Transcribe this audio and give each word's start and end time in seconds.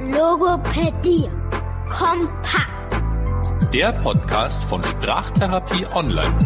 Logopädie. 0.00 1.30
Kompakt. 1.90 3.02
Der 3.74 3.92
Podcast 3.92 4.64
von 4.64 4.82
Sprachtherapie 4.82 5.86
Online. 5.92 6.38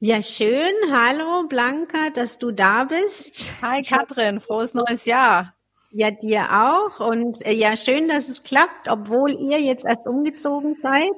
Ja, 0.00 0.22
schön. 0.22 0.72
Hallo 0.90 1.46
Blanca, 1.48 2.08
dass 2.14 2.38
du 2.38 2.50
da 2.50 2.84
bist. 2.84 3.52
Hi 3.60 3.82
Katrin, 3.82 4.40
frohes 4.40 4.72
neues 4.72 5.04
Jahr. 5.04 5.55
Ja, 5.98 6.10
dir 6.10 6.42
auch. 6.52 7.00
Und 7.00 7.40
äh, 7.46 7.54
ja, 7.54 7.74
schön, 7.74 8.06
dass 8.06 8.28
es 8.28 8.42
klappt, 8.42 8.86
obwohl 8.90 9.30
ihr 9.30 9.62
jetzt 9.62 9.86
erst 9.86 10.06
umgezogen 10.06 10.74
seid 10.74 11.14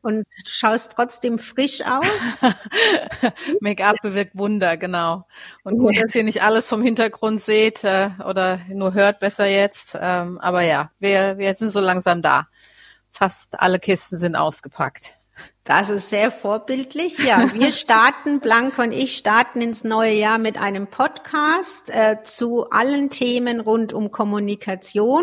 und 0.00 0.20
du 0.20 0.46
schaust 0.46 0.92
trotzdem 0.92 1.38
frisch 1.38 1.82
aus. 1.82 2.38
Make-up 3.60 3.96
bewirkt 4.02 4.32
Wunder, 4.34 4.78
genau. 4.78 5.26
Und 5.64 5.76
gut, 5.76 6.02
dass 6.02 6.14
ihr 6.14 6.24
nicht 6.24 6.42
alles 6.42 6.66
vom 6.66 6.82
Hintergrund 6.82 7.42
seht 7.42 7.84
äh, 7.84 8.08
oder 8.26 8.60
nur 8.70 8.94
hört 8.94 9.20
besser 9.20 9.46
jetzt. 9.46 9.98
Ähm, 10.00 10.38
aber 10.38 10.62
ja, 10.62 10.90
wir, 10.98 11.36
wir 11.36 11.54
sind 11.54 11.68
so 11.68 11.80
langsam 11.80 12.22
da. 12.22 12.48
Fast 13.10 13.60
alle 13.60 13.78
Kisten 13.78 14.16
sind 14.16 14.34
ausgepackt. 14.34 15.18
Das 15.64 15.90
ist 15.90 16.10
sehr 16.10 16.32
vorbildlich. 16.32 17.18
Ja, 17.18 17.52
wir 17.52 17.70
starten, 17.72 18.40
Blanca 18.40 18.82
und 18.82 18.92
ich 18.92 19.16
starten 19.16 19.60
ins 19.60 19.84
neue 19.84 20.12
Jahr 20.12 20.38
mit 20.38 20.60
einem 20.60 20.88
Podcast 20.88 21.88
äh, 21.90 22.16
zu 22.24 22.68
allen 22.70 23.10
Themen 23.10 23.60
rund 23.60 23.92
um 23.92 24.10
Kommunikation. 24.10 25.22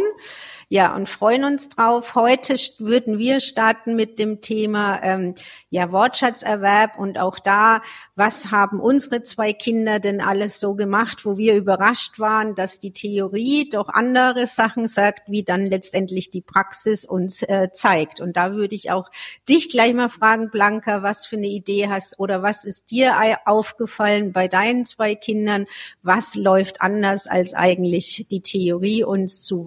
Ja, 0.72 0.96
und 0.96 1.09
freuen 1.09 1.46
uns 1.46 1.70
drauf. 1.70 2.14
Heute 2.14 2.54
würden 2.78 3.18
wir 3.18 3.40
starten 3.40 3.96
mit 3.96 4.20
dem 4.20 4.40
Thema 4.40 5.02
ähm, 5.02 5.34
ja 5.72 5.92
Wortschatzerwerb 5.92 7.00
und 7.00 7.18
auch 7.18 7.40
da, 7.40 7.82
was 8.16 8.52
haben 8.52 8.80
unsere 8.80 9.23
zwei 9.23 9.52
Kinder 9.52 10.00
denn 10.00 10.22
alles 10.22 10.59
so 10.59 10.76
gemacht, 10.76 11.25
wo 11.25 11.40
wir 11.40 11.56
überrascht 11.56 12.20
waren, 12.20 12.53
dass 12.53 12.78
die 12.78 12.94
Theorie 12.94 13.67
doch 13.67 13.90
andere 13.90 14.45
Sachen 14.45 14.88
sagt, 14.88 15.28
wie 15.28 15.42
dann 15.42 15.66
letztendlich 15.66 16.30
die 16.30 16.42
Praxis 16.42 17.03
uns 17.03 17.42
äh, 17.42 17.70
zeigt. 17.72 18.22
Und 18.22 18.38
da 18.38 18.52
würde 18.52 18.75
ich 18.75 18.92
auch 18.92 19.09
dich 19.50 19.72
gleich 19.72 19.95
mal 19.95 20.08
fragen, 20.09 20.52
Blanca, 20.52 21.02
was 21.02 21.25
für 21.25 21.38
eine 21.38 21.47
Idee 21.47 21.90
hast 21.90 22.20
oder 22.20 22.44
was 22.44 22.64
ist 22.64 22.92
dir 22.92 23.16
aufgefallen 23.45 24.34
bei 24.34 24.47
deinen 24.47 24.86
zwei 24.86 25.16
Kindern? 25.16 25.66
Was 26.03 26.36
läuft 26.36 26.81
anders 26.84 27.25
als 27.25 27.56
eigentlich 27.56 28.28
die 28.30 28.42
Theorie 28.42 29.03
uns 29.03 29.42
zu 29.42 29.66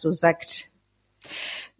So 0.00 0.12
sagt. 0.12 0.70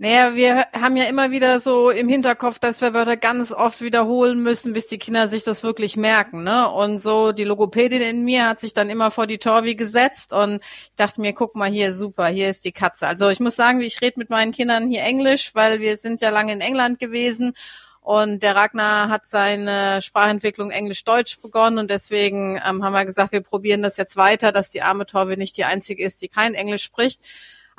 Naja, 0.02 0.34
wir 0.34 0.66
haben 0.72 0.96
ja 0.96 1.04
immer 1.04 1.30
wieder 1.30 1.60
so 1.60 1.90
im 1.90 2.08
Hinterkopf, 2.08 2.58
dass 2.58 2.80
wir 2.80 2.94
Wörter 2.94 3.18
ganz 3.18 3.52
oft 3.52 3.82
wiederholen 3.82 4.42
müssen, 4.42 4.72
bis 4.72 4.86
die 4.86 4.96
Kinder 4.96 5.28
sich 5.28 5.44
das 5.44 5.62
wirklich 5.62 5.98
merken. 5.98 6.42
Ne? 6.42 6.70
Und 6.70 6.96
so 6.96 7.32
die 7.32 7.44
Logopädin 7.44 8.00
in 8.00 8.24
mir 8.24 8.48
hat 8.48 8.60
sich 8.60 8.72
dann 8.72 8.88
immer 8.88 9.10
vor 9.10 9.26
die 9.26 9.36
Torvi 9.36 9.74
gesetzt 9.74 10.32
und 10.32 10.62
ich 10.62 10.92
dachte 10.96 11.20
mir, 11.20 11.34
guck 11.34 11.54
mal 11.54 11.70
hier, 11.70 11.92
super, 11.92 12.28
hier 12.28 12.48
ist 12.48 12.64
die 12.64 12.72
Katze. 12.72 13.08
Also 13.08 13.28
ich 13.28 13.40
muss 13.40 13.56
sagen, 13.56 13.82
ich 13.82 14.00
rede 14.00 14.18
mit 14.18 14.30
meinen 14.30 14.52
Kindern 14.52 14.90
hier 14.90 15.02
Englisch, 15.02 15.54
weil 15.54 15.80
wir 15.80 15.98
sind 15.98 16.22
ja 16.22 16.30
lange 16.30 16.54
in 16.54 16.62
England 16.62 16.98
gewesen 16.98 17.52
und 18.00 18.42
der 18.42 18.56
Ragnar 18.56 19.10
hat 19.10 19.26
seine 19.26 20.00
Sprachentwicklung 20.00 20.70
Englisch-Deutsch 20.70 21.40
begonnen 21.40 21.76
und 21.76 21.90
deswegen 21.90 22.56
ähm, 22.66 22.82
haben 22.82 22.94
wir 22.94 23.04
gesagt, 23.04 23.32
wir 23.32 23.42
probieren 23.42 23.82
das 23.82 23.98
jetzt 23.98 24.16
weiter, 24.16 24.50
dass 24.50 24.70
die 24.70 24.80
arme 24.80 25.04
Torvi 25.04 25.36
nicht 25.36 25.58
die 25.58 25.64
einzige 25.64 26.02
ist, 26.02 26.22
die 26.22 26.28
kein 26.28 26.54
Englisch 26.54 26.84
spricht. 26.84 27.20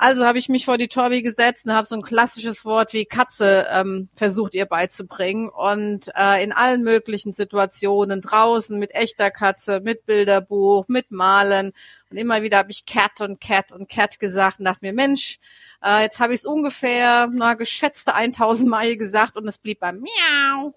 Also 0.02 0.26
habe 0.26 0.36
ich 0.36 0.48
mich 0.48 0.64
vor 0.64 0.78
die 0.78 0.88
Torbi 0.88 1.22
gesetzt 1.22 1.64
und 1.64 1.74
habe 1.74 1.86
so 1.86 1.94
ein 1.94 2.02
klassisches 2.02 2.64
Wort 2.64 2.92
wie 2.92 3.04
Katze 3.04 3.68
ähm, 3.70 4.08
versucht 4.16 4.52
ihr 4.52 4.66
beizubringen 4.66 5.48
und 5.48 6.10
äh, 6.16 6.42
in 6.42 6.50
allen 6.50 6.82
möglichen 6.82 7.30
Situationen 7.30 8.20
draußen 8.20 8.76
mit 8.80 8.96
echter 8.96 9.30
Katze, 9.30 9.78
mit 9.78 10.04
Bilderbuch, 10.04 10.88
mit 10.88 11.12
Malen 11.12 11.70
und 12.10 12.16
immer 12.16 12.42
wieder 12.42 12.58
habe 12.58 12.72
ich 12.72 12.84
Cat 12.84 13.20
und 13.20 13.40
Cat 13.40 13.70
und 13.70 13.88
Cat 13.88 14.18
gesagt 14.18 14.58
und 14.58 14.64
dachte 14.64 14.80
mir 14.84 14.92
Mensch, 14.92 15.38
äh, 15.84 16.02
jetzt 16.02 16.18
habe 16.18 16.34
ich 16.34 16.40
es 16.40 16.46
ungefähr 16.46 17.28
na 17.32 17.54
geschätzte 17.54 18.16
1000 18.16 18.68
Mal 18.68 18.96
gesagt 18.96 19.36
und 19.36 19.46
es 19.46 19.58
blieb 19.58 19.78
beim 19.78 20.00
Miau. 20.00 20.74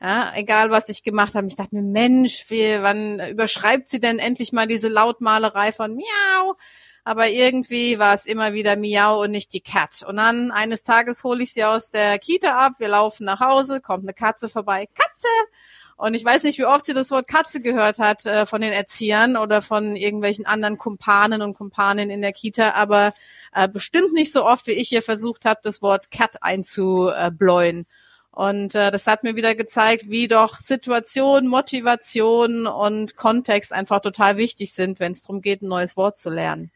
Ja, 0.00 0.32
egal 0.36 0.70
was 0.70 0.88
ich 0.88 1.02
gemacht 1.02 1.34
habe, 1.34 1.48
ich 1.48 1.56
dachte 1.56 1.74
mir, 1.74 1.82
Mensch, 1.82 2.44
wie, 2.50 2.80
wann 2.80 3.18
überschreibt 3.30 3.88
sie 3.88 3.98
denn 3.98 4.20
endlich 4.20 4.52
mal 4.52 4.68
diese 4.68 4.86
Lautmalerei 4.86 5.72
von 5.72 5.96
Miau? 5.96 6.54
Aber 7.04 7.28
irgendwie 7.28 7.98
war 7.98 8.14
es 8.14 8.26
immer 8.26 8.52
wieder 8.52 8.76
Miau 8.76 9.22
und 9.22 9.30
nicht 9.30 9.52
die 9.52 9.60
Cat. 9.60 10.02
Und 10.06 10.16
dann 10.16 10.50
eines 10.50 10.82
Tages 10.82 11.24
hole 11.24 11.42
ich 11.42 11.52
sie 11.52 11.64
aus 11.64 11.90
der 11.90 12.18
Kita 12.18 12.56
ab, 12.56 12.74
wir 12.78 12.88
laufen 12.88 13.24
nach 13.24 13.40
Hause, 13.40 13.80
kommt 13.80 14.04
eine 14.04 14.14
Katze 14.14 14.48
vorbei, 14.48 14.86
Katze! 14.86 15.28
Und 15.98 16.14
ich 16.14 16.24
weiß 16.24 16.44
nicht, 16.44 16.58
wie 16.58 16.64
oft 16.64 16.86
sie 16.86 16.94
das 16.94 17.10
Wort 17.10 17.26
Katze 17.26 17.60
gehört 17.60 17.98
hat 17.98 18.24
äh, 18.24 18.46
von 18.46 18.60
den 18.60 18.72
Erziehern 18.72 19.36
oder 19.36 19.60
von 19.60 19.96
irgendwelchen 19.96 20.46
anderen 20.46 20.78
Kumpanen 20.78 21.42
und 21.42 21.54
Kumpanen 21.54 22.08
in 22.08 22.22
der 22.22 22.32
Kita, 22.32 22.70
aber 22.74 23.12
äh, 23.52 23.68
bestimmt 23.68 24.12
nicht 24.12 24.32
so 24.32 24.44
oft, 24.44 24.68
wie 24.68 24.72
ich 24.72 24.90
hier 24.90 25.02
versucht 25.02 25.44
habe, 25.44 25.58
das 25.64 25.82
Wort 25.82 26.12
Cat 26.12 26.40
einzubläuen. 26.40 27.86
Und 28.30 28.76
äh, 28.76 28.92
das 28.92 29.08
hat 29.08 29.24
mir 29.24 29.34
wieder 29.34 29.56
gezeigt, 29.56 30.08
wie 30.08 30.28
doch 30.28 30.60
Situation, 30.60 31.48
Motivation 31.48 32.68
und 32.68 33.16
Kontext 33.16 33.72
einfach 33.72 34.00
total 34.00 34.36
wichtig 34.36 34.72
sind, 34.72 35.00
wenn 35.00 35.10
es 35.10 35.22
darum 35.22 35.42
geht, 35.42 35.62
ein 35.62 35.68
neues 35.68 35.96
Wort 35.96 36.16
zu 36.16 36.30
lernen. 36.30 36.70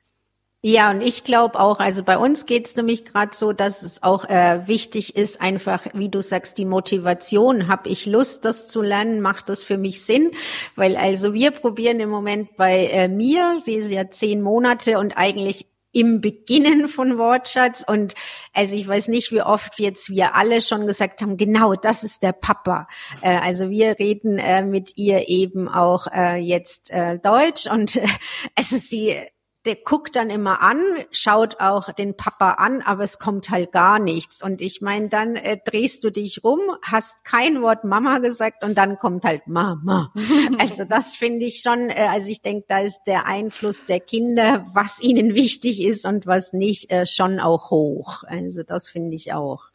Ja, 0.65 0.93
und 0.93 1.01
ich 1.03 1.25
glaube 1.25 1.59
auch, 1.59 1.81
also 1.81 2.05
bei 2.05 2.17
uns 2.17 2.47
geht's 2.47 2.77
nämlich 2.77 3.05
gerade 3.05 3.35
so, 3.35 3.53
dass 3.53 3.83
es 3.83 4.05
auch 4.05 4.25
äh, 4.27 4.69
wichtig 4.69 5.17
ist, 5.17 5.41
einfach, 5.41 5.87
wie 5.93 6.09
du 6.09 6.23
sagst, 6.23 6.57
die 6.57 6.65
Motivation. 6.65 7.67
Hab 7.67 7.89
ich 7.89 8.07
Lust, 8.07 8.45
das 8.45 8.69
zu 8.69 8.81
lernen? 8.81 9.21
Macht 9.21 9.49
das 9.49 9.65
für 9.65 9.77
mich 9.77 10.05
Sinn? 10.05 10.31
Weil 10.77 10.97
also 10.97 11.35
wir 11.35 11.51
probieren 11.51 11.99
im 11.99 12.11
Moment 12.11 12.55
bei 12.57 12.87
äh, 12.87 13.09
mir, 13.09 13.59
sie 13.59 13.75
ist 13.75 13.91
ja 13.91 14.09
zehn 14.09 14.41
Monate 14.41 15.01
und 15.01 15.15
eigentlich 15.17 15.67
im 15.91 16.21
Beginnen 16.21 16.89
von 16.89 17.19
Wortschatz 17.19 17.85
und 17.87 18.15
also 18.55 18.77
ich 18.77 18.87
weiß 18.87 19.09
nicht, 19.09 19.31
wie 19.33 19.43
oft 19.43 19.79
jetzt 19.79 20.11
wir 20.11 20.35
alle 20.37 20.63
schon 20.63 20.87
gesagt 20.87 21.21
haben, 21.23 21.37
genau, 21.37 21.75
das 21.75 22.03
ist 22.03 22.23
der 22.23 22.33
Papa. 22.33 22.87
Äh, 23.21 23.37
also 23.37 23.69
wir 23.69 23.99
reden 23.99 24.39
äh, 24.39 24.63
mit 24.65 24.97
ihr 24.97 25.29
eben 25.29 25.69
auch 25.69 26.07
äh, 26.07 26.37
jetzt 26.37 26.91
äh, 26.91 27.19
Deutsch 27.19 27.67
und 27.67 27.97
äh, 27.97 28.07
also 28.55 28.77
sie 28.77 29.17
der 29.65 29.77
guckt 29.77 30.17
dann 30.17 30.29
immer 30.29 30.61
an, 30.61 30.81
schaut 31.13 31.61
auch 31.61 31.93
den 31.93 32.17
Papa 32.17 32.53
an, 32.55 32.83
aber 32.83 33.05
es 33.05 33.21
kommt 33.21 33.49
halt 33.49 33.71
gar 33.71 34.01
nichts. 34.01 34.43
Und 34.43 34.61
ich 34.61 34.81
meine, 34.81 35.09
dann 35.09 35.37
äh, 35.37 35.57
drehst 35.65 36.03
du 36.03 36.11
dich 36.11 36.43
rum, 36.43 36.61
hast 36.85 37.25
kein 37.25 37.63
Wort 37.63 37.85
Mama 37.85 38.19
gesagt 38.19 38.65
und 38.65 38.77
dann 38.77 38.99
kommt 38.99 39.25
halt 39.25 39.47
Mama. 39.47 40.13
also 40.59 40.85
das 40.85 41.15
finde 41.15 41.47
ich 41.47 41.61
schon, 41.61 41.91
äh, 41.91 42.09
also 42.11 42.29
ich 42.29 42.43
denke, 42.43 42.65
da 42.67 42.81
ist 42.81 43.03
der 43.07 43.27
Einfluss 43.27 43.85
der 43.85 44.01
Kinder, 44.01 44.67
was 44.73 45.01
ihnen 45.01 45.35
wichtig 45.35 45.81
ist 45.83 46.07
und 46.07 46.27
was 46.27 46.53
nicht, 46.53 46.91
äh, 46.91 47.07
schon 47.07 47.39
auch 47.39 47.71
hoch. 47.71 48.25
Also 48.25 48.65
das 48.65 48.89
finde 48.89 49.15
ich 49.15 49.33
auch. 49.33 49.67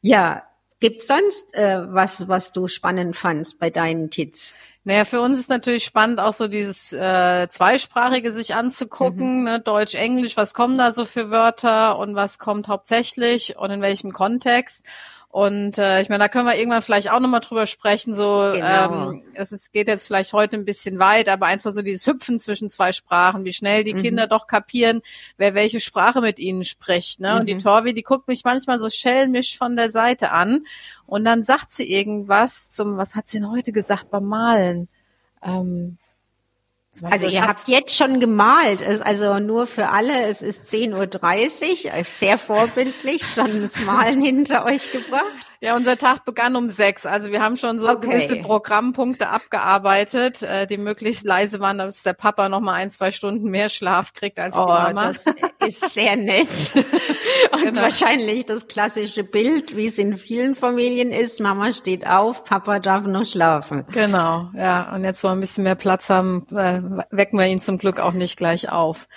Ja, 0.00 0.44
gibt's 0.80 1.08
sonst 1.08 1.54
äh, 1.54 1.78
was, 1.88 2.28
was 2.28 2.52
du 2.52 2.68
spannend 2.68 3.16
fandst 3.16 3.58
bei 3.58 3.68
deinen 3.68 4.08
Kids? 4.08 4.54
Naja, 4.86 5.04
für 5.04 5.20
uns 5.20 5.36
ist 5.36 5.50
natürlich 5.50 5.82
spannend, 5.84 6.20
auch 6.20 6.32
so 6.32 6.46
dieses 6.46 6.92
äh, 6.92 7.48
Zweisprachige 7.48 8.30
sich 8.30 8.54
anzugucken, 8.54 9.38
mhm. 9.40 9.44
ne? 9.44 9.58
Deutsch, 9.58 9.96
Englisch, 9.96 10.36
was 10.36 10.54
kommen 10.54 10.78
da 10.78 10.92
so 10.92 11.04
für 11.04 11.32
Wörter 11.32 11.98
und 11.98 12.14
was 12.14 12.38
kommt 12.38 12.68
hauptsächlich 12.68 13.56
und 13.56 13.72
in 13.72 13.82
welchem 13.82 14.12
Kontext. 14.12 14.86
Und 15.28 15.76
äh, 15.76 16.00
ich 16.00 16.08
meine, 16.08 16.24
da 16.24 16.28
können 16.28 16.46
wir 16.46 16.56
irgendwann 16.56 16.80
vielleicht 16.80 17.10
auch 17.10 17.20
nochmal 17.20 17.40
drüber 17.40 17.66
sprechen. 17.66 18.14
So, 18.14 18.52
genau. 18.54 19.10
ähm, 19.10 19.22
es 19.34 19.52
ist, 19.52 19.72
geht 19.72 19.86
jetzt 19.86 20.06
vielleicht 20.06 20.32
heute 20.32 20.56
ein 20.56 20.64
bisschen 20.64 20.98
weit, 20.98 21.28
aber 21.28 21.46
einfach 21.46 21.72
so 21.72 21.82
dieses 21.82 22.06
Hüpfen 22.06 22.38
zwischen 22.38 22.70
zwei 22.70 22.92
Sprachen, 22.92 23.44
wie 23.44 23.52
schnell 23.52 23.84
die 23.84 23.94
mhm. 23.94 24.02
Kinder 24.02 24.26
doch 24.28 24.46
kapieren, 24.46 25.02
wer 25.36 25.54
welche 25.54 25.80
Sprache 25.80 26.22
mit 26.22 26.38
ihnen 26.38 26.64
spricht. 26.64 27.20
Ne? 27.20 27.34
Mhm. 27.34 27.40
Und 27.40 27.46
die 27.46 27.54
mhm. 27.54 27.58
Torvi, 27.58 27.92
die 27.92 28.02
guckt 28.02 28.28
mich 28.28 28.44
manchmal 28.44 28.78
so 28.78 28.88
schelmisch 28.88 29.58
von 29.58 29.76
der 29.76 29.90
Seite 29.90 30.30
an 30.30 30.64
und 31.06 31.24
dann 31.24 31.42
sagt 31.42 31.70
sie 31.70 31.90
irgendwas 31.90 32.70
zum, 32.70 32.96
was 32.96 33.14
hat 33.14 33.26
sie 33.26 33.38
denn 33.38 33.50
heute 33.50 33.72
gesagt 33.72 34.10
beim 34.10 34.24
Malen? 34.24 34.88
Ähm, 35.42 35.98
also 37.02 37.26
ihr 37.26 37.46
habt 37.46 37.66
jetzt 37.68 37.96
schon 37.96 38.20
gemalt, 38.20 38.80
ist 38.80 39.04
also 39.04 39.38
nur 39.38 39.66
für 39.66 39.88
alle, 39.88 40.28
es 40.28 40.42
ist 40.42 40.64
10.30 40.64 41.86
Uhr, 41.86 42.04
sehr 42.04 42.38
vorbildlich, 42.38 43.26
schon 43.26 43.62
das 43.62 43.78
Malen 43.80 44.20
hinter 44.22 44.64
euch 44.64 44.92
gebracht. 44.92 45.52
Ja, 45.66 45.74
unser 45.74 45.98
Tag 45.98 46.24
begann 46.24 46.54
um 46.54 46.68
sechs, 46.68 47.06
also 47.06 47.32
wir 47.32 47.42
haben 47.42 47.56
schon 47.56 47.76
so 47.76 47.88
okay. 47.88 48.06
gewisse 48.06 48.36
Programmpunkte 48.36 49.26
abgearbeitet, 49.26 50.44
äh, 50.44 50.68
die 50.68 50.78
möglichst 50.78 51.26
leise 51.26 51.58
waren, 51.58 51.78
dass 51.78 52.04
der 52.04 52.12
Papa 52.12 52.48
noch 52.48 52.60
mal 52.60 52.74
ein, 52.74 52.88
zwei 52.88 53.10
Stunden 53.10 53.50
mehr 53.50 53.68
Schlaf 53.68 54.12
kriegt 54.12 54.38
als 54.38 54.56
oh, 54.56 54.60
die 54.60 54.70
Mama. 54.70 55.08
Das 55.08 55.26
ist 55.66 55.92
sehr 55.92 56.14
nett. 56.14 56.46
Und 57.52 57.64
genau. 57.64 57.82
wahrscheinlich 57.82 58.46
das 58.46 58.68
klassische 58.68 59.24
Bild, 59.24 59.76
wie 59.76 59.86
es 59.86 59.98
in 59.98 60.16
vielen 60.16 60.54
Familien 60.54 61.10
ist, 61.10 61.40
Mama 61.40 61.72
steht 61.72 62.06
auf, 62.06 62.44
Papa 62.44 62.78
darf 62.78 63.04
noch 63.04 63.24
schlafen. 63.24 63.86
Genau, 63.90 64.50
ja, 64.54 64.94
und 64.94 65.02
jetzt, 65.02 65.24
wo 65.24 65.28
wir 65.28 65.32
ein 65.32 65.40
bisschen 65.40 65.64
mehr 65.64 65.74
Platz 65.74 66.10
haben, 66.10 66.46
äh, 66.52 66.80
wecken 67.10 67.40
wir 67.40 67.46
ihn 67.46 67.58
zum 67.58 67.78
Glück 67.78 67.98
auch 67.98 68.12
nicht 68.12 68.36
gleich 68.36 68.70
auf. 68.70 69.08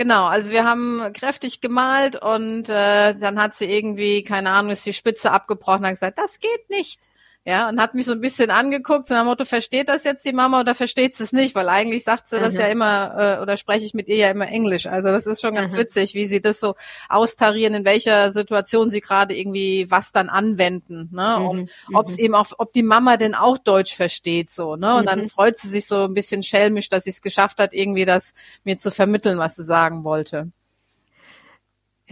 Genau, 0.00 0.24
also 0.24 0.50
wir 0.50 0.64
haben 0.64 1.12
kräftig 1.12 1.60
gemalt 1.60 2.16
und 2.16 2.70
äh, 2.70 3.14
dann 3.16 3.38
hat 3.38 3.52
sie 3.52 3.66
irgendwie, 3.66 4.24
keine 4.24 4.48
Ahnung, 4.48 4.70
ist 4.70 4.86
die 4.86 4.94
Spitze 4.94 5.30
abgebrochen 5.30 5.80
und 5.80 5.84
hat 5.88 5.92
gesagt, 5.92 6.16
das 6.16 6.40
geht 6.40 6.70
nicht. 6.70 7.09
Ja, 7.46 7.70
und 7.70 7.80
hat 7.80 7.94
mich 7.94 8.04
so 8.04 8.12
ein 8.12 8.20
bisschen 8.20 8.50
angeguckt, 8.50 9.06
so 9.06 9.14
nach 9.14 9.22
dem 9.22 9.28
Motto, 9.28 9.46
versteht 9.46 9.88
das 9.88 10.04
jetzt 10.04 10.26
die 10.26 10.34
Mama 10.34 10.60
oder 10.60 10.74
versteht 10.74 11.14
sie 11.14 11.24
es 11.24 11.32
nicht? 11.32 11.54
Weil 11.54 11.70
eigentlich 11.70 12.04
sagt 12.04 12.28
sie 12.28 12.38
das 12.38 12.56
ja 12.56 12.66
immer, 12.66 13.38
äh, 13.38 13.42
oder 13.42 13.56
spreche 13.56 13.86
ich 13.86 13.94
mit 13.94 14.08
ihr 14.08 14.16
ja 14.16 14.30
immer 14.30 14.46
Englisch. 14.46 14.86
Also 14.86 15.08
das 15.08 15.26
ist 15.26 15.40
schon 15.40 15.54
ganz 15.54 15.72
Aha. 15.72 15.80
witzig, 15.80 16.14
wie 16.14 16.26
sie 16.26 16.42
das 16.42 16.60
so 16.60 16.74
austarieren, 17.08 17.72
in 17.72 17.84
welcher 17.86 18.30
Situation 18.30 18.90
sie 18.90 19.00
gerade 19.00 19.34
irgendwie 19.34 19.86
was 19.88 20.12
dann 20.12 20.28
anwenden. 20.28 21.08
Ne? 21.12 21.38
Mhm. 21.38 21.46
Und 21.46 21.70
ob 21.94 22.08
es 22.08 22.18
mhm. 22.18 22.24
eben 22.24 22.34
auch, 22.34 22.46
ob 22.58 22.74
die 22.74 22.82
Mama 22.82 23.16
denn 23.16 23.34
auch 23.34 23.56
Deutsch 23.56 23.96
versteht, 23.96 24.50
so, 24.50 24.76
ne? 24.76 24.96
Und 24.96 25.02
mhm. 25.02 25.06
dann 25.06 25.28
freut 25.30 25.56
sie 25.56 25.68
sich 25.68 25.86
so 25.86 26.04
ein 26.04 26.14
bisschen 26.14 26.42
schelmisch, 26.42 26.90
dass 26.90 27.04
sie 27.04 27.10
es 27.10 27.22
geschafft 27.22 27.58
hat, 27.58 27.72
irgendwie 27.72 28.04
das 28.04 28.34
mir 28.64 28.76
zu 28.76 28.90
vermitteln, 28.90 29.38
was 29.38 29.56
sie 29.56 29.64
sagen 29.64 30.04
wollte. 30.04 30.50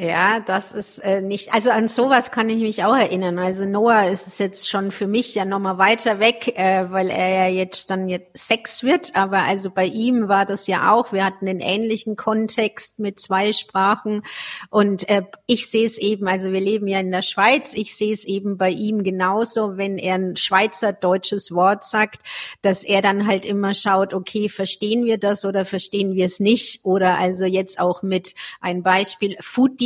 Ja, 0.00 0.38
das 0.38 0.70
ist 0.70 1.00
äh, 1.00 1.20
nicht, 1.22 1.52
also 1.52 1.72
an 1.72 1.88
sowas 1.88 2.30
kann 2.30 2.48
ich 2.48 2.60
mich 2.60 2.84
auch 2.84 2.94
erinnern. 2.94 3.36
Also 3.40 3.64
Noah 3.64 4.04
ist 4.04 4.38
jetzt 4.38 4.70
schon 4.70 4.92
für 4.92 5.08
mich 5.08 5.34
ja 5.34 5.44
nochmal 5.44 5.78
weiter 5.78 6.20
weg, 6.20 6.56
äh, 6.56 6.88
weil 6.92 7.10
er 7.10 7.28
ja 7.28 7.48
jetzt 7.48 7.90
dann 7.90 8.08
jetzt 8.08 8.46
sechs 8.46 8.84
wird. 8.84 9.16
Aber 9.16 9.38
also 9.38 9.72
bei 9.72 9.86
ihm 9.86 10.28
war 10.28 10.46
das 10.46 10.68
ja 10.68 10.92
auch, 10.92 11.12
wir 11.12 11.24
hatten 11.24 11.48
einen 11.48 11.58
ähnlichen 11.58 12.14
Kontext 12.14 13.00
mit 13.00 13.18
zwei 13.18 13.52
Sprachen. 13.52 14.22
Und 14.70 15.08
äh, 15.08 15.22
ich 15.48 15.68
sehe 15.68 15.84
es 15.84 15.98
eben, 15.98 16.28
also 16.28 16.52
wir 16.52 16.60
leben 16.60 16.86
ja 16.86 17.00
in 17.00 17.10
der 17.10 17.22
Schweiz, 17.22 17.72
ich 17.74 17.96
sehe 17.96 18.12
es 18.12 18.22
eben 18.22 18.56
bei 18.56 18.70
ihm 18.70 19.02
genauso, 19.02 19.78
wenn 19.78 19.98
er 19.98 20.14
ein 20.14 20.36
schweizerdeutsches 20.36 21.50
Wort 21.50 21.82
sagt, 21.82 22.22
dass 22.62 22.84
er 22.84 23.02
dann 23.02 23.26
halt 23.26 23.44
immer 23.44 23.74
schaut, 23.74 24.14
okay, 24.14 24.48
verstehen 24.48 25.06
wir 25.06 25.18
das 25.18 25.44
oder 25.44 25.64
verstehen 25.64 26.14
wir 26.14 26.26
es 26.26 26.38
nicht? 26.38 26.84
Oder 26.84 27.18
also 27.18 27.46
jetzt 27.46 27.80
auch 27.80 28.02
mit 28.02 28.36
ein 28.60 28.84
Beispiel, 28.84 29.36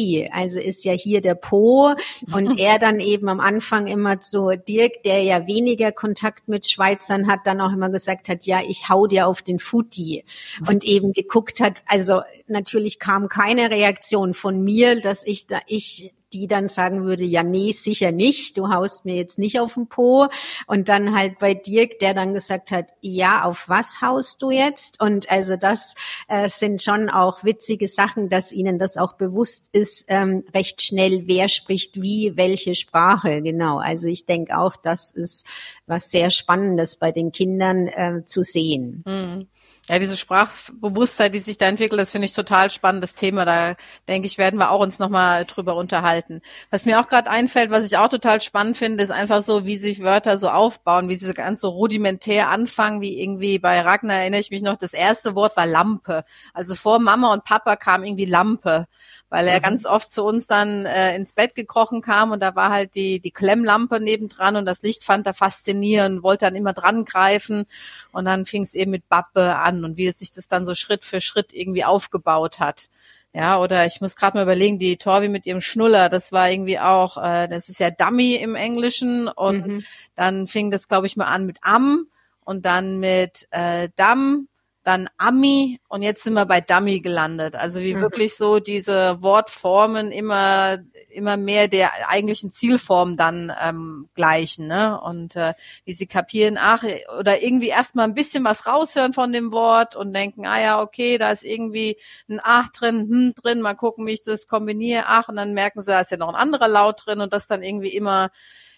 Footy 0.02 0.30
also 0.32 0.58
ist 0.58 0.84
ja 0.84 0.92
hier 0.92 1.20
der 1.20 1.34
Po. 1.34 1.94
Und 2.34 2.58
er 2.58 2.78
dann 2.78 3.00
eben 3.00 3.28
am 3.28 3.40
Anfang 3.40 3.86
immer 3.86 4.20
zu 4.20 4.50
Dirk, 4.56 5.02
der 5.04 5.22
ja 5.22 5.46
weniger 5.46 5.92
Kontakt 5.92 6.48
mit 6.48 6.68
Schweizern 6.68 7.26
hat, 7.26 7.40
dann 7.44 7.60
auch 7.60 7.72
immer 7.72 7.90
gesagt 7.90 8.28
hat, 8.28 8.46
ja, 8.46 8.60
ich 8.66 8.88
hau 8.88 9.06
dir 9.06 9.26
auf 9.26 9.42
den 9.42 9.58
Futi 9.58 10.24
und 10.68 10.84
eben 10.92 11.12
geguckt 11.12 11.60
hat, 11.60 11.82
also 11.86 12.22
natürlich 12.46 12.98
kam 12.98 13.28
keine 13.28 13.70
Reaktion 13.70 14.34
von 14.34 14.62
mir, 14.62 15.00
dass 15.00 15.26
ich 15.26 15.46
da, 15.46 15.60
ich 15.66 16.12
die 16.32 16.46
dann 16.46 16.68
sagen 16.68 17.04
würde, 17.04 17.24
ja, 17.24 17.42
nee, 17.42 17.72
sicher 17.72 18.12
nicht, 18.12 18.56
du 18.58 18.68
haust 18.68 19.04
mir 19.04 19.16
jetzt 19.16 19.38
nicht 19.38 19.60
auf 19.60 19.74
den 19.74 19.86
Po. 19.86 20.28
Und 20.66 20.88
dann 20.88 21.14
halt 21.14 21.38
bei 21.38 21.54
Dirk, 21.54 21.98
der 21.98 22.14
dann 22.14 22.34
gesagt 22.34 22.70
hat, 22.70 22.90
ja, 23.00 23.44
auf 23.44 23.68
was 23.68 24.00
haust 24.00 24.42
du 24.42 24.50
jetzt? 24.50 25.00
Und 25.00 25.30
also 25.30 25.56
das 25.56 25.94
äh, 26.28 26.48
sind 26.48 26.82
schon 26.82 27.10
auch 27.10 27.44
witzige 27.44 27.88
Sachen, 27.88 28.28
dass 28.28 28.52
ihnen 28.52 28.78
das 28.78 28.96
auch 28.96 29.14
bewusst 29.14 29.68
ist, 29.72 30.06
ähm, 30.08 30.44
recht 30.54 30.82
schnell, 30.82 31.24
wer 31.26 31.48
spricht 31.48 32.00
wie, 32.00 32.32
welche 32.36 32.74
Sprache, 32.74 33.42
genau. 33.42 33.78
Also 33.78 34.08
ich 34.08 34.26
denke 34.26 34.58
auch, 34.58 34.76
das 34.76 35.12
ist 35.12 35.46
was 35.86 36.10
sehr 36.10 36.30
Spannendes 36.30 36.96
bei 36.96 37.12
den 37.12 37.32
Kindern 37.32 37.86
äh, 37.86 38.24
zu 38.24 38.42
sehen. 38.42 39.02
Mhm. 39.06 39.48
Ja, 39.88 39.98
diese 39.98 40.16
Sprachbewusstheit, 40.16 41.34
die 41.34 41.40
sich 41.40 41.58
da 41.58 41.66
entwickelt, 41.66 42.00
das 42.00 42.12
finde 42.12 42.26
ich 42.26 42.32
total 42.32 42.70
spannendes 42.70 43.16
Thema. 43.16 43.44
Da 43.44 43.74
denke 44.06 44.26
ich, 44.26 44.38
werden 44.38 44.60
wir 44.60 44.70
auch 44.70 44.78
uns 44.78 45.00
nochmal 45.00 45.44
drüber 45.44 45.74
unterhalten. 45.74 46.40
Was 46.70 46.86
mir 46.86 47.00
auch 47.00 47.08
gerade 47.08 47.28
einfällt, 47.28 47.72
was 47.72 47.84
ich 47.84 47.96
auch 47.96 48.06
total 48.06 48.40
spannend 48.40 48.76
finde, 48.76 49.02
ist 49.02 49.10
einfach 49.10 49.42
so, 49.42 49.66
wie 49.66 49.76
sich 49.76 50.00
Wörter 50.00 50.38
so 50.38 50.50
aufbauen, 50.50 51.08
wie 51.08 51.16
sie 51.16 51.34
ganz 51.34 51.60
so 51.60 51.68
rudimentär 51.70 52.48
anfangen, 52.48 53.00
wie 53.00 53.20
irgendwie 53.20 53.58
bei 53.58 53.80
Ragnar 53.80 54.18
erinnere 54.18 54.40
ich 54.40 54.52
mich 54.52 54.62
noch, 54.62 54.76
das 54.76 54.92
erste 54.92 55.34
Wort 55.34 55.56
war 55.56 55.66
Lampe. 55.66 56.22
Also 56.54 56.76
vor 56.76 57.00
Mama 57.00 57.32
und 57.32 57.42
Papa 57.42 57.74
kam 57.74 58.04
irgendwie 58.04 58.26
Lampe 58.26 58.86
weil 59.32 59.48
er 59.48 59.60
mhm. 59.60 59.62
ganz 59.62 59.86
oft 59.86 60.12
zu 60.12 60.24
uns 60.24 60.46
dann 60.46 60.84
äh, 60.84 61.16
ins 61.16 61.32
Bett 61.32 61.54
gekrochen 61.54 62.02
kam 62.02 62.32
und 62.32 62.40
da 62.40 62.54
war 62.54 62.70
halt 62.70 62.94
die, 62.94 63.18
die 63.18 63.30
Klemmlampe 63.30 63.98
nebendran 63.98 64.56
und 64.56 64.66
das 64.66 64.82
Licht 64.82 65.04
fand 65.04 65.26
er 65.26 65.32
faszinierend, 65.32 66.22
wollte 66.22 66.44
dann 66.44 66.54
immer 66.54 66.74
dran 66.74 67.06
greifen 67.06 67.64
und 68.12 68.26
dann 68.26 68.44
fing 68.44 68.60
es 68.60 68.74
eben 68.74 68.90
mit 68.90 69.08
Bappe 69.08 69.56
an 69.56 69.86
und 69.86 69.96
wie 69.96 70.12
sich 70.12 70.32
das 70.32 70.48
dann 70.48 70.66
so 70.66 70.74
Schritt 70.74 71.06
für 71.06 71.22
Schritt 71.22 71.54
irgendwie 71.54 71.82
aufgebaut 71.82 72.60
hat. 72.60 72.90
Ja, 73.32 73.58
oder 73.58 73.86
ich 73.86 74.02
muss 74.02 74.16
gerade 74.16 74.36
mal 74.36 74.42
überlegen, 74.42 74.78
die 74.78 74.98
Torvi 74.98 75.30
mit 75.30 75.46
ihrem 75.46 75.62
Schnuller, 75.62 76.10
das 76.10 76.32
war 76.32 76.50
irgendwie 76.50 76.78
auch, 76.78 77.16
äh, 77.16 77.48
das 77.48 77.70
ist 77.70 77.80
ja 77.80 77.90
Dummy 77.90 78.34
im 78.34 78.54
Englischen 78.54 79.28
und 79.28 79.66
mhm. 79.66 79.84
dann 80.14 80.46
fing 80.46 80.70
das, 80.70 80.88
glaube 80.88 81.06
ich, 81.06 81.16
mal 81.16 81.24
an 81.24 81.46
mit 81.46 81.56
Am 81.62 82.04
und 82.44 82.66
dann 82.66 83.00
mit 83.00 83.48
äh, 83.50 83.88
Damm 83.96 84.48
dann 84.82 85.08
Ami 85.16 85.80
und 85.88 86.02
jetzt 86.02 86.24
sind 86.24 86.34
wir 86.34 86.46
bei 86.46 86.60
Dummy 86.60 87.00
gelandet. 87.00 87.56
Also 87.56 87.80
wie 87.80 87.94
mhm. 87.94 88.00
wirklich 88.00 88.36
so 88.36 88.58
diese 88.58 89.22
Wortformen 89.22 90.10
immer 90.10 90.78
immer 91.12 91.36
mehr 91.36 91.68
der 91.68 92.08
eigentlichen 92.08 92.50
Zielform 92.50 93.16
dann 93.16 93.52
ähm, 93.62 94.08
gleichen, 94.14 94.66
ne? 94.66 95.00
Und 95.00 95.36
äh, 95.36 95.54
wie 95.84 95.92
sie 95.92 96.06
kapieren, 96.06 96.58
ach, 96.58 96.84
oder 97.18 97.42
irgendwie 97.42 97.68
erstmal 97.68 98.06
ein 98.06 98.14
bisschen 98.14 98.44
was 98.44 98.66
raushören 98.66 99.12
von 99.12 99.32
dem 99.32 99.52
Wort 99.52 99.94
und 99.94 100.12
denken, 100.14 100.46
ah 100.46 100.60
ja, 100.60 100.80
okay, 100.80 101.18
da 101.18 101.30
ist 101.30 101.44
irgendwie 101.44 101.96
ein 102.28 102.40
Ach 102.42 102.68
drin, 102.70 103.08
hm 103.08 103.34
drin, 103.34 103.60
mal 103.60 103.74
gucken, 103.74 104.06
wie 104.06 104.12
ich 104.12 104.22
das 104.22 104.46
kombiniere, 104.46 105.04
ach, 105.06 105.28
und 105.28 105.36
dann 105.36 105.54
merken 105.54 105.82
sie, 105.82 105.90
da 105.90 106.00
ist 106.00 106.10
ja 106.10 106.16
noch 106.16 106.28
ein 106.28 106.34
anderer 106.34 106.68
Laut 106.68 107.06
drin 107.06 107.20
und 107.20 107.32
das 107.32 107.46
dann 107.46 107.62
irgendwie 107.62 107.94
immer 107.94 108.30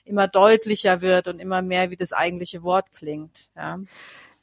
immer 0.04 0.28
deutlicher 0.28 1.00
wird 1.00 1.28
und 1.28 1.38
immer 1.38 1.62
mehr 1.62 1.90
wie 1.90 1.96
das 1.96 2.12
eigentliche 2.12 2.62
Wort 2.62 2.92
klingt. 2.92 3.48
Ja. 3.56 3.78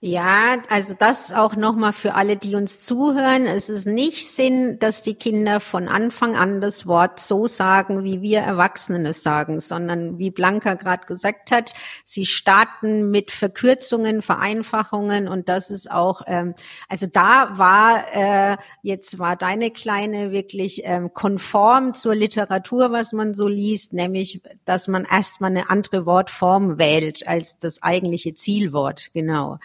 Ja, 0.03 0.57
also 0.69 0.95
das 0.97 1.31
auch 1.31 1.55
nochmal 1.55 1.93
für 1.93 2.15
alle, 2.15 2.35
die 2.35 2.55
uns 2.55 2.79
zuhören. 2.79 3.45
Es 3.45 3.69
ist 3.69 3.85
nicht 3.85 4.25
Sinn, 4.27 4.79
dass 4.79 5.03
die 5.03 5.13
Kinder 5.13 5.59
von 5.59 5.87
Anfang 5.87 6.35
an 6.35 6.59
das 6.59 6.87
Wort 6.87 7.19
so 7.19 7.45
sagen, 7.45 8.03
wie 8.03 8.19
wir 8.23 8.39
Erwachsenen 8.39 9.05
es 9.05 9.21
sagen, 9.21 9.59
sondern 9.59 10.17
wie 10.17 10.31
Blanca 10.31 10.73
gerade 10.73 11.05
gesagt 11.05 11.51
hat, 11.51 11.75
sie 12.03 12.25
starten 12.25 13.11
mit 13.11 13.29
Verkürzungen, 13.29 14.23
Vereinfachungen 14.23 15.27
und 15.27 15.49
das 15.49 15.69
ist 15.69 15.91
auch, 15.91 16.23
ähm, 16.25 16.55
also 16.89 17.05
da 17.05 17.59
war, 17.59 18.03
äh, 18.15 18.57
jetzt 18.81 19.19
war 19.19 19.35
deine 19.35 19.69
Kleine 19.69 20.31
wirklich 20.31 20.81
ähm, 20.83 21.13
konform 21.13 21.93
zur 21.93 22.15
Literatur, 22.15 22.91
was 22.91 23.13
man 23.13 23.35
so 23.35 23.47
liest, 23.47 23.93
nämlich, 23.93 24.41
dass 24.65 24.87
man 24.87 25.05
erstmal 25.05 25.51
eine 25.51 25.69
andere 25.69 26.07
Wortform 26.07 26.79
wählt 26.79 27.27
als 27.27 27.59
das 27.59 27.83
eigentliche 27.83 28.33
Zielwort, 28.33 29.13
genau. 29.13 29.59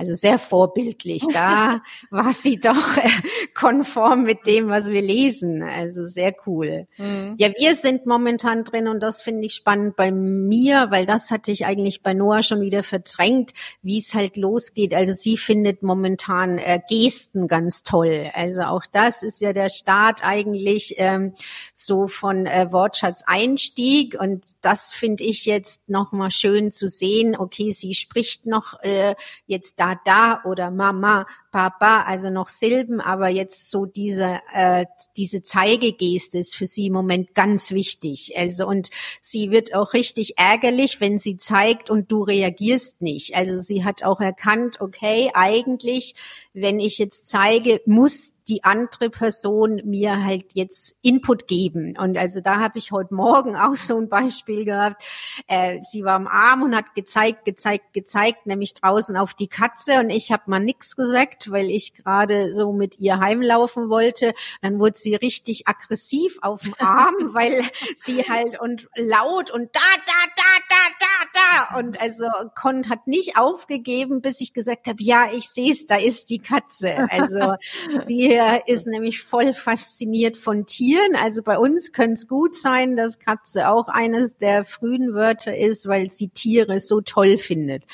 Also 0.00 0.14
sehr 0.14 0.38
vorbildlich. 0.38 1.22
Da 1.30 1.82
war 2.10 2.32
sie 2.32 2.58
doch 2.58 2.96
äh, 2.96 3.10
konform 3.54 4.22
mit 4.22 4.46
dem, 4.46 4.68
was 4.68 4.88
wir 4.88 5.02
lesen. 5.02 5.62
Also 5.62 6.06
sehr 6.06 6.32
cool. 6.46 6.86
Mhm. 6.96 7.34
Ja, 7.36 7.50
wir 7.58 7.74
sind 7.74 8.06
momentan 8.06 8.64
drin 8.64 8.88
und 8.88 9.00
das 9.00 9.20
finde 9.20 9.44
ich 9.44 9.52
spannend 9.52 9.96
bei 9.96 10.10
mir, 10.10 10.90
weil 10.90 11.04
das 11.04 11.30
hatte 11.30 11.52
ich 11.52 11.66
eigentlich 11.66 12.02
bei 12.02 12.14
Noah 12.14 12.42
schon 12.42 12.62
wieder 12.62 12.82
verdrängt, 12.82 13.52
wie 13.82 13.98
es 13.98 14.14
halt 14.14 14.38
losgeht. 14.38 14.94
Also 14.94 15.12
sie 15.12 15.36
findet 15.36 15.82
momentan 15.82 16.56
äh, 16.56 16.80
Gesten 16.88 17.46
ganz 17.46 17.82
toll. 17.82 18.30
Also 18.32 18.62
auch 18.62 18.86
das 18.90 19.22
ist 19.22 19.42
ja 19.42 19.52
der 19.52 19.68
Start 19.68 20.20
eigentlich 20.22 20.94
ähm, 20.96 21.34
so 21.74 22.06
von 22.06 22.46
äh, 22.46 22.72
Wortschatz 22.72 23.22
Einstieg 23.26 24.18
und 24.18 24.46
das 24.62 24.94
finde 24.94 25.24
ich 25.24 25.44
jetzt 25.44 25.86
nochmal 25.90 26.30
schön 26.30 26.72
zu 26.72 26.88
sehen. 26.88 27.36
Okay, 27.36 27.70
sie 27.70 27.92
spricht 27.92 28.46
noch 28.46 28.80
äh, 28.80 29.14
jetzt 29.44 29.78
da 29.78 29.89
da 30.04 30.42
oder 30.44 30.70
Mama, 30.70 31.26
Papa, 31.50 32.02
also 32.02 32.30
noch 32.30 32.48
Silben, 32.48 33.00
aber 33.00 33.28
jetzt 33.28 33.70
so 33.70 33.86
diese, 33.86 34.40
äh, 34.52 34.86
diese 35.16 35.42
Zeigegeste 35.42 36.38
ist 36.38 36.54
für 36.54 36.66
sie 36.66 36.86
im 36.86 36.92
Moment 36.92 37.34
ganz 37.34 37.72
wichtig. 37.72 38.34
Also 38.36 38.66
und 38.66 38.90
sie 39.20 39.50
wird 39.50 39.74
auch 39.74 39.94
richtig 39.94 40.38
ärgerlich, 40.38 41.00
wenn 41.00 41.18
sie 41.18 41.36
zeigt 41.36 41.90
und 41.90 42.12
du 42.12 42.22
reagierst 42.22 43.02
nicht. 43.02 43.34
Also 43.34 43.58
sie 43.58 43.84
hat 43.84 44.04
auch 44.04 44.20
erkannt, 44.20 44.80
okay, 44.80 45.30
eigentlich, 45.34 46.14
wenn 46.52 46.78
ich 46.78 46.98
jetzt 46.98 47.28
zeige, 47.28 47.80
muss 47.86 48.34
die 48.50 48.64
andere 48.64 49.10
Person 49.10 49.80
mir 49.84 50.24
halt 50.24 50.46
jetzt 50.54 50.96
Input 51.02 51.46
geben. 51.46 51.96
Und 51.96 52.18
also 52.18 52.40
da 52.40 52.58
habe 52.58 52.78
ich 52.78 52.90
heute 52.90 53.14
Morgen 53.14 53.56
auch 53.56 53.76
so 53.76 53.96
ein 53.98 54.08
Beispiel 54.08 54.64
gehabt. 54.64 55.02
Äh, 55.46 55.78
sie 55.80 56.04
war 56.04 56.14
am 56.14 56.26
Arm 56.26 56.62
und 56.62 56.74
hat 56.74 56.94
gezeigt, 56.94 57.44
gezeigt, 57.44 57.92
gezeigt, 57.92 58.46
nämlich 58.46 58.74
draußen 58.74 59.16
auf 59.16 59.34
die 59.34 59.46
Katze 59.48 59.79
und 59.88 60.10
ich 60.10 60.32
habe 60.32 60.44
mal 60.46 60.60
nichts 60.60 60.96
gesagt, 60.96 61.50
weil 61.50 61.70
ich 61.70 61.94
gerade 61.94 62.52
so 62.52 62.72
mit 62.72 62.98
ihr 62.98 63.18
heimlaufen 63.20 63.88
wollte. 63.88 64.32
Dann 64.62 64.78
wurde 64.78 64.96
sie 64.96 65.14
richtig 65.14 65.66
aggressiv 65.66 66.38
auf 66.42 66.62
dem 66.62 66.74
Arm, 66.78 67.14
weil 67.32 67.62
sie 67.96 68.22
halt 68.22 68.60
und 68.60 68.88
laut 68.96 69.50
und 69.50 69.70
da, 69.74 69.80
da, 70.06 70.12
da, 70.36 70.42
da, 70.68 70.76
da, 71.00 71.70
da. 71.70 71.78
Und 71.78 72.00
also 72.00 72.26
Con 72.54 72.88
hat 72.88 73.06
nicht 73.06 73.38
aufgegeben, 73.38 74.20
bis 74.20 74.40
ich 74.40 74.52
gesagt 74.52 74.86
habe, 74.86 75.02
ja, 75.02 75.28
ich 75.32 75.48
sehe 75.48 75.72
es, 75.72 75.86
da 75.86 75.96
ist 75.96 76.30
die 76.30 76.40
Katze. 76.40 77.08
Also 77.10 77.54
sie 78.04 78.38
ist 78.66 78.86
nämlich 78.86 79.22
voll 79.22 79.54
fasziniert 79.54 80.36
von 80.36 80.66
Tieren. 80.66 81.16
Also 81.16 81.42
bei 81.42 81.58
uns 81.58 81.92
könnte 81.92 82.14
es 82.14 82.28
gut 82.28 82.56
sein, 82.56 82.96
dass 82.96 83.18
Katze 83.18 83.68
auch 83.68 83.88
eines 83.88 84.36
der 84.36 84.64
frühen 84.64 85.14
Wörter 85.14 85.56
ist, 85.56 85.86
weil 85.86 86.10
sie 86.10 86.28
Tiere 86.28 86.80
so 86.80 87.00
toll 87.00 87.38
findet 87.38 87.84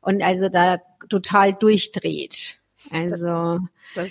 und 0.00 0.22
also 0.22 0.48
da 0.48 0.78
total 1.08 1.54
durchdreht. 1.54 2.60
Also 2.90 3.58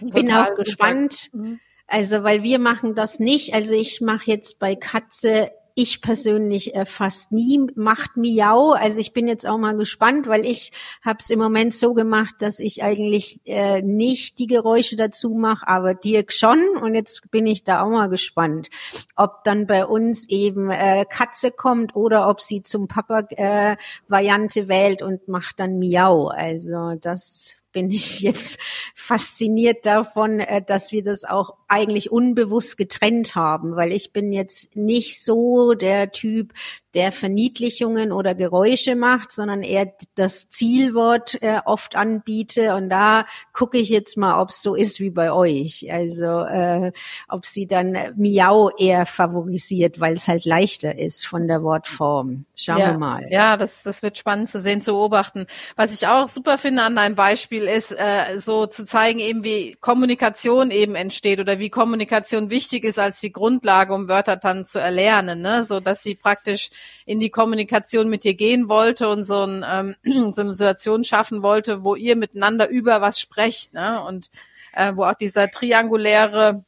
bin 0.02 0.32
auch 0.32 0.54
gespannt. 0.56 1.30
Mhm. 1.34 1.60
Also 1.88 2.24
weil 2.24 2.44
wir 2.44 2.60
machen 2.60 2.96
das 2.96 3.20
nicht. 3.20 3.54
Also 3.54 3.74
ich 3.74 4.02
mache 4.02 4.30
jetzt 4.30 4.60
bei 4.60 4.76
Katze 4.76 5.52
ich 5.82 6.02
persönlich 6.02 6.76
äh, 6.76 6.86
fast 6.86 7.32
nie, 7.32 7.62
macht 7.76 8.18
Miau. 8.18 8.74
Also 8.74 9.00
ich 9.00 9.14
bin 9.14 9.30
jetzt 9.30 9.48
auch 9.48 9.58
mal 9.58 9.78
gespannt, 9.78 10.28
weil 10.28 10.46
ich 10.46 10.74
habe 11.02 11.20
es 11.22 11.30
im 11.30 11.40
Moment 11.40 11.74
so 11.74 11.94
gemacht, 11.94 12.36
dass 12.40 12.60
ich 12.60 12.84
eigentlich 12.84 13.40
äh, 13.46 13.82
nicht 13.82 14.40
die 14.40 14.48
Geräusche 14.48 14.98
dazu 14.98 15.30
mache, 15.30 15.68
aber 15.68 15.94
Dirk 15.94 16.34
schon. 16.34 16.60
Und 16.82 16.96
jetzt 16.96 17.32
bin 17.32 17.48
ich 17.48 17.64
da 17.64 17.82
auch 17.82 17.90
mal 17.90 18.10
gespannt, 18.10 18.70
ob 19.16 19.46
dann 19.46 19.68
bei 19.68 19.86
uns 19.86 20.28
eben 20.28 20.70
äh, 20.70 21.06
Katze 21.10 21.50
kommt 21.50 21.96
oder 21.96 22.28
ob 22.28 22.42
sie 22.42 22.62
zum 22.62 22.90
Papa-Variante 22.90 24.60
äh, 24.60 24.68
wählt 24.68 25.02
und 25.02 25.30
macht 25.30 25.62
dann 25.62 25.80
Miau. 25.80 26.28
Also 26.28 26.96
das 27.00 27.59
bin 27.80 27.92
ich 27.92 28.20
jetzt 28.20 28.60
fasziniert 28.94 29.86
davon, 29.86 30.42
äh, 30.42 30.62
dass 30.62 30.92
wir 30.92 31.02
das 31.02 31.24
auch 31.24 31.56
eigentlich 31.70 32.12
unbewusst 32.12 32.78
getrennt 32.78 33.36
haben, 33.36 33.78
weil 33.78 33.94
ich 33.94 34.12
bin 34.12 34.34
jetzt 34.34 34.76
nicht 34.76 35.24
so 35.24 35.74
der 35.74 36.12
Typ, 36.12 36.54
der 36.94 37.12
Verniedlichungen 37.12 38.12
oder 38.12 38.34
Geräusche 38.34 38.96
macht, 38.96 39.32
sondern 39.32 39.62
eher 39.62 39.94
das 40.16 40.50
Zielwort 40.50 41.42
äh, 41.42 41.60
oft 41.66 41.96
anbiete. 41.96 42.74
Und 42.74 42.90
da 42.90 43.26
gucke 43.54 43.78
ich 43.78 43.90
jetzt 43.90 44.18
mal, 44.18 44.42
ob 44.42 44.50
es 44.50 44.62
so 44.62 44.74
ist 44.74 45.00
wie 45.00 45.12
bei 45.12 45.32
euch. 45.32 45.92
Also 45.92 46.44
äh, 46.46 46.92
ob 47.28 47.46
sie 47.46 47.68
dann 47.68 47.96
Miau 48.16 48.70
eher 48.76 49.06
favorisiert, 49.06 50.00
weil 50.00 50.16
es 50.16 50.28
halt 50.28 50.46
leichter 50.46 50.98
ist 50.98 51.28
von 51.28 51.48
der 51.48 51.62
Wortform. 51.62 52.46
Schauen 52.56 52.80
ja, 52.80 52.92
wir 52.92 52.98
mal. 52.98 53.28
Ja, 53.30 53.56
das, 53.56 53.84
das 53.84 54.02
wird 54.02 54.18
spannend 54.18 54.50
zu 54.50 54.60
sehen, 54.60 54.82
zu 54.82 54.94
beobachten. 54.94 55.46
Was 55.76 55.94
ich 55.94 56.08
auch 56.08 56.28
super 56.28 56.58
finde 56.58 56.84
an 56.84 56.96
deinem 56.96 57.16
Beispiel 57.16 57.66
ist, 57.66 57.92
äh, 57.92 58.40
so 58.40 58.66
zu 58.66 58.86
zeigen, 58.86 59.20
eben 59.20 59.44
wie 59.44 59.78
Kommunikation 59.80 60.72
eben 60.72 60.96
entsteht 60.96 61.40
oder 61.40 61.60
wie 61.60 61.70
Kommunikation 61.70 62.50
wichtig 62.50 62.84
ist 62.84 62.98
als 62.98 63.20
die 63.20 63.32
Grundlage, 63.32 63.94
um 63.94 64.10
Wörter 64.10 64.38
dann 64.38 64.66
zu 64.66 64.80
erlernen, 64.80 65.42
ne? 65.42 65.64
so 65.64 65.80
dass 65.80 66.02
sie 66.02 66.16
praktisch 66.16 66.70
in 67.06 67.20
die 67.20 67.30
Kommunikation 67.30 68.10
mit 68.10 68.24
dir 68.24 68.34
gehen 68.34 68.70
wollte 68.70 69.10
und 69.10 69.24
so, 69.24 69.44
ein, 69.44 69.66
ähm, 69.68 69.96
so 70.34 70.42
eine 70.42 70.56
Situation 70.56 71.04
schaffen 71.04 71.44
wollte, 71.44 71.84
wo 71.84 71.96
ihr 71.96 72.16
miteinander 72.16 72.70
über 72.70 73.02
was 73.02 73.20
sprecht 73.20 73.74
ne? 73.74 74.04
und 74.04 74.30
äh, 74.74 74.94
wo 74.96 75.04
auch 75.04 75.16
dieser 75.16 75.50
trianguläre 75.50 76.64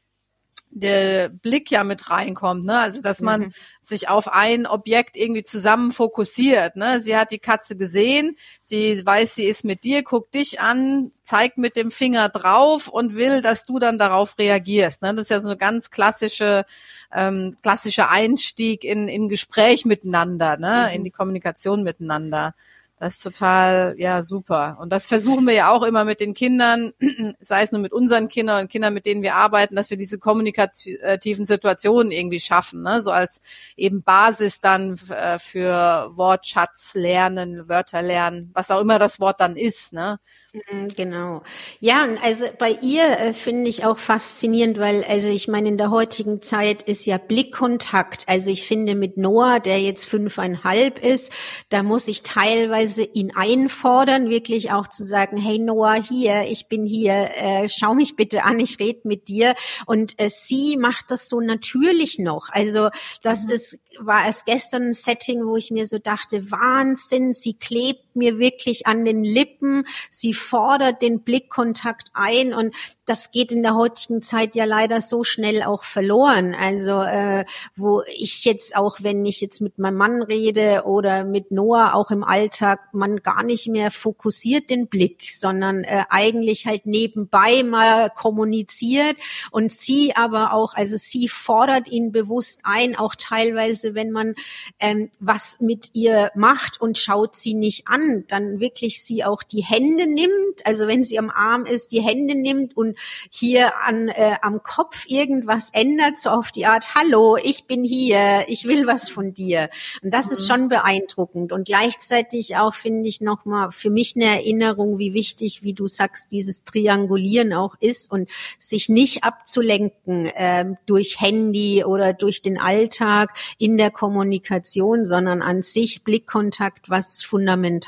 der 0.71 1.29
Blick 1.29 1.69
ja 1.69 1.83
mit 1.83 2.09
reinkommt, 2.09 2.65
ne? 2.65 2.79
Also 2.79 3.01
dass 3.01 3.21
man 3.21 3.41
mhm. 3.41 3.53
sich 3.81 4.07
auf 4.07 4.29
ein 4.29 4.65
Objekt 4.65 5.17
irgendwie 5.17 5.43
zusammen 5.43 5.91
fokussiert. 5.91 6.77
Ne? 6.77 7.01
Sie 7.01 7.15
hat 7.15 7.31
die 7.31 7.39
Katze 7.39 7.75
gesehen, 7.75 8.37
sie 8.61 9.05
weiß, 9.05 9.35
sie 9.35 9.45
ist 9.45 9.65
mit 9.65 9.83
dir, 9.83 10.01
guckt 10.01 10.33
dich 10.33 10.61
an, 10.61 11.11
zeigt 11.21 11.57
mit 11.57 11.75
dem 11.75 11.91
Finger 11.91 12.29
drauf 12.29 12.87
und 12.87 13.15
will, 13.15 13.41
dass 13.41 13.65
du 13.65 13.79
dann 13.79 13.99
darauf 13.99 14.37
reagierst. 14.37 15.01
Ne? 15.01 15.13
Das 15.13 15.23
ist 15.23 15.29
ja 15.29 15.41
so 15.41 15.49
eine 15.49 15.57
ganz 15.57 15.91
klassische 15.91 16.65
ähm, 17.13 17.53
klassischer 17.61 18.09
Einstieg 18.09 18.83
in 18.83 19.07
in 19.07 19.29
Gespräch 19.29 19.85
miteinander, 19.85 20.57
ne? 20.57 20.87
Mhm. 20.89 20.95
In 20.95 21.03
die 21.03 21.11
Kommunikation 21.11 21.83
miteinander. 21.83 22.53
Das 23.01 23.15
ist 23.15 23.23
total, 23.23 23.95
ja, 23.97 24.21
super. 24.21 24.77
Und 24.79 24.91
das 24.91 25.07
versuchen 25.07 25.47
wir 25.47 25.55
ja 25.55 25.71
auch 25.71 25.81
immer 25.81 26.05
mit 26.05 26.19
den 26.19 26.35
Kindern, 26.35 26.93
sei 27.39 27.63
es 27.63 27.71
nur 27.71 27.81
mit 27.81 27.93
unseren 27.93 28.27
Kindern 28.27 28.61
und 28.61 28.69
Kindern, 28.69 28.93
mit 28.93 29.07
denen 29.07 29.23
wir 29.23 29.33
arbeiten, 29.33 29.75
dass 29.75 29.89
wir 29.89 29.97
diese 29.97 30.19
kommunikativen 30.19 31.43
Situationen 31.43 32.11
irgendwie 32.11 32.39
schaffen, 32.39 32.83
ne? 32.83 33.01
so 33.01 33.09
als 33.09 33.41
eben 33.75 34.03
Basis 34.03 34.61
dann 34.61 34.99
äh, 35.09 35.39
für 35.39 36.11
Wortschatz 36.13 36.93
lernen, 36.93 37.67
Wörter 37.67 38.03
lernen, 38.03 38.51
was 38.53 38.69
auch 38.69 38.79
immer 38.79 38.99
das 38.99 39.19
Wort 39.19 39.41
dann 39.41 39.55
ist, 39.55 39.93
ne? 39.93 40.19
Mhm, 40.53 40.89
genau. 40.97 41.43
Ja, 41.79 42.03
und 42.03 42.21
also 42.21 42.45
bei 42.59 42.77
ihr 42.81 43.03
äh, 43.03 43.33
finde 43.33 43.69
ich 43.69 43.85
auch 43.85 43.97
faszinierend, 43.97 44.79
weil 44.79 45.05
also 45.05 45.29
ich 45.29 45.47
meine, 45.47 45.69
in 45.69 45.77
der 45.77 45.91
heutigen 45.91 46.41
Zeit 46.41 46.83
ist 46.83 47.05
ja 47.05 47.17
Blickkontakt. 47.17 48.25
Also 48.27 48.51
ich 48.51 48.67
finde 48.67 48.95
mit 48.95 49.15
Noah, 49.15 49.61
der 49.61 49.79
jetzt 49.79 50.03
fünfeinhalb 50.05 50.99
ist, 50.99 51.31
da 51.69 51.83
muss 51.83 52.09
ich 52.09 52.23
teilweise 52.23 53.03
ihn 53.03 53.31
einfordern, 53.33 54.29
wirklich 54.29 54.73
auch 54.73 54.87
zu 54.87 55.05
sagen, 55.05 55.37
hey 55.37 55.57
Noah, 55.57 55.95
hier, 55.95 56.43
ich 56.49 56.67
bin 56.67 56.85
hier, 56.85 57.29
äh, 57.37 57.69
schau 57.69 57.93
mich 57.93 58.17
bitte 58.17 58.43
an, 58.43 58.59
ich 58.59 58.77
rede 58.77 59.01
mit 59.05 59.29
dir. 59.29 59.55
Und 59.85 60.19
äh, 60.19 60.29
sie 60.29 60.75
macht 60.75 61.11
das 61.11 61.29
so 61.29 61.39
natürlich 61.39 62.19
noch. 62.19 62.49
Also 62.51 62.89
das 63.21 63.45
mhm. 63.45 63.51
ist, 63.51 63.79
war 63.99 64.25
erst 64.25 64.45
gestern 64.45 64.87
ein 64.87 64.93
Setting, 64.93 65.45
wo 65.45 65.55
ich 65.55 65.71
mir 65.71 65.87
so 65.87 65.97
dachte, 65.97 66.51
Wahnsinn, 66.51 67.31
sie 67.31 67.53
klebt 67.53 68.10
mir 68.15 68.39
wirklich 68.39 68.87
an 68.87 69.05
den 69.05 69.23
Lippen, 69.23 69.85
sie 70.09 70.33
fordert 70.33 71.01
den 71.01 71.21
Blickkontakt 71.21 72.09
ein 72.13 72.53
und 72.53 72.75
das 73.05 73.31
geht 73.31 73.51
in 73.51 73.61
der 73.61 73.75
heutigen 73.75 74.21
Zeit 74.21 74.55
ja 74.55 74.63
leider 74.63 75.01
so 75.01 75.25
schnell 75.25 75.63
auch 75.63 75.83
verloren. 75.83 76.55
Also 76.55 77.01
äh, 77.01 77.43
wo 77.75 78.03
ich 78.07 78.45
jetzt 78.45 78.77
auch, 78.77 78.99
wenn 79.01 79.25
ich 79.25 79.41
jetzt 79.41 79.59
mit 79.59 79.77
meinem 79.77 79.97
Mann 79.97 80.21
rede 80.21 80.83
oder 80.85 81.25
mit 81.25 81.51
Noah 81.51 81.93
auch 81.93 82.09
im 82.11 82.23
Alltag, 82.23 82.93
man 82.93 83.17
gar 83.17 83.43
nicht 83.43 83.67
mehr 83.67 83.91
fokussiert 83.91 84.69
den 84.69 84.87
Blick, 84.87 85.29
sondern 85.29 85.83
äh, 85.83 86.05
eigentlich 86.09 86.67
halt 86.67 86.85
nebenbei 86.85 87.63
mal 87.63 88.09
kommuniziert. 88.09 89.17
Und 89.51 89.73
sie 89.73 90.15
aber 90.15 90.53
auch, 90.53 90.73
also 90.73 90.95
sie 90.97 91.27
fordert 91.27 91.89
ihn 91.89 92.13
bewusst 92.13 92.61
ein, 92.63 92.95
auch 92.95 93.15
teilweise, 93.15 93.93
wenn 93.93 94.11
man 94.11 94.35
ähm, 94.79 95.09
was 95.19 95.59
mit 95.59 95.89
ihr 95.93 96.31
macht 96.35 96.79
und 96.79 96.97
schaut 96.97 97.35
sie 97.35 97.53
nicht 97.53 97.89
an, 97.89 98.00
dann 98.27 98.59
wirklich 98.59 99.03
sie 99.03 99.23
auch 99.23 99.43
die 99.43 99.63
Hände 99.63 100.07
nimmt, 100.07 100.65
also 100.65 100.87
wenn 100.87 101.03
sie 101.03 101.19
am 101.19 101.29
Arm 101.29 101.65
ist, 101.65 101.91
die 101.91 102.01
Hände 102.01 102.35
nimmt 102.35 102.75
und 102.75 102.97
hier 103.29 103.71
an 103.85 104.09
äh, 104.09 104.35
am 104.41 104.63
Kopf 104.63 105.05
irgendwas 105.07 105.69
ändert, 105.73 106.17
so 106.17 106.29
auf 106.29 106.51
die 106.51 106.65
Art, 106.65 106.95
hallo, 106.95 107.37
ich 107.41 107.65
bin 107.65 107.83
hier, 107.83 108.45
ich 108.47 108.65
will 108.65 108.87
was 108.87 109.09
von 109.09 109.33
dir. 109.33 109.69
Und 110.01 110.13
das 110.13 110.27
mhm. 110.27 110.31
ist 110.33 110.47
schon 110.47 110.69
beeindruckend. 110.69 111.51
Und 111.51 111.65
gleichzeitig 111.65 112.57
auch 112.57 112.73
finde 112.73 113.07
ich 113.07 113.21
nochmal 113.21 113.71
für 113.71 113.89
mich 113.89 114.15
eine 114.15 114.25
Erinnerung, 114.25 114.97
wie 114.97 115.13
wichtig, 115.13 115.63
wie 115.63 115.73
du 115.73 115.87
sagst, 115.87 116.31
dieses 116.31 116.63
Triangulieren 116.63 117.53
auch 117.53 117.75
ist 117.79 118.11
und 118.11 118.29
sich 118.57 118.89
nicht 118.89 119.23
abzulenken 119.23 120.25
äh, 120.27 120.65
durch 120.85 121.19
Handy 121.19 121.83
oder 121.83 122.13
durch 122.13 122.41
den 122.41 122.59
Alltag 122.59 123.33
in 123.57 123.77
der 123.77 123.91
Kommunikation, 123.91 125.05
sondern 125.05 125.41
an 125.41 125.63
sich 125.63 126.03
Blickkontakt 126.03 126.89
was 126.89 127.23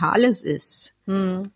Fundamentales 0.04 0.44
ist. 0.44 0.94
Hm. 1.06 1.52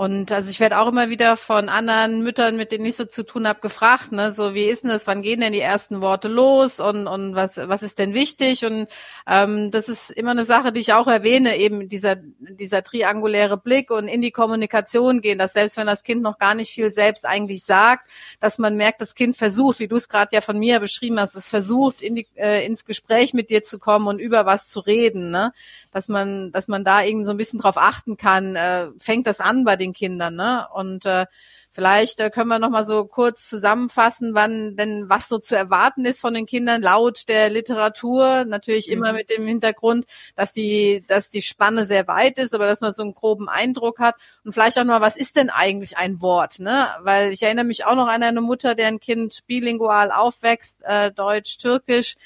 Und 0.00 0.32
also 0.32 0.50
ich 0.50 0.60
werde 0.60 0.78
auch 0.78 0.88
immer 0.88 1.10
wieder 1.10 1.36
von 1.36 1.68
anderen 1.68 2.22
Müttern, 2.22 2.56
mit 2.56 2.72
denen 2.72 2.86
ich 2.86 2.96
so 2.96 3.04
zu 3.04 3.22
tun 3.22 3.46
habe, 3.46 3.60
gefragt, 3.60 4.12
ne, 4.12 4.32
so 4.32 4.54
wie 4.54 4.64
ist 4.64 4.82
denn 4.82 4.90
das, 4.90 5.06
wann 5.06 5.20
gehen 5.20 5.42
denn 5.42 5.52
die 5.52 5.60
ersten 5.60 6.00
Worte 6.00 6.28
los 6.28 6.80
und, 6.80 7.06
und 7.06 7.34
was, 7.34 7.58
was 7.58 7.82
ist 7.82 7.98
denn 7.98 8.14
wichtig? 8.14 8.64
Und 8.64 8.88
ähm, 9.26 9.70
das 9.70 9.90
ist 9.90 10.10
immer 10.10 10.30
eine 10.30 10.46
Sache, 10.46 10.72
die 10.72 10.80
ich 10.80 10.94
auch 10.94 11.06
erwähne, 11.06 11.58
eben 11.58 11.90
dieser, 11.90 12.16
dieser 12.16 12.82
trianguläre 12.82 13.58
Blick 13.58 13.90
und 13.90 14.08
in 14.08 14.22
die 14.22 14.30
Kommunikation 14.30 15.20
gehen, 15.20 15.38
dass 15.38 15.52
selbst 15.52 15.76
wenn 15.76 15.86
das 15.86 16.02
Kind 16.02 16.22
noch 16.22 16.38
gar 16.38 16.54
nicht 16.54 16.72
viel 16.72 16.90
selbst 16.90 17.26
eigentlich 17.26 17.62
sagt, 17.62 18.08
dass 18.40 18.58
man 18.58 18.76
merkt, 18.76 19.02
das 19.02 19.14
Kind 19.14 19.36
versucht, 19.36 19.80
wie 19.80 19.88
du 19.88 19.96
es 19.96 20.08
gerade 20.08 20.34
ja 20.34 20.40
von 20.40 20.58
mir 20.58 20.80
beschrieben 20.80 21.20
hast, 21.20 21.36
es 21.36 21.50
versucht, 21.50 22.00
in 22.00 22.14
die, 22.14 22.26
äh, 22.36 22.64
ins 22.64 22.86
Gespräch 22.86 23.34
mit 23.34 23.50
dir 23.50 23.60
zu 23.60 23.78
kommen 23.78 24.06
und 24.06 24.18
über 24.18 24.46
was 24.46 24.66
zu 24.68 24.80
reden, 24.80 25.30
ne? 25.30 25.52
Dass 25.92 26.08
man, 26.08 26.52
dass 26.52 26.68
man 26.68 26.84
da 26.84 27.02
irgendwie 27.02 27.26
so 27.26 27.32
ein 27.32 27.36
bisschen 27.36 27.58
drauf 27.58 27.76
achten 27.76 28.16
kann, 28.16 28.56
äh, 28.56 28.86
fängt 28.96 29.26
das 29.26 29.40
an 29.40 29.64
bei 29.64 29.76
den 29.76 29.89
den 29.90 29.92
Kindern. 29.92 30.34
Ne? 30.34 30.66
Und 30.72 31.06
äh, 31.06 31.26
vielleicht 31.70 32.20
äh, 32.20 32.30
können 32.30 32.48
wir 32.48 32.58
noch 32.58 32.70
mal 32.70 32.84
so 32.84 33.04
kurz 33.04 33.48
zusammenfassen, 33.48 34.34
wann 34.34 34.76
denn 34.76 35.04
was 35.08 35.28
so 35.28 35.38
zu 35.38 35.56
erwarten 35.56 36.04
ist 36.04 36.20
von 36.20 36.34
den 36.34 36.46
Kindern 36.46 36.82
laut 36.82 37.28
der 37.28 37.50
Literatur. 37.50 38.44
Natürlich 38.44 38.88
mhm. 38.88 38.94
immer 38.94 39.12
mit 39.12 39.30
dem 39.30 39.46
Hintergrund, 39.46 40.06
dass 40.36 40.52
die, 40.52 41.04
dass 41.06 41.30
die 41.30 41.42
Spanne 41.42 41.86
sehr 41.86 42.06
weit 42.08 42.38
ist, 42.38 42.54
aber 42.54 42.66
dass 42.66 42.80
man 42.80 42.92
so 42.92 43.02
einen 43.02 43.14
groben 43.14 43.48
Eindruck 43.48 43.98
hat. 43.98 44.16
Und 44.44 44.52
vielleicht 44.52 44.78
auch 44.78 44.84
noch, 44.84 45.00
was 45.00 45.16
ist 45.16 45.36
denn 45.36 45.50
eigentlich 45.50 45.96
ein 45.98 46.20
Wort? 46.20 46.58
Ne? 46.60 46.86
Weil 47.02 47.32
ich 47.32 47.42
erinnere 47.42 47.64
mich 47.64 47.84
auch 47.84 47.94
noch 47.94 48.08
an 48.08 48.22
eine 48.22 48.40
Mutter, 48.40 48.74
deren 48.74 49.00
Kind 49.00 49.40
bilingual 49.46 50.10
aufwächst, 50.10 50.82
äh, 50.84 51.12
Deutsch, 51.12 51.58
Türkisch 51.58 52.16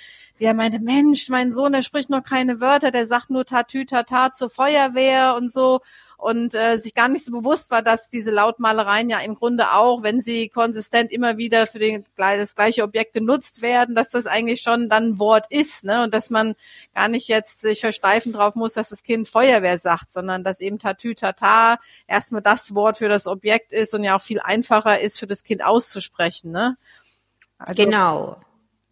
der 0.40 0.54
meinte, 0.54 0.80
Mensch, 0.80 1.28
mein 1.28 1.52
Sohn, 1.52 1.72
der 1.72 1.82
spricht 1.82 2.10
noch 2.10 2.22
keine 2.22 2.60
Wörter, 2.60 2.90
der 2.90 3.06
sagt 3.06 3.30
nur 3.30 3.44
Tatü, 3.44 3.84
Tata 3.84 4.32
zur 4.32 4.50
Feuerwehr 4.50 5.36
und 5.36 5.50
so 5.50 5.80
und 6.24 6.54
äh, 6.54 6.78
sich 6.78 6.94
gar 6.94 7.08
nicht 7.08 7.22
so 7.22 7.32
bewusst 7.32 7.70
war, 7.70 7.82
dass 7.82 8.08
diese 8.08 8.30
Lautmalereien 8.30 9.10
ja 9.10 9.18
im 9.18 9.34
Grunde 9.34 9.72
auch, 9.72 10.02
wenn 10.02 10.22
sie 10.22 10.48
konsistent 10.48 11.12
immer 11.12 11.36
wieder 11.36 11.66
für 11.66 11.78
den, 11.78 12.02
das 12.16 12.54
gleiche 12.56 12.82
Objekt 12.82 13.12
genutzt 13.12 13.60
werden, 13.60 13.94
dass 13.94 14.08
das 14.08 14.26
eigentlich 14.26 14.62
schon 14.62 14.88
dann 14.88 15.10
ein 15.10 15.18
Wort 15.18 15.44
ist, 15.50 15.84
ne? 15.84 16.02
Und 16.02 16.14
dass 16.14 16.30
man 16.30 16.54
gar 16.94 17.08
nicht 17.08 17.28
jetzt 17.28 17.60
sich 17.60 17.80
versteifen 17.80 18.32
drauf 18.32 18.54
muss, 18.54 18.72
dass 18.72 18.88
das 18.88 19.02
Kind 19.02 19.28
Feuerwehr 19.28 19.76
sagt, 19.76 20.10
sondern 20.10 20.44
dass 20.44 20.62
eben 20.62 20.78
Tatü 20.78 21.14
Tata 21.14 21.78
erstmal 22.06 22.40
das 22.40 22.74
Wort 22.74 22.96
für 22.96 23.10
das 23.10 23.26
Objekt 23.26 23.72
ist 23.72 23.94
und 23.94 24.02
ja 24.02 24.16
auch 24.16 24.22
viel 24.22 24.40
einfacher 24.40 25.00
ist 25.00 25.18
für 25.18 25.26
das 25.26 25.44
Kind 25.44 25.62
auszusprechen, 25.62 26.52
ne? 26.52 26.78
Also, 27.58 27.84
genau. 27.84 28.38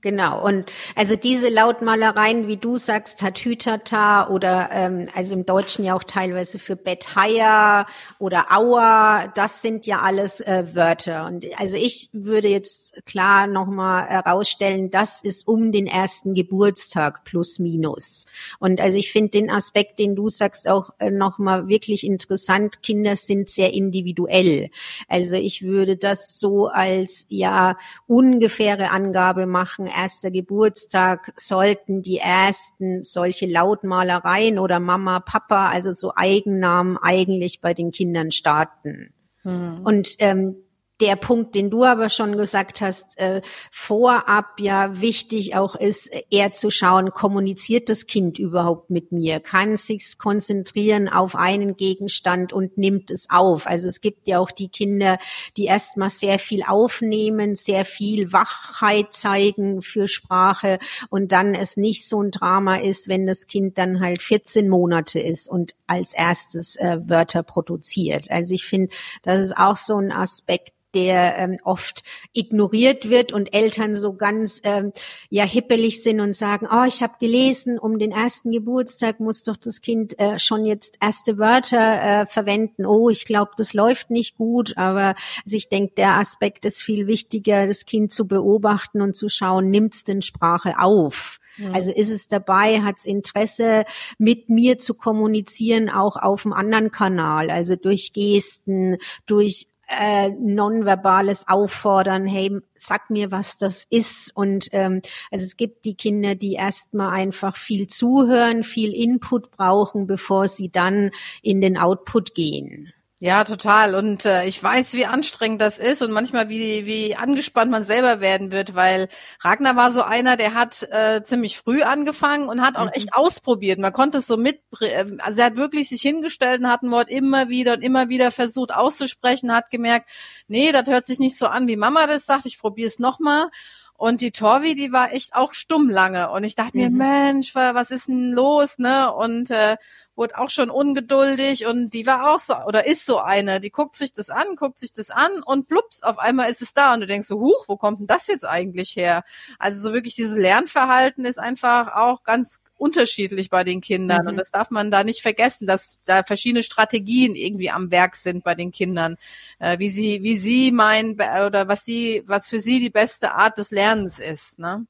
Genau. 0.02 0.44
Und 0.44 0.73
also 0.97 1.14
diese 1.14 1.49
Lautmalereien, 1.49 2.49
wie 2.49 2.56
du 2.56 2.76
sagst, 2.76 3.21
Tatütata 3.21 4.28
oder 4.30 4.71
ähm, 4.73 5.09
also 5.14 5.37
im 5.37 5.47
Deutschen 5.47 5.85
ja 5.85 5.94
auch 5.94 6.02
teilweise 6.02 6.59
für 6.59 6.75
Bettheier 6.75 7.87
oder 8.18 8.47
Aua, 8.50 9.28
das 9.28 9.62
sind 9.62 9.87
ja 9.87 10.00
alles 10.00 10.40
äh, 10.40 10.64
Wörter. 10.75 11.26
Und 11.26 11.47
also 11.56 11.76
ich 11.76 12.09
würde 12.12 12.49
jetzt 12.49 13.06
klar 13.06 13.47
nochmal 13.47 14.09
herausstellen, 14.09 14.90
das 14.90 15.23
ist 15.23 15.47
um 15.47 15.71
den 15.71 15.87
ersten 15.87 16.35
Geburtstag 16.35 17.23
plus 17.23 17.61
minus. 17.61 18.26
Und 18.59 18.80
also 18.80 18.99
ich 18.99 19.12
finde 19.12 19.30
den 19.30 19.50
Aspekt, 19.50 20.00
den 20.00 20.16
du 20.16 20.28
sagst, 20.28 20.66
auch 20.66 20.90
äh, 20.99 21.12
nochmal 21.12 21.68
wirklich 21.68 22.04
interessant. 22.04 22.82
Kinder 22.82 23.14
sind 23.14 23.49
sehr 23.49 23.73
individuell. 23.73 24.71
Also 25.06 25.37
ich 25.37 25.62
würde 25.62 25.97
das 25.97 26.40
so 26.40 26.66
als 26.66 27.25
ja 27.28 27.76
ungefähre 28.09 28.90
Angabe 28.90 29.47
machen 29.47 29.90
erster 29.96 30.30
Geburtstag 30.30 31.32
sollten 31.37 32.02
die 32.02 32.18
ersten 32.18 33.02
solche 33.02 33.46
Lautmalereien 33.46 34.58
oder 34.58 34.80
Mama, 34.80 35.20
Papa, 35.20 35.68
also 35.68 35.92
so 35.92 36.12
Eigennamen 36.14 36.99
eigentlich 36.99 37.61
bei 37.61 37.75
den 37.75 37.90
Kindern 37.92 38.30
starten. 38.30 39.12
Mhm. 39.44 39.80
Und 39.84 40.16
ähm, 40.18 40.56
der 41.02 41.16
Punkt, 41.16 41.56
den 41.56 41.68
du 41.68 41.82
aber 41.82 42.09
schon 42.09 42.37
gesagt 42.37 42.80
hast, 42.80 43.18
äh, 43.18 43.42
vorab 43.73 44.61
ja 44.61 45.00
wichtig 45.00 45.56
auch 45.56 45.75
ist, 45.75 46.09
eher 46.30 46.52
zu 46.52 46.71
schauen, 46.71 47.11
kommuniziert 47.11 47.88
das 47.88 48.06
Kind 48.06 48.38
überhaupt 48.38 48.88
mit 48.88 49.11
mir? 49.11 49.40
Kann 49.40 49.76
sich 49.76 50.16
konzentrieren 50.16 51.09
auf 51.09 51.35
einen 51.35 51.76
Gegenstand 51.76 52.52
und 52.52 52.78
nimmt 52.78 53.11
es 53.11 53.28
auf? 53.30 53.66
Also 53.66 53.88
es 53.88 54.00
gibt 54.00 54.28
ja 54.28 54.38
auch 54.38 54.52
die 54.52 54.68
Kinder, 54.68 55.18
die 55.56 55.64
erstmal 55.64 56.09
sehr 56.09 56.38
viel 56.38 56.62
aufnehmen, 56.62 57.56
sehr 57.56 57.85
viel 57.85 58.32
Wachheit 58.32 59.12
zeigen 59.12 59.82
für 59.82 60.06
Sprache 60.06 60.78
und 61.11 61.32
dann 61.32 61.56
es 61.56 61.76
nicht 61.76 62.09
so 62.09 62.23
ein 62.23 62.30
Drama 62.30 62.76
ist, 62.76 63.09
wenn 63.09 63.26
das 63.26 63.49
Kind 63.49 63.76
dann 63.76 63.99
halt 63.99 64.23
14 64.23 64.68
Monate 64.68 65.18
ist 65.18 65.49
und 65.49 65.75
als 65.88 66.14
erstes 66.14 66.76
äh, 66.76 66.99
Wörter 67.06 67.42
produziert. 67.42 68.30
Also 68.30 68.54
ich 68.54 68.64
finde, 68.66 68.94
das 69.25 69.42
ist 69.47 69.56
auch 69.56 69.75
so 69.75 69.97
ein 69.97 70.12
Aspekt, 70.12 70.73
der 70.94 71.38
ähm, 71.38 71.58
oft 71.64 72.02
ignoriert 72.32 73.11
wird 73.11 73.32
und 73.32 73.54
Eltern 73.54 73.94
so 73.94 74.14
ganz 74.14 74.61
ähm, 74.64 74.92
ja 75.30 75.44
hippelig 75.44 76.02
sind 76.02 76.20
und 76.20 76.34
sagen, 76.34 76.66
oh, 76.70 76.84
ich 76.87 77.02
habe 77.02 77.14
gelesen, 77.20 77.78
um 77.78 77.99
den 77.99 78.12
ersten 78.12 78.50
Geburtstag 78.50 79.20
muss 79.20 79.42
doch 79.42 79.56
das 79.56 79.80
Kind 79.80 80.18
äh, 80.18 80.38
schon 80.38 80.64
jetzt 80.64 80.99
erste 81.00 81.38
Wörter 81.38 82.22
äh, 82.22 82.26
verwenden. 82.26 82.87
Oh, 82.87 83.11
ich 83.11 83.25
glaube, 83.25 83.52
das 83.56 83.75
läuft 83.75 84.11
nicht 84.11 84.37
gut, 84.37 84.76
aber 84.76 85.14
also 85.44 85.56
ich 85.56 85.68
denke, 85.68 85.94
der 85.96 86.18
Aspekt 86.18 86.64
ist 86.64 86.82
viel 86.82 87.06
wichtiger, 87.06 87.66
das 87.66 87.87
Kind 87.87 88.12
zu 88.12 88.26
beobachten 88.26 89.00
und 89.00 89.14
zu 89.14 89.28
schauen, 89.28 89.70
nimmt's 89.70 90.04
denn 90.04 90.22
Sprache 90.22 90.78
auf? 90.78 91.38
Also 91.72 91.92
ist 91.92 92.11
es 92.11 92.28
dabei, 92.28 92.80
hat 92.80 92.96
es 92.99 93.04
Interesse, 93.04 93.84
mit 94.18 94.49
mir 94.49 94.78
zu 94.78 94.94
kommunizieren, 94.94 95.90
auch 95.90 96.16
auf 96.16 96.46
einem 96.46 96.54
anderen 96.54 96.90
Kanal, 96.90 97.50
also 97.50 97.76
durch 97.76 98.12
Gesten, 98.12 98.96
durch 99.26 99.68
äh, 99.99 100.30
nonverbales 100.30 101.49
Auffordern, 101.49 102.26
hey, 102.26 102.58
sag 102.75 103.11
mir, 103.11 103.30
was 103.30 103.56
das 103.56 103.87
ist. 103.88 104.34
Und 104.34 104.68
ähm, 104.72 105.02
also 105.30 105.44
es 105.44 105.56
gibt 105.56 105.84
die 105.84 105.94
Kinder, 105.94 106.34
die 106.34 106.54
erstmal 106.54 107.11
einfach 107.11 107.56
viel 107.56 107.87
zuhören, 107.87 108.64
viel 108.64 108.92
Input 108.92 109.50
brauchen, 109.50 110.06
bevor 110.06 110.49
sie 110.49 110.70
dann 110.70 111.11
in 111.42 111.61
den 111.61 111.76
Output 111.76 112.34
gehen. 112.34 112.92
Ja, 113.23 113.45
total. 113.45 113.95
Und 113.95 114.25
äh, 114.25 114.47
ich 114.47 114.61
weiß, 114.61 114.95
wie 114.95 115.07
anstrengend 115.07 115.61
das 115.61 115.79
ist 115.79 116.02
und 116.02 116.11
manchmal 116.11 116.49
wie 116.49 116.87
wie 116.87 117.14
angespannt 117.14 117.71
man 117.71 117.85
selber 117.85 118.21
werden 118.21 118.50
wird, 118.50 118.75
weil 118.75 119.09
Ragnar 119.38 119.76
war 119.76 119.93
so 119.93 120.02
einer, 120.02 120.37
der 120.37 120.55
hat 120.55 120.88
äh, 120.91 121.23
ziemlich 121.23 121.57
früh 121.57 121.83
angefangen 121.83 122.49
und 122.49 122.62
hat 122.62 122.75
auch 122.75 122.87
mhm. 122.87 122.95
echt 122.95 123.14
ausprobiert. 123.14 123.79
Man 123.79 123.93
konnte 123.93 124.19
es 124.19 124.26
so 124.26 124.37
mit, 124.37 124.61
äh, 124.81 125.05
also 125.19 125.38
er 125.38 125.47
hat 125.47 125.57
wirklich 125.57 125.88
sich 125.88 126.02
hingestellt 126.02 126.62
und 126.62 126.69
hat 126.69 126.83
ein 126.83 126.91
Wort 126.91 127.09
immer 127.11 127.49
wieder 127.49 127.75
und 127.75 127.83
immer 127.83 128.09
wieder 128.09 128.33
versucht 128.33 128.75
auszusprechen, 128.75 129.55
hat 129.55 129.71
gemerkt, 129.71 130.11
nee, 130.49 130.73
das 130.73 130.88
hört 130.88 131.07
sich 131.07 131.21
nicht 131.21 131.38
so 131.38 131.47
an, 131.47 131.69
wie 131.69 131.76
Mama 131.76 132.09
das 132.09 132.26
sagt. 132.26 132.45
Ich 132.47 132.59
probiere 132.59 132.88
es 132.88 132.99
nochmal. 132.99 133.50
Und 133.95 134.21
die 134.21 134.33
Torvi, 134.33 134.75
die 134.75 134.91
war 134.91 135.12
echt 135.12 135.37
auch 135.37 135.52
stumm 135.52 135.88
lange. 135.88 136.33
Und 136.33 136.43
ich 136.43 136.57
dachte 136.57 136.76
mhm. 136.76 136.83
mir, 136.83 136.91
Mensch, 136.91 137.55
was 137.55 137.93
ist 137.93 138.09
denn 138.09 138.33
los, 138.33 138.81
ne? 138.81 139.14
Und 139.14 139.52
äh, 139.52 139.76
wurde 140.14 140.38
auch 140.38 140.50
schon 140.50 140.71
ungeduldig 140.71 141.66
und 141.66 141.90
die 141.90 142.07
war 142.07 142.31
auch 142.31 142.38
so 142.38 142.54
oder 142.66 142.87
ist 142.87 143.07
so 143.07 143.19
eine, 143.19 143.61
die 143.61 143.71
guckt 143.71 143.97
sich 143.97 144.12
das 144.12 144.31
an, 144.31 144.57
guckt 144.57 144.78
sich 144.78 144.92
das 144.92 145.11
an 145.11 145.42
und 145.42 145.69
plups, 145.69 146.02
auf 146.02 146.19
einmal 146.19 146.50
ist 146.50 146.62
es 146.62 146.75
da 146.75 146.95
und 146.95 147.00
du 147.00 147.07
denkst 147.07 147.26
so, 147.26 147.40
huch, 147.40 147.65
wo 147.67 147.76
kommt 147.76 148.00
denn 148.00 148.06
das 148.06 148.26
jetzt 148.26 148.45
eigentlich 148.45 148.95
her? 148.97 149.25
Also 149.58 149.89
so 149.89 149.95
wirklich 149.95 150.15
dieses 150.15 150.36
Lernverhalten 150.36 151.25
ist 151.25 151.39
einfach 151.39 151.95
auch 151.95 152.25
ganz 152.25 152.60
unterschiedlich 152.76 153.49
bei 153.49 153.65
den 153.65 153.80
Kindern 153.80 154.23
mhm. 154.23 154.28
und 154.30 154.36
das 154.36 154.50
darf 154.50 154.71
man 154.71 154.91
da 154.91 155.04
nicht 155.04 155.23
vergessen, 155.23 155.67
dass 155.67 156.00
da 156.04 156.25
verschiedene 156.25 156.63
Strategien 156.63 157.34
irgendwie 157.34 157.71
am 157.71 157.91
Werk 157.91 158.17
sind 158.17 158.45
bei 158.45 158.54
den 158.54 158.71
Kindern, 158.71 159.17
äh, 159.60 159.78
wie 159.78 159.89
sie 159.89 160.23
wie 160.23 160.36
sie 160.36 160.73
meinen 160.73 161.15
oder 161.15 161.69
was 161.69 161.84
sie 161.84 162.23
was 162.26 162.49
für 162.49 162.60
sie 162.60 162.80
die 162.80 162.91
beste 162.91 163.34
Art 163.34 163.56
des 163.56 163.71
Lernens 163.71 164.19
ist, 164.19 164.58
ne? 164.58 164.86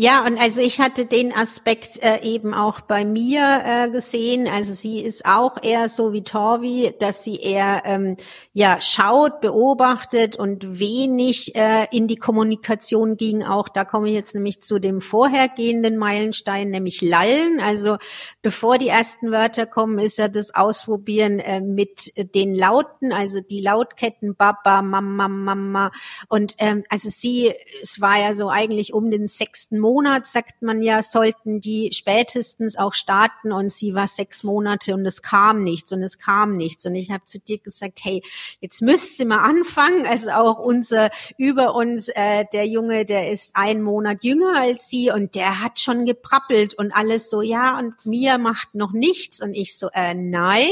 Ja, 0.00 0.24
und 0.24 0.38
also 0.38 0.60
ich 0.60 0.78
hatte 0.78 1.06
den 1.06 1.32
Aspekt 1.34 2.00
äh, 2.04 2.22
eben 2.22 2.54
auch 2.54 2.82
bei 2.82 3.04
mir 3.04 3.62
äh, 3.64 3.90
gesehen. 3.90 4.46
Also 4.46 4.72
sie 4.72 5.00
ist 5.00 5.26
auch 5.26 5.60
eher 5.60 5.88
so 5.88 6.12
wie 6.12 6.22
Torvi, 6.22 6.94
dass 7.00 7.24
sie 7.24 7.34
eher 7.34 7.82
ähm, 7.84 8.16
ja 8.52 8.80
schaut, 8.80 9.40
beobachtet 9.40 10.36
und 10.36 10.78
wenig 10.78 11.56
äh, 11.56 11.88
in 11.90 12.06
die 12.06 12.14
Kommunikation 12.14 13.16
ging. 13.16 13.42
Auch 13.42 13.68
da 13.68 13.84
komme 13.84 14.06
ich 14.06 14.14
jetzt 14.14 14.36
nämlich 14.36 14.62
zu 14.62 14.78
dem 14.78 15.00
vorhergehenden 15.00 15.96
Meilenstein, 15.96 16.70
nämlich 16.70 17.02
Lallen. 17.02 17.58
Also 17.58 17.96
bevor 18.40 18.78
die 18.78 18.86
ersten 18.86 19.32
Wörter 19.32 19.66
kommen, 19.66 19.98
ist 19.98 20.16
ja 20.16 20.28
das 20.28 20.54
Ausprobieren 20.54 21.40
äh, 21.40 21.60
mit 21.60 22.12
den 22.36 22.54
Lauten, 22.54 23.12
also 23.12 23.40
die 23.40 23.60
Lautketten 23.60 24.36
Baba, 24.36 24.80
Mama, 24.80 25.26
Mama. 25.26 25.90
Und 26.28 26.54
ähm, 26.58 26.84
also 26.88 27.08
sie, 27.10 27.52
es 27.82 28.00
war 28.00 28.20
ja 28.20 28.32
so 28.34 28.48
eigentlich 28.48 28.94
um 28.94 29.10
den 29.10 29.26
sechsten 29.26 29.87
Monat, 29.88 30.26
sagt 30.26 30.60
man 30.60 30.82
ja, 30.82 31.02
sollten 31.02 31.62
die 31.62 31.88
spätestens 31.94 32.76
auch 32.76 32.92
starten 32.92 33.52
und 33.52 33.72
sie 33.72 33.94
war 33.94 34.06
sechs 34.06 34.44
Monate 34.44 34.92
und 34.92 35.06
es 35.06 35.22
kam 35.22 35.64
nichts 35.64 35.90
und 35.92 36.02
es 36.02 36.18
kam 36.18 36.58
nichts. 36.58 36.84
Und 36.84 36.94
ich 36.94 37.10
habe 37.10 37.24
zu 37.24 37.38
dir 37.38 37.56
gesagt, 37.56 38.00
hey, 38.02 38.22
jetzt 38.60 38.82
müsst 38.82 39.16
sie 39.16 39.24
mal 39.24 39.38
anfangen. 39.38 40.04
Also 40.06 40.30
auch 40.32 40.58
unser 40.58 41.08
über 41.38 41.74
uns, 41.74 42.08
äh, 42.08 42.44
der 42.52 42.66
Junge, 42.66 43.06
der 43.06 43.30
ist 43.30 43.56
einen 43.56 43.80
Monat 43.80 44.24
jünger 44.24 44.58
als 44.58 44.90
sie 44.90 45.10
und 45.10 45.34
der 45.34 45.62
hat 45.62 45.80
schon 45.80 46.04
geprappelt 46.04 46.74
und 46.74 46.92
alles 46.92 47.30
so, 47.30 47.40
ja, 47.40 47.78
und 47.78 47.94
Mia 48.04 48.36
macht 48.36 48.74
noch 48.74 48.92
nichts. 48.92 49.40
Und 49.40 49.54
ich 49.54 49.78
so, 49.78 49.88
äh, 49.94 50.12
nein. 50.12 50.68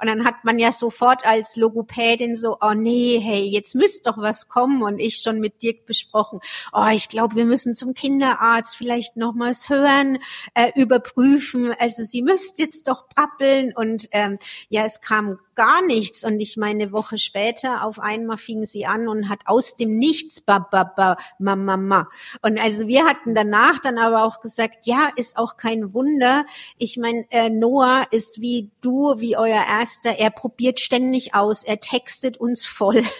Und 0.00 0.06
dann 0.06 0.24
hat 0.24 0.44
man 0.44 0.60
ja 0.60 0.70
sofort 0.70 1.26
als 1.26 1.56
Logopädin 1.56 2.36
so, 2.36 2.58
oh 2.60 2.74
nee, 2.74 3.18
hey, 3.20 3.42
jetzt 3.42 3.74
müsste 3.74 4.12
doch 4.12 4.18
was 4.18 4.48
kommen. 4.48 4.84
Und 4.84 5.00
ich 5.00 5.16
schon 5.16 5.40
mit 5.40 5.64
Dirk 5.64 5.84
besprochen, 5.84 6.38
oh, 6.72 6.86
ich 6.92 7.08
glaube, 7.08 7.34
wir 7.34 7.44
müssen 7.44 7.74
zum 7.74 7.92
Kinder 7.92 8.35
Kinderarzt 8.36 8.76
vielleicht 8.76 9.16
nochmals 9.16 9.68
hören, 9.68 10.18
äh, 10.54 10.70
überprüfen. 10.74 11.74
Also 11.78 12.04
sie 12.04 12.22
müsste 12.22 12.62
jetzt 12.62 12.88
doch 12.88 13.08
prappeln 13.08 13.72
und 13.74 14.08
ähm, 14.12 14.38
ja, 14.68 14.84
es 14.84 15.00
kam 15.00 15.38
gar 15.54 15.84
nichts. 15.84 16.24
Und 16.24 16.38
ich 16.40 16.56
meine, 16.56 16.84
eine 16.84 16.92
Woche 16.92 17.16
später 17.16 17.82
auf 17.82 17.98
einmal 17.98 18.36
fing 18.36 18.66
sie 18.66 18.86
an 18.86 19.08
und 19.08 19.28
hat 19.28 19.40
aus 19.46 19.74
dem 19.74 19.96
Nichts 19.96 20.40
ba, 20.40 20.58
ba, 20.58 20.84
ba, 20.84 21.16
ma, 21.38 21.56
ma, 21.56 21.76
ma. 21.76 22.08
Und 22.42 22.60
also 22.60 22.86
wir 22.86 23.06
hatten 23.06 23.34
danach 23.34 23.78
dann 23.78 23.98
aber 23.98 24.24
auch 24.24 24.40
gesagt, 24.40 24.86
ja, 24.86 25.08
ist 25.16 25.38
auch 25.38 25.56
kein 25.56 25.94
Wunder. 25.94 26.44
Ich 26.76 26.98
meine, 26.98 27.24
äh, 27.30 27.48
Noah 27.48 28.06
ist 28.10 28.40
wie 28.40 28.70
du, 28.82 29.14
wie 29.18 29.36
euer 29.36 29.64
Erster. 29.66 30.18
Er 30.18 30.30
probiert 30.30 30.78
ständig 30.78 31.34
aus. 31.34 31.64
Er 31.64 31.80
textet 31.80 32.36
uns 32.36 32.66
voll. 32.66 33.02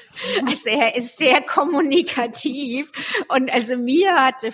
Also 0.46 0.68
er 0.68 0.96
ist 0.96 1.18
sehr 1.18 1.40
kommunikativ. 1.40 2.90
Und 3.28 3.50
also 3.52 3.76
mir 3.76 4.14
hatte 4.14 4.52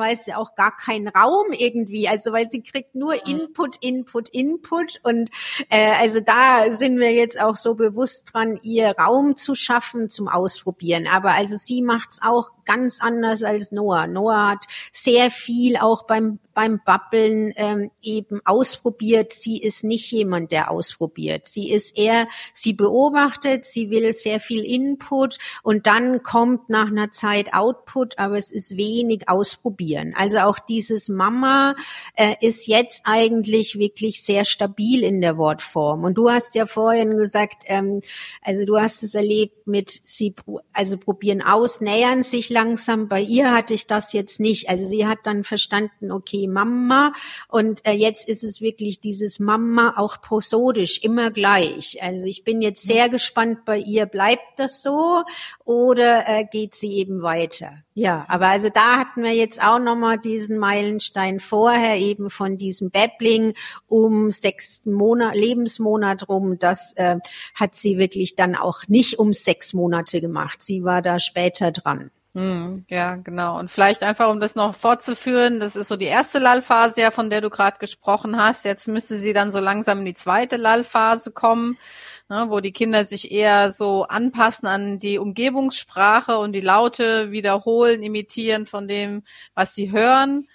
phasenweise 0.00 0.36
auch 0.36 0.54
gar 0.54 0.76
keinen 0.76 1.08
Raum 1.08 1.52
irgendwie. 1.52 2.08
Also 2.08 2.32
weil 2.32 2.50
sie 2.50 2.62
kriegt 2.62 2.94
nur 2.94 3.26
Input, 3.26 3.76
Input, 3.80 4.28
Input. 4.30 5.00
Und 5.02 5.30
äh, 5.68 5.92
also 6.00 6.20
da 6.20 6.70
sind 6.70 6.98
wir 6.98 7.12
jetzt 7.12 7.40
auch 7.40 7.56
so 7.56 7.74
bewusst 7.74 8.32
dran, 8.32 8.58
ihr 8.62 8.94
Raum 8.98 9.36
zu 9.36 9.54
schaffen 9.54 10.08
zum 10.08 10.28
Ausprobieren. 10.28 11.06
Aber 11.06 11.32
also 11.32 11.56
sie 11.56 11.82
macht's 11.82 12.20
auch 12.22 12.50
ganz 12.64 13.00
anders 13.00 13.42
als 13.42 13.72
Noah. 13.72 14.06
Noah 14.06 14.50
hat 14.50 14.66
sehr 14.92 15.30
viel 15.30 15.76
auch 15.76 16.06
beim 16.06 16.38
beim 16.60 16.78
Babbeln 16.84 17.54
ähm, 17.56 17.90
eben 18.02 18.42
ausprobiert. 18.44 19.32
Sie 19.32 19.56
ist 19.56 19.82
nicht 19.82 20.12
jemand, 20.12 20.52
der 20.52 20.70
ausprobiert. 20.70 21.46
Sie 21.46 21.70
ist 21.70 21.96
eher, 21.96 22.28
sie 22.52 22.74
beobachtet, 22.74 23.64
sie 23.64 23.88
will 23.88 24.14
sehr 24.14 24.40
viel 24.40 24.62
Input 24.62 25.38
und 25.62 25.86
dann 25.86 26.22
kommt 26.22 26.68
nach 26.68 26.88
einer 26.88 27.12
Zeit 27.12 27.54
Output, 27.54 28.18
aber 28.18 28.36
es 28.36 28.50
ist 28.50 28.76
wenig 28.76 29.26
ausprobieren. 29.26 30.12
Also 30.14 30.40
auch 30.40 30.58
dieses 30.58 31.08
Mama 31.08 31.76
äh, 32.14 32.34
ist 32.42 32.66
jetzt 32.66 33.04
eigentlich 33.04 33.78
wirklich 33.78 34.22
sehr 34.22 34.44
stabil 34.44 35.02
in 35.02 35.22
der 35.22 35.38
Wortform. 35.38 36.04
Und 36.04 36.18
du 36.18 36.28
hast 36.28 36.54
ja 36.54 36.66
vorhin 36.66 37.16
gesagt, 37.16 37.62
ähm, 37.68 38.02
also 38.42 38.66
du 38.66 38.78
hast 38.78 39.02
es 39.02 39.14
erlebt 39.14 39.66
mit 39.66 40.02
sie, 40.04 40.34
also 40.74 40.98
probieren 40.98 41.40
aus, 41.40 41.80
nähern 41.80 42.22
sich 42.22 42.50
langsam. 42.50 43.08
Bei 43.08 43.22
ihr 43.22 43.50
hatte 43.50 43.72
ich 43.72 43.86
das 43.86 44.12
jetzt 44.12 44.40
nicht. 44.40 44.68
Also 44.68 44.84
sie 44.84 45.06
hat 45.06 45.20
dann 45.22 45.42
verstanden, 45.42 46.12
okay, 46.12 46.49
Mama. 46.52 47.12
Und 47.48 47.86
äh, 47.86 47.92
jetzt 47.92 48.28
ist 48.28 48.44
es 48.44 48.60
wirklich 48.60 49.00
dieses 49.00 49.38
Mama 49.38 49.94
auch 49.96 50.20
prosodisch, 50.20 51.02
immer 51.02 51.30
gleich. 51.30 52.02
Also 52.02 52.26
ich 52.26 52.44
bin 52.44 52.62
jetzt 52.62 52.84
sehr 52.84 53.08
gespannt 53.08 53.64
bei 53.64 53.78
ihr, 53.78 54.06
bleibt 54.06 54.58
das 54.58 54.82
so 54.82 55.22
oder 55.64 56.28
äh, 56.28 56.44
geht 56.44 56.74
sie 56.74 56.94
eben 56.94 57.22
weiter? 57.22 57.82
Ja, 57.94 58.24
aber 58.28 58.46
also 58.46 58.68
da 58.70 58.96
hatten 58.98 59.22
wir 59.22 59.34
jetzt 59.34 59.62
auch 59.62 59.78
nochmal 59.78 60.18
diesen 60.18 60.58
Meilenstein 60.58 61.40
vorher 61.40 61.96
eben 61.96 62.30
von 62.30 62.56
diesem 62.56 62.90
Babbling 62.90 63.54
um 63.88 64.30
sechsten 64.30 64.92
Monat, 64.92 65.36
Lebensmonat 65.36 66.28
rum. 66.28 66.58
Das 66.58 66.94
äh, 66.96 67.16
hat 67.54 67.74
sie 67.74 67.98
wirklich 67.98 68.36
dann 68.36 68.56
auch 68.56 68.86
nicht 68.88 69.18
um 69.18 69.32
sechs 69.32 69.74
Monate 69.74 70.20
gemacht. 70.20 70.62
Sie 70.62 70.84
war 70.84 71.02
da 71.02 71.18
später 71.18 71.72
dran. 71.72 72.10
Hm, 72.34 72.84
ja, 72.88 73.16
genau. 73.16 73.58
Und 73.58 73.72
vielleicht 73.72 74.04
einfach, 74.04 74.30
um 74.30 74.38
das 74.38 74.54
noch 74.54 74.72
fortzuführen, 74.76 75.58
das 75.58 75.74
ist 75.74 75.88
so 75.88 75.96
die 75.96 76.04
erste 76.04 76.38
Lallphase, 76.38 77.00
ja, 77.00 77.10
von 77.10 77.28
der 77.28 77.40
du 77.40 77.50
gerade 77.50 77.78
gesprochen 77.78 78.36
hast. 78.40 78.64
Jetzt 78.64 78.86
müsste 78.86 79.16
sie 79.16 79.32
dann 79.32 79.50
so 79.50 79.58
langsam 79.58 79.98
in 80.00 80.04
die 80.04 80.14
zweite 80.14 80.56
Lallphase 80.56 81.32
kommen, 81.32 81.76
ne, 82.28 82.46
wo 82.48 82.60
die 82.60 82.70
Kinder 82.70 83.04
sich 83.04 83.32
eher 83.32 83.72
so 83.72 84.04
anpassen 84.04 84.68
an 84.68 85.00
die 85.00 85.18
Umgebungssprache 85.18 86.38
und 86.38 86.52
die 86.52 86.60
Laute 86.60 87.32
wiederholen, 87.32 88.04
imitieren 88.04 88.64
von 88.64 88.86
dem, 88.86 89.24
was 89.54 89.74
sie 89.74 89.90
hören. 89.90 90.46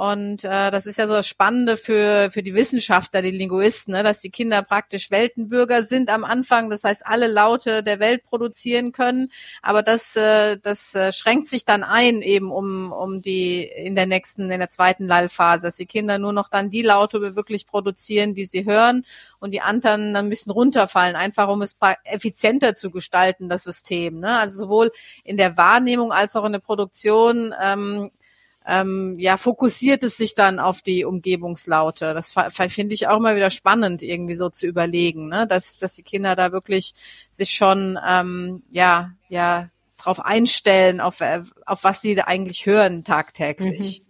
Und 0.00 0.44
äh, 0.44 0.70
das 0.70 0.86
ist 0.86 0.96
ja 0.96 1.06
so 1.06 1.12
das 1.12 1.28
Spannende 1.28 1.76
für, 1.76 2.30
für 2.30 2.42
die 2.42 2.54
Wissenschaftler, 2.54 3.20
die 3.20 3.32
Linguisten, 3.32 3.92
ne, 3.92 4.02
dass 4.02 4.22
die 4.22 4.30
Kinder 4.30 4.62
praktisch 4.62 5.10
Weltenbürger 5.10 5.82
sind 5.82 6.08
am 6.08 6.24
Anfang, 6.24 6.70
das 6.70 6.84
heißt 6.84 7.06
alle 7.06 7.26
Laute 7.26 7.82
der 7.82 8.00
Welt 8.00 8.24
produzieren 8.24 8.92
können. 8.92 9.30
Aber 9.60 9.82
das, 9.82 10.16
äh, 10.16 10.56
das 10.56 10.94
äh, 10.94 11.12
schränkt 11.12 11.48
sich 11.48 11.66
dann 11.66 11.82
ein 11.82 12.22
eben 12.22 12.50
um, 12.50 12.92
um 12.92 13.20
die 13.20 13.62
in 13.62 13.94
der 13.94 14.06
nächsten, 14.06 14.50
in 14.50 14.58
der 14.58 14.68
zweiten 14.68 15.06
Lallphase, 15.06 15.66
dass 15.66 15.76
die 15.76 15.84
Kinder 15.84 16.18
nur 16.18 16.32
noch 16.32 16.48
dann 16.48 16.70
die 16.70 16.80
Laute 16.80 17.36
wirklich 17.36 17.66
produzieren, 17.66 18.34
die 18.34 18.46
sie 18.46 18.64
hören 18.64 19.04
und 19.38 19.50
die 19.50 19.60
anderen 19.60 20.14
dann 20.14 20.24
ein 20.24 20.30
bisschen 20.30 20.52
runterfallen, 20.52 21.14
einfach 21.14 21.48
um 21.48 21.60
es 21.60 21.76
effizienter 22.04 22.74
zu 22.74 22.90
gestalten, 22.90 23.50
das 23.50 23.64
System. 23.64 24.20
Ne? 24.20 24.38
Also 24.38 24.64
sowohl 24.64 24.92
in 25.24 25.36
der 25.36 25.58
Wahrnehmung 25.58 26.10
als 26.10 26.36
auch 26.36 26.46
in 26.46 26.52
der 26.52 26.60
Produktion 26.60 27.54
ähm, 27.62 28.08
ähm, 28.70 29.18
ja, 29.18 29.36
fokussiert 29.36 30.04
es 30.04 30.16
sich 30.16 30.34
dann 30.34 30.60
auf 30.60 30.80
die 30.80 31.04
Umgebungslaute. 31.04 32.14
Das 32.14 32.32
finde 32.68 32.94
ich 32.94 33.08
auch 33.08 33.16
immer 33.16 33.34
wieder 33.34 33.50
spannend, 33.50 34.02
irgendwie 34.02 34.36
so 34.36 34.48
zu 34.48 34.66
überlegen, 34.66 35.28
ne? 35.28 35.46
dass, 35.46 35.78
dass 35.78 35.94
die 35.94 36.04
Kinder 36.04 36.36
da 36.36 36.52
wirklich 36.52 36.94
sich 37.28 37.50
schon 37.50 37.98
ähm, 38.06 38.62
ja, 38.70 39.10
ja, 39.28 39.70
drauf 39.96 40.24
einstellen, 40.24 41.00
auf, 41.00 41.20
äh, 41.20 41.42
auf 41.66 41.82
was 41.82 42.00
sie 42.00 42.14
da 42.14 42.24
eigentlich 42.24 42.64
hören 42.64 43.02
tagtäglich. 43.02 44.00
Mhm. 44.00 44.09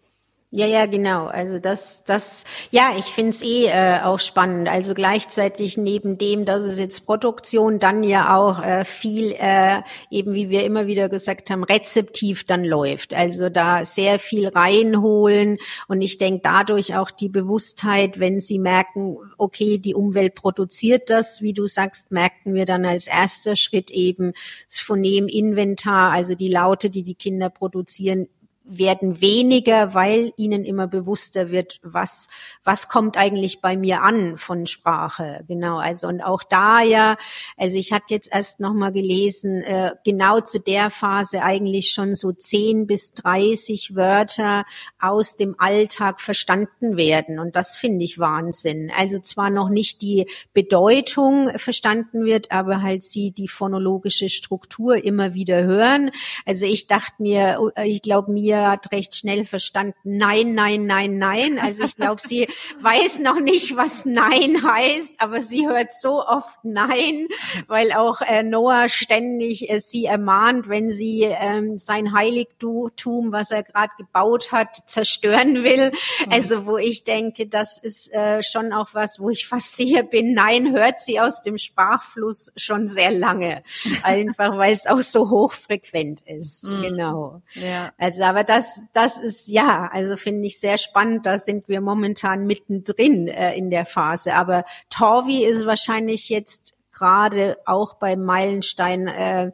Ja, 0.53 0.67
ja, 0.67 0.87
genau. 0.87 1.27
Also 1.27 1.61
das, 1.61 2.03
das, 2.03 2.45
ja, 2.73 2.91
ich 2.99 3.05
find's 3.05 3.41
eh 3.41 3.67
äh, 3.67 4.01
auch 4.03 4.19
spannend. 4.19 4.69
Also 4.69 4.95
gleichzeitig 4.95 5.79
neben 5.79 6.19
dem, 6.19 6.45
dass 6.45 6.65
es 6.65 6.77
jetzt 6.81 7.07
Produktion 7.07 7.79
dann 7.79 8.03
ja 8.03 8.37
auch 8.37 8.61
äh, 8.61 8.85
viel, 8.85 9.33
äh, 9.39 9.83
eben 10.11 10.35
wie 10.35 10.51
wir 10.51 10.65
immer 10.65 10.89
wieder 10.89 11.09
gesagt 11.09 11.51
haben, 11.51 11.63
rezeptiv 11.63 12.43
dann 12.43 12.65
läuft. 12.65 13.15
Also 13.15 13.49
da 13.49 13.85
sehr 13.85 14.19
viel 14.19 14.49
reinholen 14.49 15.59
und 15.87 16.01
ich 16.01 16.19
denke 16.19 16.41
dadurch 16.43 16.97
auch 16.97 17.13
die 17.13 17.29
Bewusstheit, 17.29 18.19
wenn 18.19 18.41
sie 18.41 18.59
merken, 18.59 19.19
okay, 19.39 19.79
die 19.79 19.95
Umwelt 19.95 20.35
produziert 20.35 21.11
das, 21.11 21.43
wie 21.43 21.53
du 21.53 21.69
sagst, 21.69 22.11
merken 22.11 22.55
wir 22.55 22.65
dann 22.65 22.85
als 22.85 23.07
erster 23.07 23.55
Schritt 23.55 23.93
eben 23.93 24.33
das 24.67 24.81
Phonem-Inventar, 24.81 26.11
also 26.11 26.35
die 26.35 26.51
Laute, 26.51 26.91
die 26.91 27.05
die 27.05 27.15
Kinder 27.15 27.51
produzieren, 27.51 28.27
werden 28.70 29.20
weniger, 29.20 29.94
weil 29.94 30.33
ihnen 30.37 30.64
immer 30.64 30.87
bewusster 30.87 31.50
wird, 31.50 31.80
was, 31.83 32.28
was 32.62 32.88
kommt 32.88 33.16
eigentlich 33.16 33.61
bei 33.61 33.76
mir 33.76 34.02
an 34.02 34.38
von 34.38 34.66
Sprache. 34.66 35.44
Genau. 35.48 35.78
Also, 35.78 36.06
und 36.06 36.20
auch 36.20 36.42
da 36.42 36.80
ja, 36.80 37.16
also 37.56 37.76
ich 37.76 37.92
hatte 37.92 38.14
jetzt 38.14 38.33
erst 38.33 38.61
nochmal 38.61 38.92
gelesen, 38.92 39.61
äh, 39.62 39.92
genau 40.04 40.40
zu 40.40 40.61
der 40.61 40.90
Phase 40.90 41.42
eigentlich 41.42 41.90
schon 41.90 42.14
so 42.14 42.33
10 42.33 42.87
bis 42.87 43.12
30 43.14 43.96
Wörter 43.96 44.64
aus 45.00 45.35
dem 45.35 45.56
Alltag 45.59 46.20
verstanden 46.20 46.96
werden. 46.96 47.38
Und 47.38 47.56
das 47.56 47.76
finde 47.76 48.04
ich 48.04 48.18
Wahnsinn. 48.18 48.92
Also 48.96 49.18
zwar 49.18 49.50
noch 49.50 49.68
nicht 49.68 50.00
die 50.02 50.26
Bedeutung 50.52 51.50
verstanden 51.56 52.24
wird, 52.24 52.52
aber 52.52 52.83
halt 52.83 53.02
sie 53.02 53.33
die 53.33 53.48
phonologische 53.48 54.28
Struktur 54.28 55.02
immer 55.04 55.35
wieder 55.35 55.64
hören. 55.64 56.11
Also 56.46 56.66
ich 56.66 56.87
dachte 56.87 57.14
mir, 57.18 57.72
ich 57.85 58.02
glaube 58.02 58.30
mir, 58.30 58.60
hat 58.68 58.92
recht 58.92 59.14
schnell 59.14 59.44
verstanden, 59.44 59.94
nein, 60.05 60.55
nein, 60.55 60.87
nein, 60.87 61.18
nein. 61.18 61.59
Also 61.59 61.85
ich 61.85 61.96
glaube, 61.96 62.20
sie 62.20 62.49
weiß 62.81 63.18
noch 63.20 63.40
nicht, 63.40 63.77
was 63.77 64.05
nein 64.05 64.62
heißt, 64.62 65.14
aber 65.18 65.40
sie 65.40 65.68
hört 65.68 65.92
so 65.92 66.25
oft 66.27 66.59
nein, 66.62 67.29
weil 67.66 67.92
auch 67.92 68.20
äh, 68.20 68.42
Noah 68.42 68.88
ständig 68.88 69.70
äh, 69.70 69.81
sie 69.81 70.05
ermahnt, 70.05 70.68
wenn 70.68 70.92
sie 70.92 71.23
ähm, 71.23 71.79
sein 71.79 72.12
Heiligtum, 72.12 73.33
was 73.33 73.51
er 73.51 73.62
gerade 73.62 73.92
gebaut 73.99 74.53
hat, 74.53 74.68
zerstören 74.87 75.64
will. 75.64 75.90
Mhm. 75.90 76.33
Also 76.33 76.66
wo 76.66 76.77
ich 76.77 77.05
denke, 77.05 77.46
das 77.46 77.79
ist 77.79 78.12
äh, 78.12 78.42
schon 78.42 78.73
auch 78.73 78.90
was, 78.92 79.20
wo 79.20 79.31
ich 79.31 79.46
fast 79.46 79.77
sicher 79.77 80.03
bin, 80.03 80.35
nein, 80.35 80.73
hört 80.73 81.01
sie 81.01 81.20
aus 81.20 81.42
dem 81.42 81.59
Sprachfluss 81.59 82.53
schon 82.57 82.87
sehr 82.87 83.11
lange. 83.11 83.62
Einfach 84.03 84.57
weil 84.59 84.73
es 84.73 84.87
auch 84.87 85.01
so 85.01 85.31
hochfrequent 85.31 86.20
ist. 86.23 86.64
Mhm. 86.64 86.83
Genau. 86.83 87.42
Ja. 87.55 87.92
Also 87.99 88.25
aber 88.25 88.39
das, 88.42 88.81
das 88.92 89.20
ist 89.20 89.48
ja, 89.48 89.88
also 89.92 90.16
finde 90.16 90.46
ich 90.46 90.61
sehr 90.61 90.79
spannend. 90.79 91.26
Da 91.26 91.38
sind 91.38 91.68
wir 91.68 91.81
momentan 91.81 92.46
mittendrin 92.46 93.29
äh, 93.29 93.55
in 93.55 93.70
der 93.70 93.87
Phase. 93.87 94.35
Aber 94.35 94.64
Torvi 94.88 95.44
ist 95.44 95.66
wahrscheinlich 95.66 96.29
jetzt 96.29 96.74
gerade 96.92 97.57
auch 97.66 97.94
beim 97.94 98.24
Meilenstein 98.24 99.07
äh, 99.09 99.53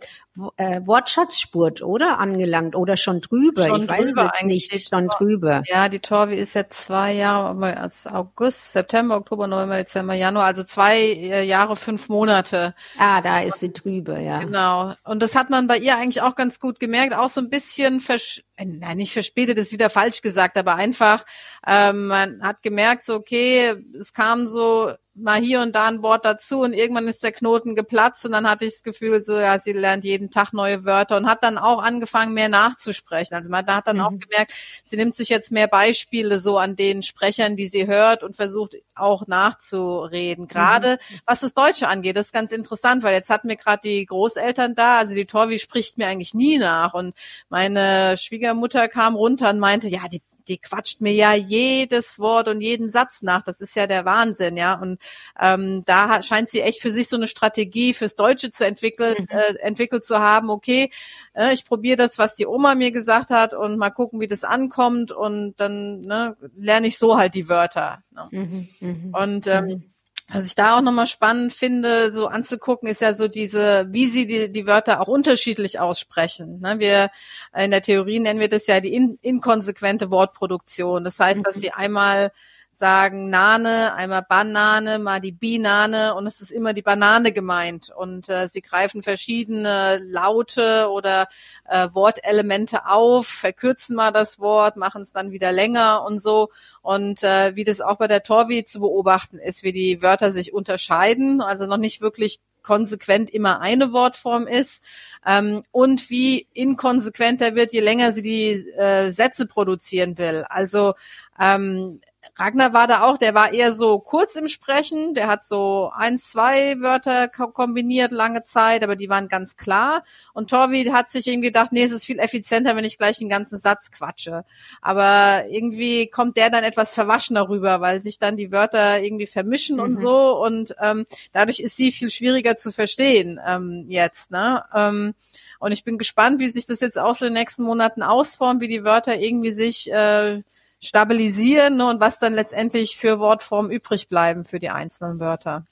äh, 0.56 0.80
Wortschatzspurt, 0.84 1.82
oder? 1.82 2.18
Angelangt 2.18 2.76
oder 2.76 2.96
schon 2.96 3.20
drüber? 3.20 3.66
Schon 3.66 3.84
ich 3.84 3.90
weiß 3.90 4.04
es 4.04 4.16
jetzt 4.16 4.44
nicht, 4.44 4.88
schon 4.88 5.08
Tor 5.08 5.18
drüber. 5.18 5.62
Ja, 5.66 5.88
die 5.88 6.00
Torvi 6.00 6.34
ist 6.34 6.54
jetzt 6.54 6.84
zwei 6.84 7.14
Jahre, 7.14 7.76
also 7.76 8.10
August, 8.10 8.72
September, 8.72 9.16
Oktober, 9.16 9.46
November, 9.46 9.76
Dezember, 9.76 10.14
Januar, 10.14 10.44
also 10.44 10.62
zwei 10.62 10.98
äh, 10.98 11.44
Jahre, 11.44 11.76
fünf 11.76 12.08
Monate. 12.08 12.74
Ah, 12.98 13.20
da 13.20 13.40
ist 13.40 13.60
sie 13.60 13.72
drüber, 13.72 14.18
ja. 14.18 14.40
Genau. 14.40 14.94
Und 15.04 15.22
das 15.22 15.34
hat 15.34 15.50
man 15.50 15.66
bei 15.66 15.78
ihr 15.78 15.96
eigentlich 15.96 16.22
auch 16.22 16.34
ganz 16.34 16.60
gut 16.60 16.80
gemerkt, 16.80 17.14
auch 17.14 17.28
so 17.28 17.40
ein 17.40 17.50
bisschen 17.50 18.00
versch 18.00 18.42
äh, 18.56 18.64
nein, 18.64 18.96
nicht 18.96 19.12
verspätet, 19.12 19.58
ist 19.58 19.72
wieder 19.72 19.90
falsch 19.90 20.22
gesagt, 20.22 20.56
aber 20.56 20.76
einfach, 20.76 21.24
ähm, 21.66 22.06
man 22.06 22.42
hat 22.42 22.62
gemerkt, 22.62 23.02
so 23.02 23.14
okay, 23.14 23.74
es 23.98 24.14
kam 24.14 24.46
so 24.46 24.92
mal 25.14 25.40
hier 25.40 25.60
und 25.60 25.74
da 25.74 25.86
ein 25.86 26.02
Wort 26.02 26.24
dazu 26.24 26.60
und 26.60 26.72
irgendwann 26.72 27.08
ist 27.08 27.22
der 27.22 27.32
Knoten 27.32 27.74
geplatzt 27.74 28.24
und 28.26 28.32
dann 28.32 28.48
hatte 28.48 28.64
ich 28.64 28.72
das 28.72 28.82
Gefühl, 28.82 29.20
so 29.20 29.38
ja, 29.38 29.58
sie 29.58 29.72
lernt 29.72 30.04
jeden 30.04 30.25
jeden 30.26 30.30
Tag 30.30 30.52
neue 30.52 30.84
Wörter 30.84 31.16
und 31.16 31.26
hat 31.26 31.42
dann 31.42 31.58
auch 31.58 31.82
angefangen, 31.82 32.34
mehr 32.34 32.48
nachzusprechen. 32.48 33.34
Also 33.34 33.50
man 33.50 33.66
hat 33.66 33.86
dann 33.86 33.96
mhm. 33.96 34.02
auch 34.02 34.10
gemerkt, 34.10 34.52
sie 34.84 34.96
nimmt 34.96 35.14
sich 35.14 35.28
jetzt 35.28 35.52
mehr 35.52 35.68
Beispiele 35.68 36.38
so 36.40 36.58
an 36.58 36.76
den 36.76 37.02
Sprechern, 37.02 37.56
die 37.56 37.66
sie 37.66 37.86
hört 37.86 38.22
und 38.22 38.36
versucht 38.36 38.76
auch 38.94 39.26
nachzureden. 39.26 40.48
Gerade 40.48 40.98
mhm. 41.10 41.18
was 41.26 41.40
das 41.40 41.54
Deutsche 41.54 41.88
angeht, 41.88 42.16
das 42.16 42.26
ist 42.26 42.32
ganz 42.32 42.52
interessant, 42.52 43.02
weil 43.02 43.14
jetzt 43.14 43.30
hatten 43.30 43.48
wir 43.48 43.56
gerade 43.56 43.80
die 43.84 44.04
Großeltern 44.04 44.74
da, 44.74 44.98
also 44.98 45.14
die 45.14 45.26
Torvi 45.26 45.58
spricht 45.58 45.98
mir 45.98 46.08
eigentlich 46.08 46.34
nie 46.34 46.58
nach 46.58 46.94
und 46.94 47.14
meine 47.48 48.16
Schwiegermutter 48.16 48.88
kam 48.88 49.14
runter 49.14 49.50
und 49.50 49.60
meinte, 49.60 49.88
ja, 49.88 50.08
die 50.08 50.22
die 50.48 50.58
quatscht 50.58 51.00
mir 51.00 51.12
ja 51.12 51.34
jedes 51.34 52.18
Wort 52.18 52.48
und 52.48 52.60
jeden 52.60 52.88
Satz 52.88 53.22
nach. 53.22 53.42
Das 53.42 53.60
ist 53.60 53.76
ja 53.76 53.86
der 53.86 54.04
Wahnsinn, 54.04 54.56
ja. 54.56 54.74
Und 54.74 55.00
ähm, 55.40 55.84
da 55.84 56.22
scheint 56.22 56.48
sie 56.48 56.60
echt 56.60 56.80
für 56.80 56.90
sich 56.90 57.08
so 57.08 57.16
eine 57.16 57.26
Strategie 57.26 57.92
fürs 57.92 58.14
Deutsche 58.14 58.50
zu 58.50 58.64
entwickeln, 58.64 59.16
mhm. 59.18 59.26
äh, 59.28 59.54
entwickelt 59.60 60.04
zu 60.04 60.18
haben. 60.18 60.50
Okay, 60.50 60.90
äh, 61.34 61.52
ich 61.52 61.64
probiere 61.64 61.96
das, 61.96 62.18
was 62.18 62.34
die 62.34 62.46
Oma 62.46 62.74
mir 62.74 62.92
gesagt 62.92 63.30
hat, 63.30 63.54
und 63.54 63.76
mal 63.78 63.90
gucken, 63.90 64.20
wie 64.20 64.28
das 64.28 64.44
ankommt. 64.44 65.12
Und 65.12 65.54
dann 65.56 66.00
ne, 66.02 66.36
lerne 66.56 66.86
ich 66.86 66.98
so 66.98 67.16
halt 67.16 67.34
die 67.34 67.48
Wörter. 67.48 68.02
Ne? 68.10 68.28
Mhm, 68.30 68.68
mh. 68.80 69.22
Und 69.22 69.46
ähm, 69.46 69.64
mhm 69.64 69.95
Was 70.28 70.46
ich 70.46 70.56
da 70.56 70.76
auch 70.76 70.80
nochmal 70.80 71.06
spannend 71.06 71.52
finde, 71.52 72.12
so 72.12 72.26
anzugucken, 72.26 72.88
ist 72.88 73.00
ja 73.00 73.14
so 73.14 73.28
diese, 73.28 73.86
wie 73.90 74.06
sie 74.06 74.26
die, 74.26 74.50
die 74.50 74.66
Wörter 74.66 75.00
auch 75.00 75.06
unterschiedlich 75.06 75.78
aussprechen. 75.78 76.60
Ne? 76.60 76.76
Wir 76.78 77.10
in 77.56 77.70
der 77.70 77.82
Theorie 77.82 78.18
nennen 78.18 78.40
wir 78.40 78.48
das 78.48 78.66
ja 78.66 78.80
die 78.80 78.92
in, 78.92 79.18
inkonsequente 79.22 80.10
Wortproduktion. 80.10 81.04
Das 81.04 81.20
heißt, 81.20 81.46
dass 81.46 81.56
mhm. 81.56 81.60
sie 81.60 81.70
einmal 81.70 82.32
sagen 82.78 83.30
Nane, 83.30 83.94
einmal 83.94 84.22
Banane, 84.22 84.98
mal 84.98 85.20
die 85.20 85.32
Binane 85.32 86.14
und 86.14 86.26
es 86.26 86.42
ist 86.42 86.50
immer 86.50 86.74
die 86.74 86.82
Banane 86.82 87.32
gemeint. 87.32 87.90
Und 87.90 88.28
äh, 88.28 88.48
sie 88.48 88.60
greifen 88.60 89.02
verschiedene 89.02 89.98
Laute 90.04 90.88
oder 90.90 91.28
äh, 91.64 91.88
Wortelemente 91.92 92.86
auf, 92.86 93.26
verkürzen 93.26 93.96
mal 93.96 94.12
das 94.12 94.38
Wort, 94.40 94.76
machen 94.76 95.02
es 95.02 95.12
dann 95.12 95.30
wieder 95.30 95.52
länger 95.52 96.04
und 96.04 96.20
so. 96.20 96.50
Und 96.82 97.22
äh, 97.22 97.56
wie 97.56 97.64
das 97.64 97.80
auch 97.80 97.96
bei 97.96 98.08
der 98.08 98.22
Torvi 98.22 98.64
zu 98.64 98.80
beobachten 98.80 99.38
ist, 99.38 99.62
wie 99.62 99.72
die 99.72 100.02
Wörter 100.02 100.30
sich 100.30 100.52
unterscheiden, 100.52 101.40
also 101.40 101.66
noch 101.66 101.78
nicht 101.78 102.02
wirklich 102.02 102.40
konsequent 102.62 103.30
immer 103.30 103.60
eine 103.60 103.92
Wortform 103.92 104.46
ist 104.48 104.82
ähm, 105.24 105.62
und 105.70 106.10
wie 106.10 106.48
inkonsequenter 106.52 107.54
wird, 107.54 107.72
je 107.72 107.80
länger 107.80 108.12
sie 108.12 108.22
die 108.22 108.50
äh, 108.76 109.10
Sätze 109.12 109.46
produzieren 109.46 110.18
will. 110.18 110.44
Also 110.48 110.94
ähm, 111.40 112.00
Ragnar 112.38 112.74
war 112.74 112.86
da 112.86 113.02
auch, 113.02 113.16
der 113.16 113.34
war 113.34 113.52
eher 113.52 113.72
so 113.72 113.98
kurz 113.98 114.36
im 114.36 114.46
Sprechen, 114.46 115.14
der 115.14 115.26
hat 115.26 115.42
so 115.42 115.90
ein, 115.96 116.18
zwei 116.18 116.78
Wörter 116.80 117.28
kombiniert 117.28 118.12
lange 118.12 118.42
Zeit, 118.42 118.84
aber 118.84 118.94
die 118.94 119.08
waren 119.08 119.28
ganz 119.28 119.56
klar. 119.56 120.04
Und 120.34 120.50
Torvi 120.50 120.84
hat 120.92 121.08
sich 121.08 121.26
irgendwie 121.26 121.48
gedacht, 121.48 121.72
nee, 121.72 121.82
es 121.82 121.92
ist 121.92 122.04
viel 122.04 122.18
effizienter, 122.18 122.76
wenn 122.76 122.84
ich 122.84 122.98
gleich 122.98 123.18
den 123.18 123.30
ganzen 123.30 123.58
Satz 123.58 123.90
quatsche. 123.90 124.44
Aber 124.82 125.44
irgendwie 125.48 126.08
kommt 126.08 126.36
der 126.36 126.50
dann 126.50 126.62
etwas 126.62 126.92
verwaschener 126.92 127.48
rüber, 127.48 127.80
weil 127.80 128.00
sich 128.00 128.18
dann 128.18 128.36
die 128.36 128.52
Wörter 128.52 129.02
irgendwie 129.02 129.26
vermischen 129.26 129.76
mhm. 129.76 129.82
und 129.82 129.96
so. 129.96 130.38
Und 130.38 130.76
ähm, 130.78 131.06
dadurch 131.32 131.60
ist 131.60 131.76
sie 131.76 131.90
viel 131.90 132.10
schwieriger 132.10 132.56
zu 132.56 132.70
verstehen 132.70 133.40
ähm, 133.46 133.86
jetzt. 133.88 134.30
Ne? 134.30 134.62
Ähm, 134.74 135.14
und 135.58 135.72
ich 135.72 135.84
bin 135.84 135.96
gespannt, 135.96 136.38
wie 136.38 136.48
sich 136.48 136.66
das 136.66 136.80
jetzt 136.80 136.98
auch 136.98 137.14
so 137.14 137.24
in 137.24 137.32
den 137.32 137.40
nächsten 137.40 137.64
Monaten 137.64 138.02
ausformt, 138.02 138.60
wie 138.60 138.68
die 138.68 138.84
Wörter 138.84 139.18
irgendwie 139.18 139.52
sich 139.52 139.90
äh, 139.90 140.42
stabilisieren 140.80 141.76
ne, 141.76 141.88
und 141.88 142.00
was 142.00 142.18
dann 142.18 142.34
letztendlich 142.34 142.96
für 142.96 143.18
Wortformen 143.18 143.70
übrig 143.70 144.08
bleiben 144.08 144.44
für 144.44 144.58
die 144.58 144.70
einzelnen 144.70 145.20
Wörter. 145.20 145.66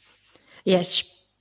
Ja, 0.64 0.83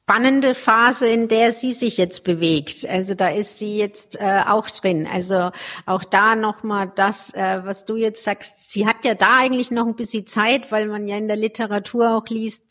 spannende 0.04 0.54
Phase, 0.54 1.08
in 1.08 1.30
der 1.30 1.54
sie 1.54 1.72
sich 1.72 1.96
jetzt 1.96 2.26
bewegt. 2.26 2.86
Also 2.90 3.14
da 3.16 3.30
ist 3.30 3.58
sie 3.58 3.78
jetzt 3.78 4.20
äh, 4.20 4.42
auch 4.46 4.70
drin. 4.70 5.08
Also 5.10 5.52
auch 5.86 6.04
da 6.04 6.36
nochmal 6.36 6.92
das, 6.94 7.34
äh, 7.34 7.62
was 7.64 7.86
du 7.86 7.96
jetzt 7.96 8.26
sagst. 8.26 8.70
Sie 8.70 8.86
hat 8.86 9.06
ja 9.06 9.16
da 9.16 9.38
eigentlich 9.38 9.72
noch 9.72 9.88
ein 9.88 9.96
bisschen 9.96 10.28
Zeit, 10.28 10.74
weil 10.74 10.88
man 10.88 11.08
ja 11.08 11.16
in 11.16 11.30
der 11.30 11.38
Literatur 11.38 12.18
auch 12.18 12.28
liest, 12.28 12.64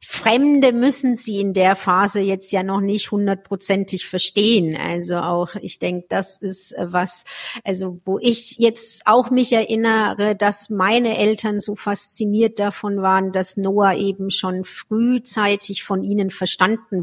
Fremde 0.00 0.72
müssen 0.72 1.14
sie 1.14 1.40
in 1.40 1.52
der 1.52 1.76
Phase 1.76 2.20
jetzt 2.20 2.50
ja 2.52 2.62
noch 2.62 2.80
nicht 2.80 3.10
hundertprozentig 3.10 4.08
verstehen. 4.08 4.78
Also 4.78 5.16
auch, 5.16 5.56
ich 5.56 5.78
denke, 5.78 6.06
das 6.08 6.38
ist 6.38 6.72
äh, 6.72 6.90
was, 6.90 7.24
also 7.64 7.98
wo 8.06 8.18
ich 8.18 8.56
jetzt 8.56 9.02
auch 9.04 9.30
mich 9.30 9.52
erinnere, 9.52 10.34
dass 10.34 10.70
meine 10.70 11.18
Eltern 11.18 11.60
so 11.60 11.74
fasziniert 11.74 12.58
davon 12.58 13.02
waren, 13.02 13.32
dass 13.32 13.58
Noah 13.58 13.94
eben 13.94 14.30
schon 14.30 14.64
frühzeitig 14.64 15.84
von 15.84 16.02
ihnen 16.02 16.30
verstanden 16.30 16.45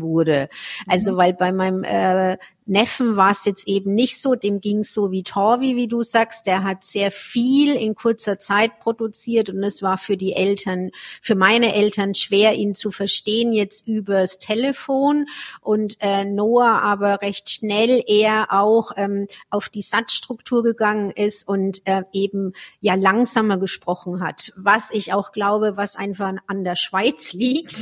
wurde. 0.02 0.50
Also 0.88 1.14
mhm. 1.14 1.18
weil 1.18 1.34
bei 1.34 1.52
meinem 1.52 1.84
äh, 1.84 2.38
Neffen 2.66 3.18
war 3.18 3.32
es 3.32 3.46
jetzt 3.46 3.68
eben 3.68 3.94
nicht 3.94 4.22
so, 4.22 4.36
dem 4.36 4.62
ging 4.62 4.80
es 4.80 4.94
so 4.94 5.12
wie 5.12 5.24
Torvi, 5.24 5.76
wie 5.76 5.88
du 5.88 6.02
sagst, 6.02 6.48
der 6.48 6.64
hat 6.64 6.84
sehr 6.84 7.12
viel 7.12 7.76
in 7.76 7.96
kurzer 7.96 8.40
Zeit 8.40 8.80
produziert 8.80 9.50
und 9.50 9.62
es 9.64 9.82
war 9.82 9.98
für 9.98 10.16
die 10.16 10.34
Eltern, 10.34 10.92
für 11.22 11.36
meine 11.36 11.76
Eltern 11.76 12.16
schwer, 12.16 12.54
ihn 12.54 12.74
zu 12.74 12.92
verstehen 12.92 13.54
jetzt 13.54 13.88
übers 13.88 14.40
Telefon. 14.40 15.26
Und 15.62 15.98
äh, 16.00 16.26
Noah 16.26 16.82
aber 16.82 17.22
recht 17.22 17.50
schnell 17.50 18.02
eher 18.08 18.48
auch 18.52 18.92
ähm, 18.96 19.28
auf 19.50 19.70
die 19.70 19.82
Satzstruktur 19.82 20.64
gegangen 20.64 21.12
ist 21.12 21.48
und 21.48 21.82
äh, 21.86 22.04
eben 22.14 22.54
ja 22.80 22.96
langsamer 22.96 23.58
gesprochen 23.58 24.22
hat, 24.22 24.54
was 24.56 24.92
ich 24.92 25.14
auch 25.14 25.32
glaube, 25.32 25.76
was 25.76 25.96
einfach 25.96 26.34
an 26.48 26.64
der 26.64 26.76
Schweiz 26.76 27.34
liegt, 27.34 27.76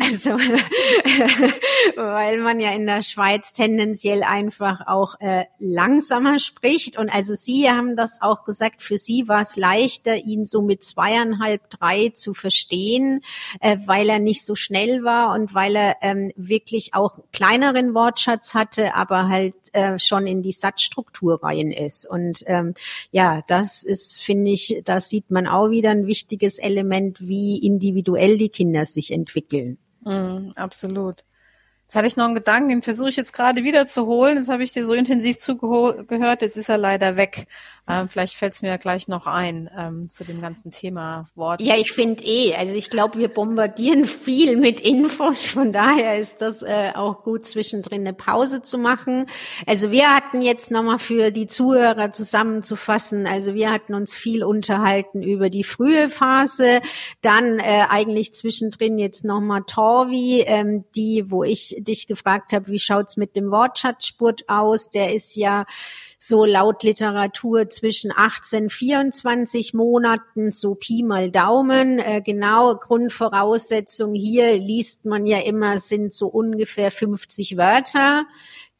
also 0.00 0.38
weil 1.96 2.38
man 2.38 2.60
ja 2.60 2.72
in 2.72 2.86
der 2.86 3.02
Schweiz 3.02 3.52
tendenziell 3.52 4.22
einfach 4.22 4.86
auch 4.86 5.18
äh, 5.20 5.44
langsamer 5.58 6.38
spricht. 6.38 6.98
Und 6.98 7.08
also 7.10 7.34
Sie 7.34 7.70
haben 7.70 7.96
das 7.96 8.22
auch 8.22 8.44
gesagt, 8.44 8.82
für 8.82 8.98
Sie 8.98 9.28
war 9.28 9.42
es 9.42 9.56
leichter, 9.56 10.16
ihn 10.16 10.46
so 10.46 10.62
mit 10.62 10.82
zweieinhalb, 10.82 11.70
drei 11.70 12.10
zu 12.10 12.34
verstehen, 12.34 13.22
äh, 13.60 13.78
weil 13.86 14.08
er 14.08 14.18
nicht 14.18 14.44
so 14.44 14.54
schnell 14.54 15.04
war 15.04 15.34
und 15.34 15.54
weil 15.54 15.76
er 15.76 15.96
ähm, 16.02 16.32
wirklich 16.36 16.94
auch 16.94 17.18
kleineren 17.32 17.94
Wortschatz 17.94 18.54
hatte, 18.54 18.94
aber 18.94 19.28
halt 19.28 19.54
äh, 19.72 19.98
schon 19.98 20.26
in 20.26 20.42
die 20.42 20.52
Satzstruktur 20.52 21.42
rein 21.42 21.70
ist. 21.70 22.08
Und 22.08 22.44
ähm, 22.46 22.74
ja, 23.10 23.42
das 23.46 23.82
ist, 23.82 24.20
finde 24.20 24.50
ich, 24.50 24.82
da 24.84 25.00
sieht 25.00 25.30
man 25.30 25.46
auch 25.46 25.70
wieder 25.70 25.90
ein 25.90 26.06
wichtiges 26.06 26.58
Element, 26.58 27.18
wie 27.20 27.58
individuell 27.58 28.38
die 28.38 28.48
Kinder 28.48 28.84
sich 28.84 29.12
entwickeln. 29.12 29.78
Mm, 30.06 30.52
absolut. 30.56 31.24
Jetzt 31.82 31.96
hatte 31.96 32.06
ich 32.06 32.16
noch 32.16 32.26
einen 32.26 32.34
Gedanken, 32.34 32.68
den 32.68 32.82
versuche 32.82 33.10
ich 33.10 33.16
jetzt 33.16 33.32
gerade 33.32 33.64
wieder 33.64 33.86
zu 33.86 34.06
holen. 34.06 34.38
Jetzt 34.38 34.48
habe 34.48 34.64
ich 34.64 34.72
dir 34.72 34.84
so 34.86 34.94
intensiv 34.94 35.38
zugehört, 35.38 36.42
jetzt 36.42 36.56
ist 36.56 36.68
er 36.68 36.78
leider 36.78 37.16
weg. 37.16 37.46
Ähm, 37.88 38.08
vielleicht 38.08 38.34
fällt 38.34 38.52
es 38.52 38.62
mir 38.62 38.68
ja 38.68 38.76
gleich 38.78 39.06
noch 39.06 39.26
ein 39.26 39.70
ähm, 39.76 40.08
zu 40.08 40.24
dem 40.24 40.40
ganzen 40.40 40.72
Thema 40.72 41.26
Wort. 41.36 41.60
Ja, 41.60 41.76
ich 41.76 41.92
finde 41.92 42.24
eh. 42.24 42.54
Also 42.56 42.74
ich 42.74 42.90
glaube, 42.90 43.18
wir 43.18 43.28
bombardieren 43.28 44.04
viel 44.06 44.56
mit 44.56 44.80
Infos. 44.80 45.48
Von 45.50 45.70
daher 45.70 46.18
ist 46.18 46.42
das 46.42 46.62
äh, 46.62 46.92
auch 46.94 47.22
gut, 47.22 47.46
zwischendrin 47.46 48.00
eine 48.00 48.12
Pause 48.12 48.62
zu 48.62 48.76
machen. 48.76 49.26
Also 49.66 49.92
wir 49.92 50.12
hatten 50.12 50.42
jetzt 50.42 50.72
nochmal 50.72 50.98
für 50.98 51.30
die 51.30 51.46
Zuhörer 51.46 52.10
zusammenzufassen. 52.10 53.26
Also 53.26 53.54
wir 53.54 53.70
hatten 53.70 53.94
uns 53.94 54.14
viel 54.14 54.42
unterhalten 54.42 55.22
über 55.22 55.48
die 55.48 55.64
frühe 55.64 56.08
Phase. 56.08 56.80
Dann 57.20 57.60
äh, 57.60 57.84
eigentlich 57.88 58.34
zwischendrin 58.34 58.98
jetzt 58.98 59.24
nochmal 59.24 59.62
Torvi, 59.64 60.42
ähm, 60.46 60.84
die, 60.96 61.30
wo 61.30 61.44
ich 61.44 61.76
dich 61.78 62.08
gefragt 62.08 62.52
habe, 62.52 62.66
wie 62.66 62.80
schaut's 62.80 63.16
mit 63.16 63.36
dem 63.36 63.52
Wortschatzspurt 63.52 64.48
aus? 64.48 64.90
Der 64.90 65.14
ist 65.14 65.36
ja 65.36 65.66
so 66.26 66.44
laut 66.44 66.82
Literatur 66.82 67.70
zwischen 67.70 68.12
18, 68.14 68.68
24 68.70 69.74
Monaten, 69.74 70.50
so 70.50 70.74
Pi 70.74 71.02
mal 71.02 71.30
Daumen. 71.30 71.98
Äh, 71.98 72.20
genau, 72.20 72.74
Grundvoraussetzung 72.76 74.14
hier 74.14 74.58
liest 74.58 75.04
man 75.04 75.26
ja 75.26 75.38
immer, 75.38 75.78
sind 75.78 76.12
so 76.14 76.26
ungefähr 76.26 76.90
50 76.90 77.56
Wörter 77.56 78.24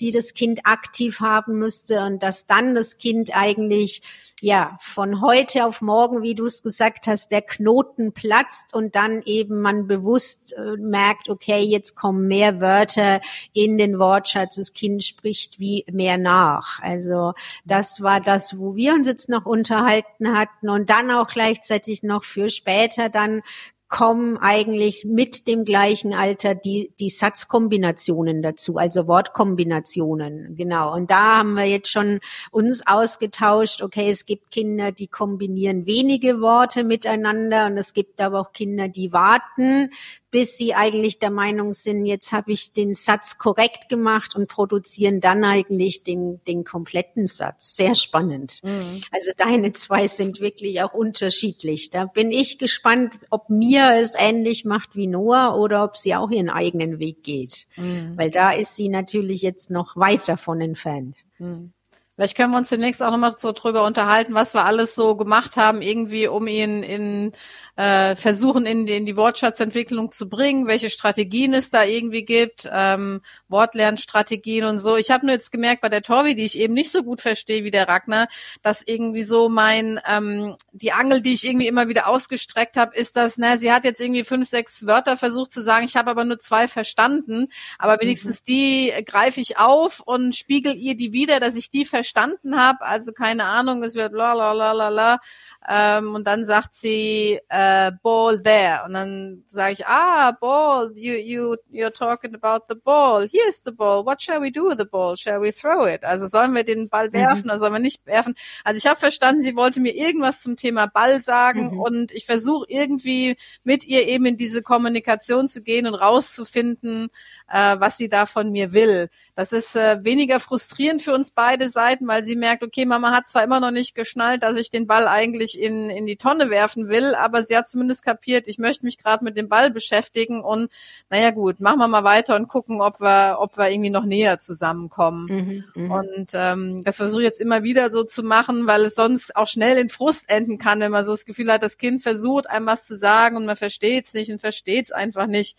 die 0.01 0.11
das 0.11 0.35
Kind 0.35 0.61
aktiv 0.65 1.21
haben 1.21 1.59
müsste 1.59 2.05
und 2.05 2.23
dass 2.23 2.47
dann 2.47 2.75
das 2.75 2.99
Kind 2.99 3.37
eigentlich 3.37 4.03
ja 4.43 4.77
von 4.81 5.23
heute 5.23 5.65
auf 5.65 5.81
morgen, 5.81 6.23
wie 6.23 6.35
du 6.35 6.45
es 6.45 6.63
gesagt 6.63 7.07
hast, 7.07 7.31
der 7.31 7.41
Knoten 7.41 8.13
platzt 8.13 8.75
und 8.75 8.95
dann 8.95 9.23
eben 9.23 9.61
man 9.61 9.87
bewusst 9.87 10.53
äh, 10.53 10.77
merkt, 10.77 11.31
okay, 11.31 11.61
jetzt 11.61 11.95
kommen 11.95 12.29
mehr 12.29 12.61
Wörter 12.61 13.21
in 13.55 13.79
den 13.79 13.99
Wortschatz, 13.99 14.57
das 14.57 14.75
Kind 14.75 15.03
spricht 15.03 15.59
wie 15.59 15.85
mehr 15.91 16.19
nach. 16.19 16.81
Also 16.83 17.33
das 17.65 18.03
war 18.03 18.21
das, 18.21 18.59
wo 18.59 18.77
wir 18.77 18.93
uns 18.93 19.07
jetzt 19.07 19.31
noch 19.31 19.47
unterhalten 19.47 20.37
hatten 20.37 20.69
und 20.69 20.91
dann 20.91 21.11
auch 21.11 21.29
gleichzeitig 21.29 22.03
noch 22.03 22.25
für 22.25 22.51
später 22.51 23.09
dann 23.09 23.43
kommen 23.89 24.37
eigentlich 24.37 25.05
mit 25.05 25.47
dem 25.47 25.65
gleichen 25.65 26.13
Alter 26.13 26.57
die, 26.57 26.93
die 26.99 27.09
Satzkombinationen 27.09 28.43
dazu, 28.43 28.79
also 28.79 29.07
Wortkombinationen, 29.07 30.57
genau. 30.57 30.93
Und 30.93 31.11
da 31.11 31.39
haben 31.39 31.55
wir 31.55 31.67
jetzt 31.67 31.91
schon 31.91 32.19
uns 32.51 32.85
ausgetauscht, 32.87 33.83
okay, 33.83 34.11
es 34.11 34.27
gibt 34.27 34.51
Kinder, 34.51 34.91
die 34.91 35.07
kombinieren 35.07 35.87
wenige 35.87 36.41
Worte 36.41 36.83
miteinander 36.83 37.67
und 37.67 37.77
es 37.77 37.95
gibt 37.95 38.21
aber 38.21 38.41
auch 38.41 38.53
Kinder, 38.53 38.89
die 38.89 39.13
warten, 39.13 39.91
bis 40.37 40.59
sie 40.59 40.75
eigentlich 40.75 41.19
der 41.19 41.31
Meinung 41.31 41.73
sind, 41.73 42.05
jetzt 42.05 42.31
habe 42.31 42.53
ich 42.53 42.75
den 42.75 42.95
Satz 42.95 43.39
korrekt 43.39 43.89
gemacht 43.89 44.37
und 44.37 44.49
produzieren 44.49 45.23
dann 45.23 45.43
eigentlich 45.45 46.05
den, 46.05 46.45
den 46.45 46.63
kompletten 46.63 47.27
Satz. 47.27 47.75
Sehr 47.75 47.95
spannend. 47.95 48.61
Mhm. 48.63 49.01
Also 49.11 49.31
deine 49.35 49.73
zwei 49.73 50.09
sind 50.09 50.43
wirklich 50.43 50.83
auch 50.83 50.93
unterschiedlich. 50.93 51.89
Da 51.89 52.05
bin 52.05 52.31
ich 52.31 52.59
gespannt, 52.59 53.15
ob 53.31 53.49
mir 53.49 53.99
es 53.99 54.13
ähnlich 54.15 54.67
macht 54.67 54.95
wie 54.95 55.07
Noah 55.07 55.57
oder 55.57 55.83
ob 55.83 55.97
sie 55.97 56.15
auch 56.15 56.31
ihren 56.31 56.51
eigenen 56.51 56.99
Weg 56.99 57.25
geht. 57.25 57.67
Mhm. 57.77 58.19
Weil 58.19 58.31
da 58.31 58.51
ist 58.51 58.77
sie 58.77 58.91
natürlich 58.91 59.41
jetzt 59.41 59.71
noch 59.71 59.97
weit 59.97 60.29
davon 60.29 60.61
entfernt. 60.61 61.17
Mhm. 61.39 61.73
Vielleicht 62.17 62.37
können 62.37 62.53
wir 62.53 62.57
uns 62.57 62.71
demnächst 62.71 63.03
auch 63.03 63.11
nochmal 63.11 63.35
so 63.37 63.53
drüber 63.53 63.85
unterhalten, 63.85 64.33
was 64.33 64.55
wir 64.55 64.65
alles 64.65 64.95
so 64.95 65.17
gemacht 65.17 65.59
haben, 65.59 65.83
irgendwie, 65.83 66.29
um 66.29 66.47
ihn 66.47 66.83
in 66.83 67.33
äh, 67.77 68.17
versuchen, 68.17 68.65
in, 68.65 68.87
in 68.89 69.05
die 69.05 69.17
Wortschatzentwicklung 69.17 70.11
zu 70.11 70.29
bringen, 70.29 70.67
welche 70.67 70.89
Strategien 70.89 71.53
es 71.53 71.71
da 71.71 71.85
irgendwie 71.85 72.25
gibt, 72.25 72.69
ähm, 72.73 73.21
Wortlernstrategien 73.49 74.65
und 74.65 74.79
so. 74.79 74.97
Ich 74.97 75.11
habe 75.11 75.27
nur 75.27 75.35
jetzt 75.35 75.53
gemerkt 75.53 75.83
bei 75.83 75.91
der 75.91 76.03
Torvi, 76.03 76.35
die 76.35 76.45
ich 76.45 76.59
eben 76.59 76.73
nicht 76.73 76.91
so 76.91 77.03
gut 77.03 77.21
verstehe 77.21 77.65
wie 77.65 77.71
der 77.71 77.87
Ragnar, 77.87 78.29
dass 78.63 78.83
irgendwie 78.85 79.23
so 79.23 79.51
mein, 79.51 80.01
ähm, 80.09 80.57
die 80.73 80.93
Angel, 80.93 81.21
die 81.21 81.35
ich 81.35 81.47
irgendwie 81.47 81.67
immer 81.67 81.89
wieder 81.89 82.09
ausgestreckt 82.09 82.79
habe, 82.79 82.97
ist 82.97 83.15
das, 83.17 83.37
na, 83.37 83.59
sie 83.59 83.71
hat 83.71 83.85
jetzt 83.85 84.01
irgendwie 84.01 84.25
fünf, 84.25 84.49
sechs 84.49 84.87
Wörter 84.87 85.19
versucht 85.19 85.53
zu 85.53 85.61
sagen, 85.61 85.85
ich 85.85 85.97
habe 85.97 86.11
aber 86.11 86.25
nur 86.25 86.39
zwei 86.39 86.69
verstanden, 86.69 87.49
aber 87.79 88.01
wenigstens 88.01 88.41
mhm. 88.41 88.45
die 88.47 88.93
greife 89.05 89.41
ich 89.41 89.59
auf 89.59 90.01
und 90.01 90.35
spiegel 90.35 90.75
ihr 90.75 90.97
die 90.97 91.13
wieder, 91.13 91.41
dass 91.41 91.57
ich 91.57 91.71
die 91.71 91.85
verstanden 91.85 92.59
habe. 92.59 92.81
Also 92.81 93.13
keine 93.13 93.45
Ahnung, 93.45 93.83
es 93.83 93.95
wird 93.95 94.15
la 94.15 94.33
la 94.33 94.53
la 94.53 94.73
la 94.73 94.89
la. 94.89 95.21
Ähm, 95.69 96.15
und 96.15 96.27
dann 96.27 96.45
sagt 96.45 96.75
sie, 96.75 97.41
äh, 97.49 97.66
uh, 97.67 97.91
ball 98.03 98.41
there. 98.43 98.83
Und 98.85 98.95
dann 98.95 99.43
sage 99.47 99.75
ich, 99.75 99.87
ah, 99.87 100.33
ball, 100.33 100.93
you, 100.95 101.15
you, 101.15 101.57
you're 101.71 101.93
talking 101.93 102.35
about 102.35 102.67
the 102.69 102.75
ball. 102.75 103.27
Here's 103.31 103.63
the 103.65 103.73
ball. 103.73 104.05
What 104.05 104.23
shall 104.23 104.41
we 104.41 104.51
do 104.51 104.69
with 104.69 104.79
the 104.79 104.85
ball? 104.85 105.17
Shall 105.17 105.41
we 105.41 105.53
throw 105.53 105.87
it? 105.87 106.05
Also 106.05 106.27
sollen 106.27 106.55
wir 106.55 106.65
den 106.65 106.89
Ball 106.89 107.09
mhm. 107.09 107.15
werfen 107.15 107.45
mhm. 107.45 107.51
oder 107.51 107.59
sollen 107.59 107.73
wir 107.73 107.81
nicht 107.81 108.07
werfen? 108.07 108.35
Also 108.65 108.79
ich 108.79 108.87
habe 108.87 108.99
verstanden, 108.99 109.43
sie 109.43 109.57
wollte 109.57 109.81
mir 109.81 109.95
irgendwas 109.95 110.43
zum 110.43 110.57
Thema 110.57 110.87
Ball 110.87 111.21
sagen 111.21 111.73
mhm. 111.73 111.81
und 111.81 112.13
ich 112.13 112.27
versuche 112.27 112.67
irgendwie 112.69 113.37
mit 113.65 113.87
ihr 113.87 114.07
eben 114.07 114.27
in 114.27 114.37
diese 114.37 114.63
Kommunikation 114.63 115.49
zu 115.49 115.63
gehen 115.63 115.87
und 115.87 115.95
rauszufinden, 115.95 117.09
äh, 117.49 117.77
was 117.79 117.97
sie 117.97 118.09
da 118.09 118.27
von 118.27 118.51
mir 118.51 118.73
will. 118.73 119.09
Das 119.35 119.53
ist 119.53 119.77
äh, 119.77 120.05
weniger 120.05 120.41
frustrierend 120.41 121.03
für 121.03 121.13
uns 121.13 121.31
beide 121.31 121.69
Seiten, 121.69 122.09
weil 122.09 122.25
sie 122.25 122.37
merkt, 122.37 122.63
okay, 122.63 122.87
Mama 122.87 123.11
hat 123.11 123.27
zwar 123.27 123.45
immer 123.45 123.61
noch 123.61 123.71
nicht 123.71 123.95
geschnallt, 123.95 124.43
dass 124.43 124.57
ich 124.57 124.71
den 124.71 124.87
Ball 124.87 125.07
eigentlich 125.09 125.61
in, 125.61 125.91
in 125.91 126.07
die 126.07 126.17
Tonne 126.17 126.51
werfen 126.51 126.89
will, 126.89 127.15
aber 127.15 127.43
sie 127.43 127.56
hat 127.57 127.69
zumindest 127.69 128.05
kapiert, 128.05 128.49
ich 128.49 128.59
möchte 128.59 128.85
mich 128.85 128.99
gerade 128.99 129.25
mit 129.25 129.37
dem 129.37 129.49
Ball 129.49 129.71
beschäftigen 129.71 130.43
und 130.43 130.71
naja 131.11 131.31
gut, 131.31 131.61
machen 131.61 131.79
wir 131.79 131.89
mal 131.89 132.05
weiter 132.05 132.37
und 132.37 132.49
gucken, 132.49 132.81
ob 132.81 133.01
wir, 133.01 133.39
ob 133.41 133.57
wir 133.57 133.71
irgendwie 133.71 133.91
noch 133.91 134.05
näher 134.05 134.39
zusammenkommen. 134.39 135.27
Mhm, 135.75 135.83
mhm. 135.83 135.91
und 135.91 136.31
ähm, 136.35 136.85
das 136.85 136.97
versuche 136.97 137.23
ich 137.23 137.27
jetzt 137.27 137.41
immer 137.41 137.63
wieder 137.63 137.91
so 137.91 138.05
zu 138.05 138.23
machen, 138.23 138.67
weil 138.67 138.85
es 138.85 138.95
sonst 138.95 139.37
auch 139.37 139.49
schnell 139.49 139.79
in 139.79 139.89
Frust 139.89 140.29
enden 140.29 140.59
kann, 140.59 140.81
wenn 140.81 140.93
man 140.93 141.05
so 141.05 141.13
das 141.13 141.25
Gefühl 141.25 141.53
hat, 141.53 141.63
das 141.63 141.79
Kind 141.79 142.03
versucht, 142.03 142.49
einem 142.49 142.67
was 142.67 142.87
zu 142.87 142.97
sagen 142.97 143.37
und 143.37 143.47
man 143.47 143.57
versteht 143.57 144.07
es 144.07 144.15
nicht 144.15 144.31
und 144.31 144.41
versteht 144.41 144.87
es 144.87 144.93
einfach 144.93 145.27
nicht. 145.27 145.57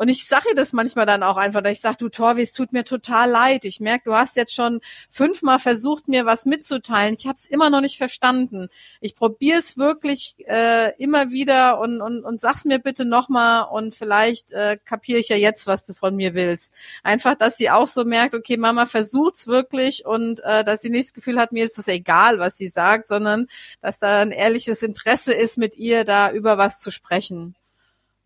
Und 0.00 0.08
ich 0.08 0.26
sage 0.26 0.48
ihr 0.48 0.54
das 0.54 0.72
manchmal 0.72 1.04
dann 1.04 1.22
auch 1.22 1.36
einfach, 1.36 1.60
dass 1.60 1.72
ich 1.72 1.82
sage, 1.82 1.98
du 1.98 2.08
Torvi, 2.08 2.40
es 2.40 2.52
tut 2.52 2.72
mir 2.72 2.84
total 2.84 3.28
leid. 3.28 3.66
Ich 3.66 3.80
merke, 3.80 4.04
du 4.06 4.14
hast 4.14 4.34
jetzt 4.34 4.54
schon 4.54 4.80
fünfmal 5.10 5.58
versucht, 5.58 6.08
mir 6.08 6.24
was 6.24 6.46
mitzuteilen. 6.46 7.14
Ich 7.18 7.26
habe 7.26 7.34
es 7.34 7.44
immer 7.44 7.68
noch 7.68 7.82
nicht 7.82 7.98
verstanden. 7.98 8.70
Ich 9.02 9.14
probiere 9.14 9.58
es 9.58 9.76
wirklich 9.76 10.36
äh, 10.48 10.96
immer 10.96 11.32
wieder 11.32 11.78
und, 11.80 12.00
und, 12.00 12.24
und 12.24 12.40
sag's 12.40 12.64
mir 12.64 12.78
bitte 12.78 13.04
nochmal 13.04 13.68
und 13.70 13.94
vielleicht 13.94 14.52
äh, 14.52 14.78
kapiere 14.82 15.18
ich 15.18 15.28
ja 15.28 15.36
jetzt, 15.36 15.66
was 15.66 15.84
du 15.84 15.92
von 15.92 16.16
mir 16.16 16.32
willst. 16.32 16.72
Einfach, 17.02 17.34
dass 17.34 17.58
sie 17.58 17.68
auch 17.68 17.86
so 17.86 18.06
merkt, 18.06 18.34
okay, 18.34 18.56
Mama 18.56 18.86
versucht's 18.86 19.48
wirklich 19.48 20.06
und 20.06 20.40
äh, 20.44 20.64
dass 20.64 20.80
sie 20.80 20.88
nicht 20.88 21.08
das 21.08 21.12
Gefühl 21.12 21.38
hat, 21.38 21.52
mir 21.52 21.66
ist 21.66 21.78
es 21.78 21.88
egal, 21.88 22.38
was 22.38 22.56
sie 22.56 22.68
sagt, 22.68 23.06
sondern 23.06 23.48
dass 23.82 23.98
da 23.98 24.22
ein 24.22 24.30
ehrliches 24.30 24.82
Interesse 24.82 25.34
ist, 25.34 25.58
mit 25.58 25.76
ihr 25.76 26.04
da 26.06 26.32
über 26.32 26.56
was 26.56 26.80
zu 26.80 26.90
sprechen. 26.90 27.54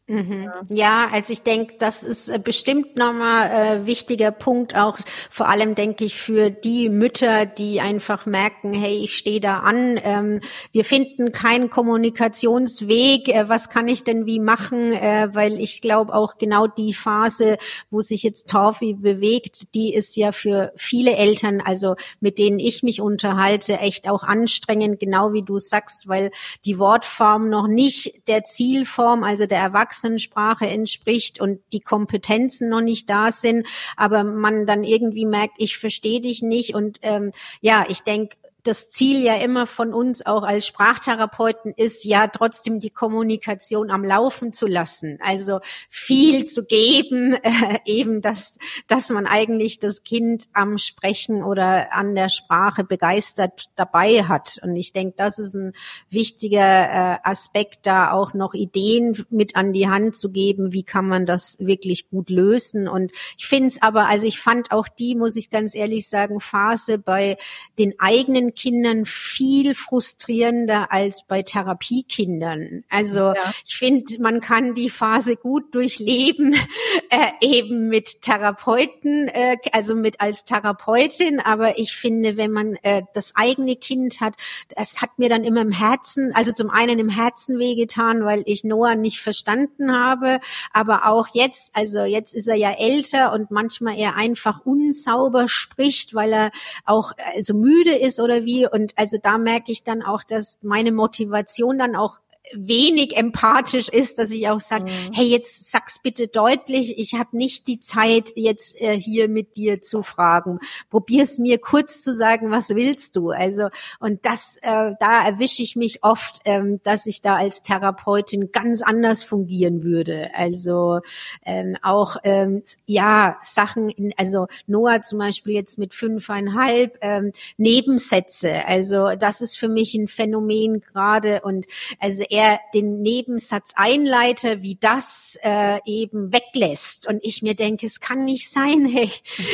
Mhm. 0.06 0.50
Ja, 0.68 1.08
also 1.10 1.32
ich 1.32 1.44
denke, 1.44 1.76
das 1.78 2.02
ist 2.02 2.28
äh, 2.28 2.38
bestimmt 2.38 2.94
nochmal 2.94 3.50
äh, 3.50 3.86
wichtiger 3.86 4.32
Punkt, 4.32 4.76
auch 4.76 4.98
vor 5.30 5.48
allem 5.48 5.74
denke 5.74 6.04
ich 6.04 6.16
für 6.20 6.50
die 6.50 6.90
Mütter, 6.90 7.46
die 7.46 7.80
einfach 7.80 8.26
merken, 8.26 8.74
hey, 8.74 8.98
ich 9.02 9.16
stehe 9.16 9.40
da 9.40 9.60
an, 9.60 9.98
ähm, 10.04 10.40
wir 10.72 10.84
finden 10.84 11.32
keinen 11.32 11.70
Kommunikationsweg, 11.70 13.28
äh, 13.30 13.48
was 13.48 13.70
kann 13.70 13.88
ich 13.88 14.04
denn 14.04 14.26
wie 14.26 14.40
machen, 14.40 14.92
äh, 14.92 15.28
weil 15.32 15.58
ich 15.58 15.80
glaube 15.80 16.14
auch 16.14 16.36
genau 16.36 16.66
die 16.66 16.92
Phase, 16.92 17.56
wo 17.90 18.02
sich 18.02 18.22
jetzt 18.24 18.50
Torfi 18.50 18.92
bewegt, 18.92 19.74
die 19.74 19.94
ist 19.94 20.18
ja 20.18 20.32
für 20.32 20.74
viele 20.76 21.16
Eltern, 21.16 21.62
also 21.64 21.96
mit 22.20 22.38
denen 22.38 22.58
ich 22.58 22.82
mich 22.82 23.00
unterhalte, 23.00 23.78
echt 23.78 24.06
auch 24.10 24.22
anstrengend, 24.22 25.00
genau 25.00 25.32
wie 25.32 25.42
du 25.42 25.58
sagst, 25.58 26.08
weil 26.08 26.30
die 26.66 26.78
Wortform 26.78 27.48
noch 27.48 27.68
nicht 27.68 28.28
der 28.28 28.44
Zielform, 28.44 29.24
also 29.24 29.46
der 29.46 29.60
Erwachsenen 29.60 29.93
Erwachsenensprache 29.94 30.66
entspricht 30.66 31.40
und 31.40 31.60
die 31.72 31.80
Kompetenzen 31.80 32.68
noch 32.68 32.80
nicht 32.80 33.08
da 33.08 33.30
sind, 33.30 33.66
aber 33.96 34.24
man 34.24 34.66
dann 34.66 34.82
irgendwie 34.84 35.26
merkt, 35.26 35.54
ich 35.58 35.78
verstehe 35.78 36.20
dich 36.20 36.42
nicht 36.42 36.74
und 36.74 36.98
ähm, 37.02 37.30
ja, 37.60 37.84
ich 37.88 38.00
denke, 38.00 38.36
das 38.64 38.88
Ziel 38.88 39.22
ja 39.22 39.36
immer 39.36 39.66
von 39.66 39.92
uns 39.92 40.24
auch 40.24 40.42
als 40.42 40.66
Sprachtherapeuten 40.66 41.74
ist 41.76 42.04
ja 42.04 42.26
trotzdem 42.28 42.80
die 42.80 42.90
Kommunikation 42.90 43.90
am 43.90 44.04
Laufen 44.04 44.54
zu 44.54 44.66
lassen. 44.66 45.18
Also 45.22 45.60
viel 45.90 46.46
zu 46.46 46.64
geben, 46.64 47.34
äh, 47.42 47.78
eben 47.84 48.22
dass, 48.22 48.56
dass 48.86 49.10
man 49.10 49.26
eigentlich 49.26 49.78
das 49.78 50.02
Kind 50.02 50.44
am 50.54 50.78
Sprechen 50.78 51.42
oder 51.42 51.92
an 51.92 52.14
der 52.14 52.30
Sprache 52.30 52.84
begeistert 52.84 53.66
dabei 53.76 54.24
hat. 54.24 54.58
Und 54.62 54.74
ich 54.76 54.92
denke, 54.92 55.14
das 55.18 55.38
ist 55.38 55.54
ein 55.54 55.74
wichtiger 56.08 56.58
äh, 56.60 57.18
Aspekt, 57.22 57.86
da 57.86 58.12
auch 58.12 58.32
noch 58.32 58.54
Ideen 58.54 59.26
mit 59.28 59.56
an 59.56 59.74
die 59.74 59.88
Hand 59.88 60.16
zu 60.16 60.32
geben, 60.32 60.72
wie 60.72 60.84
kann 60.84 61.06
man 61.06 61.26
das 61.26 61.58
wirklich 61.58 62.08
gut 62.08 62.30
lösen. 62.30 62.88
Und 62.88 63.12
ich 63.36 63.46
finde 63.46 63.68
es 63.68 63.82
aber, 63.82 64.08
also 64.08 64.26
ich 64.26 64.40
fand 64.40 64.72
auch 64.72 64.88
die, 64.88 65.14
muss 65.14 65.36
ich 65.36 65.50
ganz 65.50 65.74
ehrlich 65.74 66.08
sagen, 66.08 66.40
Phase 66.40 66.98
bei 66.98 67.36
den 67.78 67.94
eigenen 67.98 68.53
Kindern 68.54 69.06
viel 69.06 69.74
frustrierender 69.74 70.92
als 70.92 71.24
bei 71.26 71.42
Therapiekindern. 71.42 72.84
Also 72.88 73.20
ja. 73.20 73.52
ich 73.66 73.76
finde, 73.76 74.20
man 74.20 74.40
kann 74.40 74.74
die 74.74 74.90
Phase 74.90 75.36
gut 75.36 75.74
durchleben, 75.74 76.54
äh, 77.10 77.30
eben 77.40 77.88
mit 77.88 78.22
Therapeuten, 78.22 79.28
äh, 79.28 79.56
also 79.72 79.94
mit 79.94 80.20
als 80.20 80.44
Therapeutin. 80.44 81.40
Aber 81.40 81.78
ich 81.78 81.94
finde, 81.94 82.36
wenn 82.36 82.50
man 82.50 82.76
äh, 82.82 83.02
das 83.14 83.34
eigene 83.36 83.76
Kind 83.76 84.20
hat, 84.20 84.36
das 84.74 85.02
hat 85.02 85.18
mir 85.18 85.28
dann 85.28 85.44
immer 85.44 85.60
im 85.60 85.72
Herzen, 85.72 86.32
also 86.34 86.52
zum 86.52 86.70
einen 86.70 86.98
im 86.98 87.08
Herzen 87.08 87.58
wehgetan, 87.58 88.24
weil 88.24 88.42
ich 88.46 88.64
Noah 88.64 88.94
nicht 88.94 89.20
verstanden 89.20 89.92
habe, 89.92 90.40
aber 90.72 91.06
auch 91.06 91.28
jetzt, 91.32 91.70
also 91.74 92.04
jetzt 92.04 92.34
ist 92.34 92.48
er 92.48 92.56
ja 92.56 92.72
älter 92.72 93.32
und 93.32 93.50
manchmal 93.50 93.98
er 93.98 94.16
einfach 94.16 94.64
unsauber 94.64 95.48
spricht, 95.48 96.14
weil 96.14 96.32
er 96.32 96.50
auch 96.84 97.12
also 97.34 97.54
müde 97.54 97.94
ist 97.94 98.20
oder 98.20 98.43
wie. 98.44 98.66
Und 98.66 98.92
also 98.96 99.18
da 99.22 99.38
merke 99.38 99.72
ich 99.72 99.82
dann 99.82 100.02
auch, 100.02 100.24
dass 100.24 100.58
meine 100.62 100.92
Motivation 100.92 101.78
dann 101.78 101.96
auch 101.96 102.18
wenig 102.52 103.16
empathisch 103.16 103.88
ist, 103.88 104.18
dass 104.18 104.30
ich 104.30 104.48
auch 104.48 104.60
sage, 104.60 104.84
mhm. 104.84 105.12
hey, 105.12 105.26
jetzt 105.26 105.70
sag's 105.70 105.98
bitte 105.98 106.28
deutlich, 106.28 106.98
ich 106.98 107.14
habe 107.14 107.36
nicht 107.36 107.68
die 107.68 107.80
Zeit, 107.80 108.32
jetzt 108.36 108.80
äh, 108.80 108.98
hier 108.98 109.28
mit 109.28 109.56
dir 109.56 109.80
zu 109.80 110.02
fragen. 110.02 110.58
Probier's 110.90 111.38
mir 111.38 111.58
kurz 111.58 112.02
zu 112.02 112.12
sagen, 112.12 112.50
was 112.50 112.70
willst 112.70 113.16
du? 113.16 113.30
Also, 113.30 113.68
und 113.98 114.26
das, 114.26 114.58
äh, 114.62 114.92
da 115.00 115.26
erwische 115.26 115.62
ich 115.62 115.74
mich 115.74 116.04
oft, 116.04 116.40
ähm, 116.44 116.80
dass 116.82 117.06
ich 117.06 117.22
da 117.22 117.36
als 117.36 117.62
Therapeutin 117.62 118.52
ganz 118.52 118.82
anders 118.82 119.24
fungieren 119.24 119.82
würde. 119.82 120.30
Also 120.34 121.00
ähm, 121.44 121.76
auch 121.82 122.16
ähm, 122.24 122.62
ja 122.86 123.38
Sachen, 123.42 123.88
in, 123.88 124.12
also 124.16 124.46
Noah 124.66 125.02
zum 125.02 125.18
Beispiel 125.18 125.54
jetzt 125.54 125.78
mit 125.78 125.94
fünfeinhalb 125.94 126.98
ähm, 127.00 127.32
Nebensätze. 127.56 128.66
Also 128.66 129.14
das 129.18 129.40
ist 129.40 129.58
für 129.58 129.68
mich 129.68 129.94
ein 129.94 130.08
Phänomen 130.08 130.80
gerade 130.80 131.40
und 131.40 131.66
also 131.98 132.24
er 132.34 132.58
den 132.74 133.00
Nebensatz 133.00 133.72
einleite, 133.76 134.60
wie 134.62 134.74
das 134.74 135.38
äh, 135.42 135.78
eben 135.86 136.32
weglässt. 136.32 137.06
Und 137.06 137.20
ich 137.22 137.42
mir 137.42 137.54
denke, 137.54 137.86
es 137.86 138.00
kann 138.00 138.24
nicht 138.24 138.50
sein, 138.50 138.86
hey. 138.92 139.10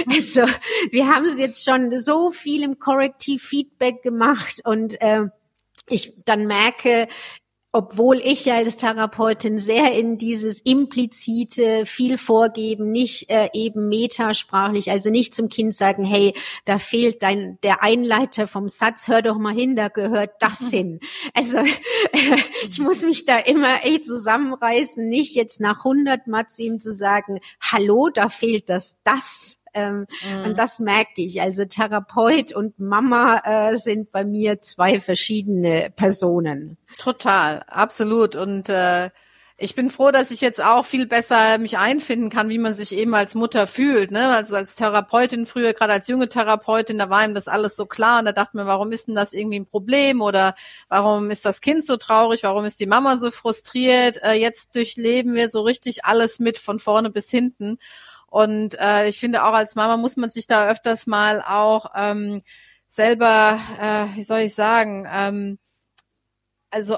Also 0.09 0.47
wir 0.91 1.09
haben 1.09 1.27
es 1.27 1.39
jetzt 1.39 1.65
schon 1.65 2.01
so 2.01 2.31
viel 2.31 2.63
im 2.63 2.79
Corrective 2.79 3.39
Feedback 3.39 4.03
gemacht 4.03 4.63
und 4.65 5.01
äh, 5.03 5.27
ich 5.89 6.15
dann 6.25 6.47
merke, 6.47 7.09
obwohl 7.73 8.17
ich 8.19 8.47
ja 8.47 8.57
als 8.57 8.77
Therapeutin 8.77 9.59
sehr 9.59 9.93
in 9.93 10.19
dieses 10.19 10.61
implizite 10.61 11.87
viel 11.87 12.19
vorgeben, 12.19 12.91
nicht 12.91 13.31
äh, 13.31 13.49
eben 13.53 13.89
metasprachlich, 13.89 14.91
also 14.91 15.11
nicht 15.11 15.35
zum 15.35 15.49
Kind 15.49 15.73
sagen, 15.75 16.05
hey, 16.05 16.35
da 16.65 16.81
fehlt 16.81 17.23
dein 17.23 17.59
der 17.63 17.83
Einleiter 17.83 18.49
vom 18.49 18.69
Satz, 18.69 19.07
hör 19.07 19.23
doch 19.23 19.39
mal 19.39 19.55
hin, 19.55 19.77
da 19.77 19.89
gehört 19.89 20.33
das 20.41 20.61
mhm. 20.63 20.77
hin. 20.77 21.01
Also 21.33 21.59
ich 22.69 22.81
muss 22.81 23.03
mich 23.03 23.25
da 23.25 23.39
immer 23.39 23.85
echt 23.85 24.05
zusammenreißen, 24.05 25.09
nicht 25.09 25.37
jetzt 25.37 25.61
nach 25.61 25.85
100 25.85 26.27
Mal 26.27 26.49
zu 26.49 26.65
ihm 26.65 26.81
zu 26.81 26.93
sagen, 26.93 27.39
hallo, 27.61 28.11
da 28.13 28.29
fehlt 28.29 28.69
das 28.69 28.97
das 29.05 29.60
ähm, 29.75 30.07
mhm. 30.31 30.45
Und 30.45 30.59
das 30.59 30.79
merke 30.79 31.23
ich. 31.23 31.41
Also 31.41 31.65
Therapeut 31.65 32.53
und 32.53 32.79
Mama 32.79 33.41
äh, 33.45 33.77
sind 33.77 34.13
bei 34.13 34.25
mir 34.25 34.61
zwei 34.61 35.01
verschiedene 35.01 35.91
Personen. 35.95 36.77
Total, 36.99 37.63
absolut. 37.69 38.37
Und 38.37 38.69
äh, 38.69 39.11
ich 39.63 39.75
bin 39.75 39.91
froh, 39.91 40.11
dass 40.11 40.31
ich 40.31 40.41
jetzt 40.41 40.65
auch 40.65 40.87
viel 40.87 41.07
besser 41.07 41.59
mich 41.59 41.77
einfinden 41.77 42.31
kann, 42.31 42.49
wie 42.49 42.57
man 42.57 42.73
sich 42.73 42.97
eben 42.97 43.15
als 43.15 43.35
Mutter 43.35 43.67
fühlt. 43.67 44.11
Ne? 44.11 44.35
Also 44.35 44.57
als 44.57 44.75
Therapeutin 44.75 45.45
früher, 45.45 45.75
gerade 45.75 45.93
als 45.93 46.09
junge 46.09 46.31
Therapeutin, 46.31 46.97
da 46.97 47.11
war 47.11 47.27
ihm 47.27 47.35
das 47.35 47.47
alles 47.47 47.77
so 47.77 47.85
klar 47.85 48.21
und 48.21 48.25
da 48.25 48.33
dachte 48.33 48.57
man, 48.57 48.67
warum 48.67 48.91
ist 48.91 49.09
denn 49.09 49.15
das 49.15 49.35
irgendwie 49.35 49.61
ein 49.61 49.67
Problem 49.67 50.23
oder 50.23 50.55
warum 50.89 51.29
ist 51.29 51.45
das 51.45 51.61
Kind 51.61 51.85
so 51.85 51.99
traurig, 51.99 52.43
warum 52.43 52.65
ist 52.65 52.81
die 52.81 52.87
Mama 52.87 53.19
so 53.19 53.31
frustriert? 53.31 54.23
Äh, 54.23 54.33
jetzt 54.33 54.75
durchleben 54.77 55.35
wir 55.35 55.51
so 55.51 55.61
richtig 55.61 56.07
alles 56.07 56.39
mit 56.39 56.57
von 56.57 56.79
vorne 56.79 57.11
bis 57.11 57.31
hinten. 57.31 57.77
Und 58.31 58.79
äh, 58.79 59.09
ich 59.09 59.21
finde 59.21 59.45
auch 59.45 59.53
als 59.53 59.75
Mama 59.75 59.97
muss 59.97 60.17
man 60.17 60.31
sich 60.31 60.47
da 60.47 60.69
öfters 60.69 61.07
mal 61.07 61.43
auch 61.43 61.91
ähm, 61.95 62.41
selber, 62.87 63.61
äh, 63.81 64.17
wie 64.17 64.23
soll 64.23 64.41
ich 64.41 64.55
sagen, 64.55 65.07
ähm, 65.13 65.59
also 66.71 66.97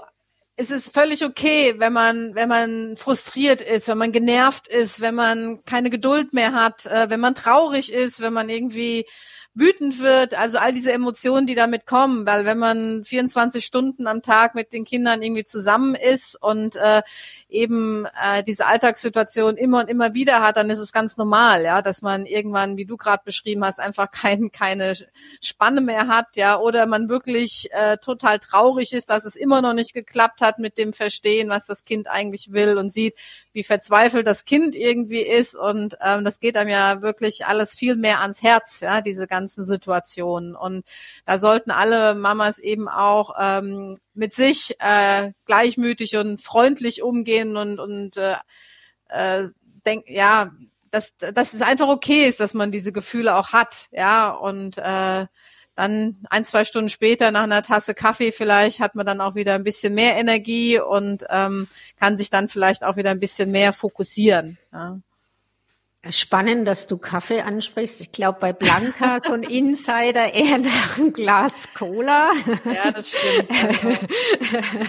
es 0.56 0.70
ist 0.70 0.92
völlig 0.92 1.24
okay, 1.24 1.74
wenn 1.78 1.92
man, 1.92 2.34
wenn 2.34 2.48
man 2.48 2.96
frustriert 2.96 3.62
ist, 3.62 3.88
wenn 3.88 3.98
man 3.98 4.12
genervt 4.12 4.68
ist, 4.68 5.00
wenn 5.00 5.14
man 5.14 5.64
keine 5.64 5.88
Geduld 5.90 6.34
mehr 6.34 6.52
hat, 6.52 6.86
äh, 6.86 7.08
wenn 7.08 7.20
man 7.20 7.34
traurig 7.34 7.92
ist, 7.92 8.20
wenn 8.20 8.34
man 8.34 8.50
irgendwie 8.50 9.06
wütend 9.54 10.00
wird, 10.00 10.34
also 10.34 10.58
all 10.58 10.72
diese 10.72 10.92
Emotionen, 10.92 11.46
die 11.46 11.54
damit 11.54 11.86
kommen, 11.86 12.26
weil 12.26 12.46
wenn 12.46 12.58
man 12.58 13.04
24 13.04 13.64
Stunden 13.64 14.06
am 14.06 14.22
Tag 14.22 14.54
mit 14.54 14.72
den 14.72 14.84
Kindern 14.84 15.22
irgendwie 15.22 15.44
zusammen 15.44 15.94
ist 15.94 16.40
und 16.40 16.76
äh, 16.76 17.02
eben 17.52 18.06
äh, 18.20 18.42
diese 18.42 18.66
Alltagssituation 18.66 19.56
immer 19.56 19.80
und 19.80 19.88
immer 19.88 20.14
wieder 20.14 20.40
hat, 20.42 20.56
dann 20.56 20.70
ist 20.70 20.78
es 20.78 20.92
ganz 20.92 21.16
normal, 21.16 21.62
ja, 21.64 21.82
dass 21.82 22.02
man 22.02 22.26
irgendwann, 22.26 22.76
wie 22.76 22.86
du 22.86 22.96
gerade 22.96 23.22
beschrieben 23.24 23.64
hast, 23.64 23.78
einfach 23.78 24.10
kein, 24.10 24.50
keine 24.50 24.94
Spanne 25.40 25.80
mehr 25.80 26.08
hat, 26.08 26.36
ja, 26.36 26.58
oder 26.58 26.86
man 26.86 27.08
wirklich 27.08 27.68
äh, 27.72 27.98
total 27.98 28.38
traurig 28.38 28.92
ist, 28.92 29.10
dass 29.10 29.24
es 29.24 29.36
immer 29.36 29.62
noch 29.62 29.74
nicht 29.74 29.94
geklappt 29.94 30.40
hat 30.40 30.58
mit 30.58 30.78
dem 30.78 30.92
Verstehen, 30.92 31.48
was 31.48 31.66
das 31.66 31.84
Kind 31.84 32.08
eigentlich 32.08 32.52
will 32.52 32.78
und 32.78 32.88
sieht, 32.88 33.14
wie 33.52 33.62
verzweifelt 33.62 34.26
das 34.26 34.44
Kind 34.44 34.74
irgendwie 34.74 35.22
ist. 35.22 35.56
Und 35.56 35.96
ähm, 36.02 36.24
das 36.24 36.40
geht 36.40 36.56
einem 36.56 36.70
ja 36.70 37.02
wirklich 37.02 37.46
alles 37.46 37.74
viel 37.74 37.96
mehr 37.96 38.20
ans 38.20 38.42
Herz, 38.42 38.80
ja, 38.80 39.00
diese 39.00 39.26
ganzen 39.26 39.64
Situationen. 39.64 40.56
Und 40.56 40.86
da 41.26 41.38
sollten 41.38 41.70
alle 41.70 42.14
Mamas 42.14 42.58
eben 42.58 42.88
auch 42.88 43.34
ähm, 43.38 43.96
mit 44.14 44.34
sich 44.34 44.76
äh, 44.78 45.32
gleichmütig 45.46 46.16
und 46.16 46.40
freundlich 46.40 47.02
umgehen 47.02 47.41
und 47.56 47.78
und 47.78 48.16
äh, 48.16 48.34
äh, 49.08 49.46
denk 49.84 50.08
ja 50.08 50.50
dass 50.90 51.16
dass 51.16 51.54
es 51.54 51.62
einfach 51.62 51.88
okay 51.88 52.26
ist, 52.26 52.40
dass 52.40 52.54
man 52.54 52.70
diese 52.70 52.92
Gefühle 52.92 53.36
auch 53.36 53.52
hat, 53.52 53.88
ja 53.92 54.30
und 54.30 54.78
äh, 54.78 55.26
dann 55.74 56.16
ein, 56.28 56.44
zwei 56.44 56.64
Stunden 56.64 56.90
später 56.90 57.30
nach 57.30 57.44
einer 57.44 57.62
Tasse 57.62 57.94
Kaffee 57.94 58.30
vielleicht 58.30 58.80
hat 58.80 58.94
man 58.94 59.06
dann 59.06 59.20
auch 59.20 59.34
wieder 59.34 59.54
ein 59.54 59.64
bisschen 59.64 59.94
mehr 59.94 60.16
Energie 60.16 60.78
und 60.78 61.24
ähm, 61.30 61.66
kann 61.98 62.16
sich 62.16 62.28
dann 62.30 62.48
vielleicht 62.48 62.84
auch 62.84 62.96
wieder 62.96 63.10
ein 63.10 63.20
bisschen 63.20 63.50
mehr 63.50 63.72
fokussieren. 63.72 64.58
Ja. 64.72 64.98
Spannend, 66.10 66.66
dass 66.66 66.88
du 66.88 66.98
Kaffee 66.98 67.42
ansprichst. 67.42 68.00
Ich 68.00 68.10
glaube, 68.10 68.38
bei 68.40 68.52
Blanca 68.52 69.20
so 69.24 69.34
ein 69.34 69.44
Insider 69.44 70.34
eher 70.34 70.58
nach 70.58 70.98
einem 70.98 71.12
Glas 71.12 71.68
Cola. 71.74 72.32
Ja, 72.64 72.90
das 72.90 73.10
stimmt. 73.10 73.48
Also, 73.48 74.88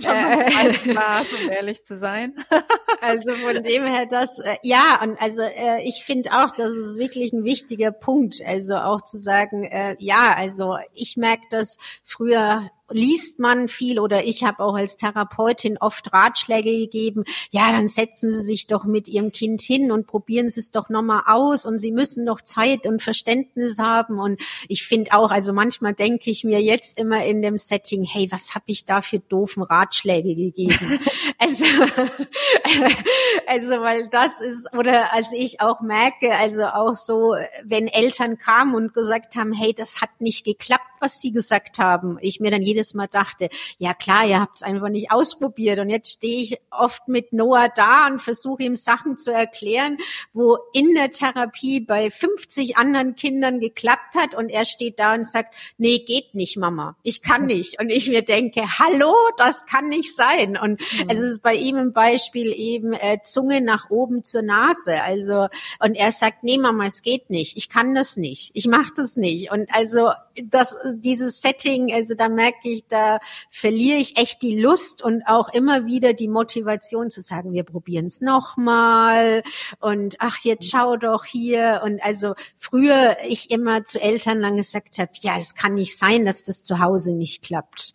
schon 0.00 0.14
ein 0.14 0.74
Glas, 0.84 1.26
um 1.38 1.50
ehrlich 1.50 1.84
zu 1.84 1.98
sein. 1.98 2.34
Also 3.00 3.32
von 3.32 3.62
dem 3.62 3.84
her, 3.84 4.06
das, 4.06 4.38
äh, 4.38 4.56
ja, 4.62 4.98
und 5.02 5.20
also 5.20 5.42
äh, 5.42 5.82
ich 5.82 6.04
finde 6.06 6.30
auch, 6.30 6.52
das 6.56 6.70
ist 6.70 6.96
wirklich 6.98 7.34
ein 7.34 7.44
wichtiger 7.44 7.92
Punkt. 7.92 8.40
Also 8.46 8.76
auch 8.76 9.02
zu 9.02 9.18
sagen, 9.18 9.64
äh, 9.64 9.94
ja, 9.98 10.32
also 10.34 10.78
ich 10.94 11.18
merke 11.18 11.42
das 11.50 11.76
früher 12.02 12.70
liest 12.90 13.38
man 13.38 13.68
viel 13.68 13.98
oder 13.98 14.24
ich 14.24 14.44
habe 14.44 14.62
auch 14.62 14.74
als 14.74 14.96
Therapeutin 14.96 15.78
oft 15.78 16.12
Ratschläge 16.12 16.70
gegeben, 16.70 17.24
ja, 17.50 17.72
dann 17.72 17.88
setzen 17.88 18.32
Sie 18.32 18.42
sich 18.42 18.66
doch 18.66 18.84
mit 18.84 19.08
Ihrem 19.08 19.32
Kind 19.32 19.62
hin 19.62 19.90
und 19.90 20.06
probieren 20.06 20.48
Sie 20.48 20.60
es 20.60 20.70
doch 20.70 20.88
nochmal 20.88 21.22
aus 21.26 21.64
und 21.66 21.78
Sie 21.78 21.92
müssen 21.92 22.26
doch 22.26 22.40
Zeit 22.40 22.86
und 22.86 23.02
Verständnis 23.02 23.78
haben 23.78 24.18
und 24.18 24.40
ich 24.68 24.86
finde 24.86 25.12
auch, 25.12 25.30
also 25.30 25.52
manchmal 25.52 25.94
denke 25.94 26.30
ich 26.30 26.44
mir 26.44 26.60
jetzt 26.60 26.98
immer 26.98 27.24
in 27.24 27.42
dem 27.42 27.56
Setting, 27.56 28.04
hey, 28.04 28.30
was 28.30 28.54
habe 28.54 28.66
ich 28.66 28.84
da 28.84 29.00
für 29.00 29.18
doofen 29.18 29.62
Ratschläge 29.62 30.34
gegeben? 30.34 31.00
also, 31.38 31.64
also, 33.46 33.80
weil 33.80 34.08
das 34.10 34.40
ist, 34.40 34.72
oder 34.74 35.12
als 35.12 35.32
ich 35.32 35.60
auch 35.60 35.80
merke, 35.80 36.34
also 36.34 36.64
auch 36.64 36.94
so, 36.94 37.34
wenn 37.64 37.88
Eltern 37.88 38.38
kamen 38.38 38.74
und 38.74 38.94
gesagt 38.94 39.36
haben, 39.36 39.52
hey, 39.52 39.72
das 39.72 40.00
hat 40.00 40.20
nicht 40.20 40.44
geklappt, 40.44 40.93
was 41.04 41.20
sie 41.20 41.32
gesagt 41.32 41.78
haben, 41.78 42.16
ich 42.22 42.40
mir 42.40 42.50
dann 42.50 42.62
jedes 42.62 42.94
Mal 42.94 43.08
dachte, 43.08 43.50
ja 43.78 43.92
klar, 43.92 44.26
ihr 44.26 44.40
habt 44.40 44.56
es 44.56 44.62
einfach 44.62 44.88
nicht 44.88 45.12
ausprobiert. 45.12 45.78
Und 45.78 45.90
jetzt 45.90 46.12
stehe 46.12 46.42
ich 46.42 46.58
oft 46.70 47.08
mit 47.08 47.32
Noah 47.32 47.68
da 47.68 48.06
und 48.06 48.22
versuche 48.22 48.62
ihm 48.62 48.76
Sachen 48.76 49.18
zu 49.18 49.30
erklären, 49.30 49.98
wo 50.32 50.58
in 50.72 50.94
der 50.94 51.10
Therapie 51.10 51.80
bei 51.80 52.10
50 52.10 52.78
anderen 52.78 53.16
Kindern 53.16 53.60
geklappt 53.60 54.14
hat 54.14 54.34
und 54.34 54.48
er 54.48 54.64
steht 54.64 54.98
da 54.98 55.14
und 55.14 55.26
sagt, 55.26 55.54
nee, 55.76 55.98
geht 55.98 56.34
nicht, 56.34 56.56
Mama, 56.56 56.96
ich 57.02 57.20
kann 57.22 57.46
nicht. 57.54 57.78
Und 57.80 57.90
ich 57.90 58.08
mir 58.08 58.22
denke, 58.22 58.62
hallo, 58.78 59.14
das 59.36 59.66
kann 59.66 59.88
nicht 59.88 60.16
sein. 60.16 60.56
Und 60.56 60.80
mhm. 60.80 61.10
es 61.10 61.20
ist 61.20 61.42
bei 61.42 61.54
ihm 61.54 61.76
ein 61.76 61.92
Beispiel 61.92 62.52
eben 62.56 62.94
äh, 62.94 63.18
Zunge 63.22 63.60
nach 63.60 63.90
oben 63.90 64.24
zur 64.24 64.42
Nase. 64.42 65.02
Also 65.02 65.48
und 65.80 65.94
er 65.96 66.12
sagt, 66.12 66.44
nee, 66.44 66.56
Mama, 66.56 66.86
es 66.86 67.02
geht 67.02 67.28
nicht, 67.28 67.58
ich 67.58 67.68
kann 67.68 67.94
das 67.94 68.16
nicht, 68.16 68.52
ich 68.54 68.66
mache 68.66 68.92
das 68.96 69.16
nicht. 69.16 69.50
Und 69.50 69.68
also 69.74 70.10
das 70.42 70.76
dieses 71.00 71.40
Setting, 71.40 71.92
also 71.92 72.14
da 72.14 72.28
merke 72.28 72.68
ich, 72.68 72.86
da 72.86 73.18
verliere 73.50 73.98
ich 73.98 74.18
echt 74.18 74.42
die 74.42 74.58
Lust 74.58 75.02
und 75.02 75.22
auch 75.26 75.48
immer 75.48 75.86
wieder 75.86 76.12
die 76.12 76.28
Motivation 76.28 77.10
zu 77.10 77.20
sagen, 77.20 77.52
wir 77.52 77.64
probieren 77.64 78.06
es 78.06 78.20
nochmal 78.20 79.42
und 79.80 80.16
ach, 80.18 80.38
jetzt 80.42 80.70
schau 80.70 80.96
doch 80.96 81.24
hier. 81.24 81.82
Und 81.84 82.02
also 82.02 82.34
früher 82.56 83.16
ich 83.28 83.50
immer 83.50 83.84
zu 83.84 84.00
Eltern 84.00 84.40
lang 84.40 84.56
gesagt 84.56 84.98
habe, 84.98 85.12
ja, 85.20 85.38
es 85.38 85.54
kann 85.54 85.74
nicht 85.74 85.98
sein, 85.98 86.24
dass 86.24 86.44
das 86.44 86.62
zu 86.62 86.78
Hause 86.78 87.12
nicht 87.12 87.44
klappt. 87.44 87.94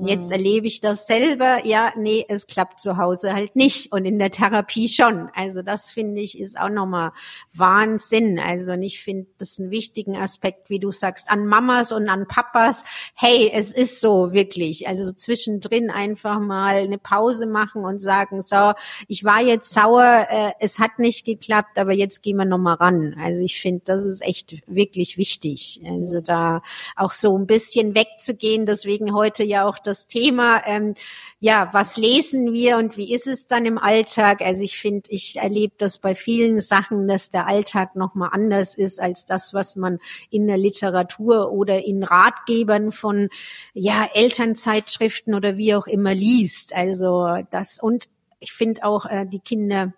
Und 0.00 0.08
jetzt 0.08 0.28
mhm. 0.28 0.32
erlebe 0.32 0.66
ich 0.66 0.80
das 0.80 1.06
selber, 1.06 1.66
ja, 1.66 1.92
nee, 1.96 2.24
es 2.26 2.46
klappt 2.46 2.80
zu 2.80 2.96
Hause 2.96 3.34
halt 3.34 3.54
nicht 3.54 3.92
und 3.92 4.06
in 4.06 4.18
der 4.18 4.30
Therapie 4.30 4.88
schon. 4.88 5.28
Also 5.34 5.60
das 5.60 5.92
finde 5.92 6.22
ich 6.22 6.40
ist 6.40 6.58
auch 6.58 6.70
nochmal 6.70 7.12
Wahnsinn. 7.52 8.38
Also 8.38 8.72
und 8.72 8.82
ich 8.82 9.02
finde 9.02 9.26
das 9.36 9.58
einen 9.58 9.70
wichtigen 9.70 10.16
Aspekt, 10.16 10.70
wie 10.70 10.78
du 10.78 10.90
sagst, 10.90 11.30
an 11.30 11.46
Mamas 11.46 11.92
und 11.92 12.08
an 12.08 12.26
Papas, 12.26 12.84
hey, 13.14 13.50
es 13.52 13.74
ist 13.74 14.00
so 14.00 14.32
wirklich. 14.32 14.88
Also 14.88 15.12
zwischendrin 15.12 15.90
einfach 15.90 16.40
mal 16.40 16.76
eine 16.76 16.96
Pause 16.96 17.44
machen 17.44 17.84
und 17.84 18.00
sagen, 18.00 18.40
so, 18.40 18.72
ich 19.06 19.24
war 19.24 19.42
jetzt 19.42 19.74
sauer, 19.74 20.26
äh, 20.30 20.52
es 20.60 20.78
hat 20.78 20.98
nicht 20.98 21.26
geklappt, 21.26 21.76
aber 21.76 21.92
jetzt 21.92 22.22
gehen 22.22 22.38
wir 22.38 22.46
nochmal 22.46 22.76
ran. 22.76 23.16
Also 23.20 23.42
ich 23.42 23.60
finde, 23.60 23.82
das 23.84 24.06
ist 24.06 24.22
echt 24.22 24.62
wirklich 24.66 25.18
wichtig. 25.18 25.82
Also 25.86 26.20
da 26.22 26.62
auch 26.96 27.12
so 27.12 27.36
ein 27.36 27.46
bisschen 27.46 27.94
wegzugehen, 27.94 28.64
deswegen 28.64 29.14
heute 29.14 29.44
ja 29.44 29.66
auch 29.66 29.78
das 29.78 29.89
Thema, 30.06 30.62
ähm, 30.66 30.94
ja, 31.38 31.70
was 31.72 31.96
lesen 31.96 32.52
wir 32.52 32.76
und 32.76 32.96
wie 32.96 33.12
ist 33.12 33.26
es 33.26 33.46
dann 33.46 33.66
im 33.66 33.78
Alltag? 33.78 34.42
Also 34.42 34.62
ich 34.62 34.78
finde, 34.78 35.10
ich 35.10 35.36
erlebe 35.36 35.74
das 35.78 35.98
bei 35.98 36.14
vielen 36.14 36.60
Sachen, 36.60 37.08
dass 37.08 37.30
der 37.30 37.46
Alltag 37.46 37.96
nochmal 37.96 38.30
anders 38.32 38.76
ist 38.76 39.00
als 39.00 39.24
das, 39.24 39.54
was 39.54 39.76
man 39.76 39.98
in 40.30 40.46
der 40.46 40.58
Literatur 40.58 41.50
oder 41.52 41.84
in 41.84 42.02
Ratgebern 42.02 42.92
von 42.92 43.28
ja 43.72 44.08
Elternzeitschriften 44.12 45.34
oder 45.34 45.56
wie 45.56 45.74
auch 45.74 45.86
immer 45.86 46.14
liest. 46.14 46.74
Also 46.74 47.38
das 47.50 47.78
und 47.80 48.08
ich 48.40 48.52
finde 48.52 48.84
auch 48.84 49.06
äh, 49.06 49.26
die 49.26 49.40
Kinder 49.40 49.92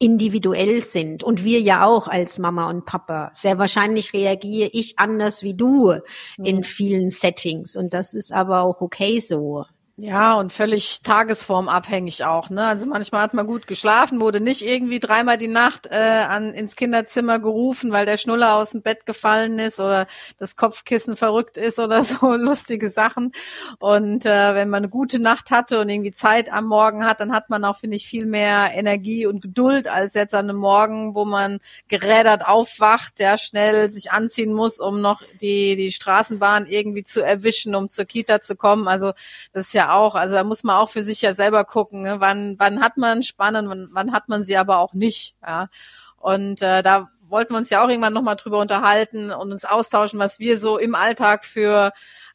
individuell 0.00 0.82
sind 0.82 1.22
und 1.22 1.44
wir 1.44 1.60
ja 1.60 1.86
auch 1.86 2.08
als 2.08 2.38
Mama 2.38 2.68
und 2.68 2.86
Papa. 2.86 3.30
Sehr 3.34 3.58
wahrscheinlich 3.58 4.12
reagiere 4.14 4.70
ich 4.72 4.98
anders 4.98 5.42
wie 5.42 5.54
du 5.54 5.94
in 6.38 6.56
mhm. 6.56 6.62
vielen 6.64 7.10
Settings 7.10 7.76
und 7.76 7.94
das 7.94 8.14
ist 8.14 8.32
aber 8.32 8.62
auch 8.62 8.80
okay 8.80 9.20
so. 9.20 9.66
Ja, 10.02 10.32
und 10.32 10.50
völlig 10.50 11.02
tagesformabhängig 11.02 12.24
auch. 12.24 12.48
Ne? 12.48 12.64
Also 12.64 12.86
manchmal 12.86 13.20
hat 13.20 13.34
man 13.34 13.46
gut 13.46 13.66
geschlafen, 13.66 14.22
wurde 14.22 14.40
nicht 14.40 14.62
irgendwie 14.62 14.98
dreimal 14.98 15.36
die 15.36 15.46
Nacht 15.46 15.88
äh, 15.90 15.96
an, 16.26 16.54
ins 16.54 16.74
Kinderzimmer 16.74 17.38
gerufen, 17.38 17.92
weil 17.92 18.06
der 18.06 18.16
Schnuller 18.16 18.54
aus 18.54 18.70
dem 18.70 18.80
Bett 18.80 19.04
gefallen 19.04 19.58
ist 19.58 19.78
oder 19.78 20.06
das 20.38 20.56
Kopfkissen 20.56 21.16
verrückt 21.16 21.58
ist 21.58 21.78
oder 21.78 22.02
so 22.04 22.32
lustige 22.32 22.88
Sachen. 22.88 23.32
Und 23.78 24.24
äh, 24.24 24.54
wenn 24.54 24.70
man 24.70 24.78
eine 24.78 24.88
gute 24.88 25.18
Nacht 25.18 25.50
hatte 25.50 25.80
und 25.80 25.90
irgendwie 25.90 26.12
Zeit 26.12 26.50
am 26.50 26.64
Morgen 26.64 27.04
hat, 27.04 27.20
dann 27.20 27.32
hat 27.32 27.50
man 27.50 27.62
auch, 27.66 27.76
finde 27.76 27.98
ich, 27.98 28.06
viel 28.06 28.24
mehr 28.24 28.70
Energie 28.72 29.26
und 29.26 29.42
Geduld 29.42 29.86
als 29.86 30.14
jetzt 30.14 30.34
an 30.34 30.48
einem 30.48 30.60
Morgen, 30.60 31.14
wo 31.14 31.26
man 31.26 31.58
gerädert 31.88 32.46
aufwacht, 32.46 33.20
ja, 33.20 33.36
schnell 33.36 33.90
sich 33.90 34.12
anziehen 34.12 34.54
muss, 34.54 34.80
um 34.80 35.02
noch 35.02 35.20
die, 35.42 35.76
die 35.76 35.92
Straßenbahn 35.92 36.64
irgendwie 36.64 37.02
zu 37.02 37.22
erwischen, 37.22 37.74
um 37.74 37.90
zur 37.90 38.06
Kita 38.06 38.40
zu 38.40 38.56
kommen. 38.56 38.88
Also 38.88 39.12
das 39.52 39.66
ist 39.66 39.74
ja 39.74 39.89
auch. 39.92 40.14
Also 40.14 40.34
da 40.34 40.44
muss 40.44 40.64
man 40.64 40.76
auch 40.76 40.88
für 40.88 41.02
sich 41.02 41.22
ja 41.22 41.34
selber 41.34 41.64
gucken, 41.64 42.02
ne? 42.02 42.16
wann, 42.20 42.56
wann 42.58 42.80
hat 42.80 42.96
man 42.96 43.22
Spannen, 43.22 43.68
wann, 43.68 43.88
wann 43.92 44.12
hat 44.12 44.28
man 44.28 44.42
sie 44.42 44.56
aber 44.56 44.78
auch 44.78 44.94
nicht. 44.94 45.36
Ja? 45.46 45.68
Und 46.16 46.62
äh, 46.62 46.82
da 46.82 47.10
wollten 47.28 47.54
wir 47.54 47.58
uns 47.58 47.70
ja 47.70 47.84
auch 47.84 47.88
irgendwann 47.88 48.12
nochmal 48.12 48.36
drüber 48.36 48.58
unterhalten 48.58 49.30
und 49.30 49.52
uns 49.52 49.64
austauschen, 49.64 50.18
was 50.18 50.38
wir 50.38 50.58
so 50.58 50.78
im 50.78 50.94
Alltag 50.94 51.44
für 51.44 51.92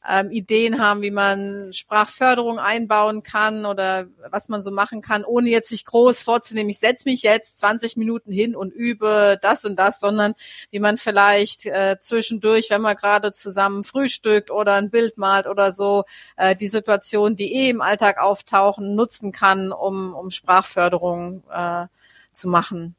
ähm, 0.07 0.31
Ideen 0.31 0.79
haben, 0.81 1.01
wie 1.01 1.11
man 1.11 1.71
Sprachförderung 1.73 2.59
einbauen 2.59 3.23
kann 3.23 3.65
oder 3.65 4.07
was 4.29 4.49
man 4.49 4.61
so 4.61 4.71
machen 4.71 5.01
kann, 5.01 5.23
ohne 5.23 5.49
jetzt 5.49 5.69
sich 5.69 5.85
groß 5.85 6.21
vorzunehmen, 6.21 6.69
ich 6.69 6.79
setze 6.79 7.07
mich 7.09 7.23
jetzt 7.23 7.57
20 7.57 7.97
Minuten 7.97 8.31
hin 8.31 8.55
und 8.55 8.71
übe 8.73 9.37
das 9.41 9.65
und 9.65 9.77
das, 9.77 9.99
sondern 9.99 10.35
wie 10.71 10.79
man 10.79 10.97
vielleicht 10.97 11.65
äh, 11.65 11.97
zwischendurch, 11.99 12.69
wenn 12.69 12.81
man 12.81 12.95
gerade 12.95 13.31
zusammen 13.31 13.83
frühstückt 13.83 14.51
oder 14.51 14.73
ein 14.73 14.89
Bild 14.89 15.17
malt 15.17 15.47
oder 15.47 15.73
so, 15.73 16.03
äh, 16.37 16.55
die 16.55 16.67
Situation, 16.67 17.35
die 17.35 17.53
eh 17.53 17.69
im 17.69 17.81
Alltag 17.81 18.19
auftauchen, 18.19 18.95
nutzen 18.95 19.31
kann, 19.31 19.71
um, 19.71 20.13
um 20.13 20.29
Sprachförderung 20.29 21.43
äh, 21.51 21.87
zu 22.31 22.49
machen. 22.49 22.95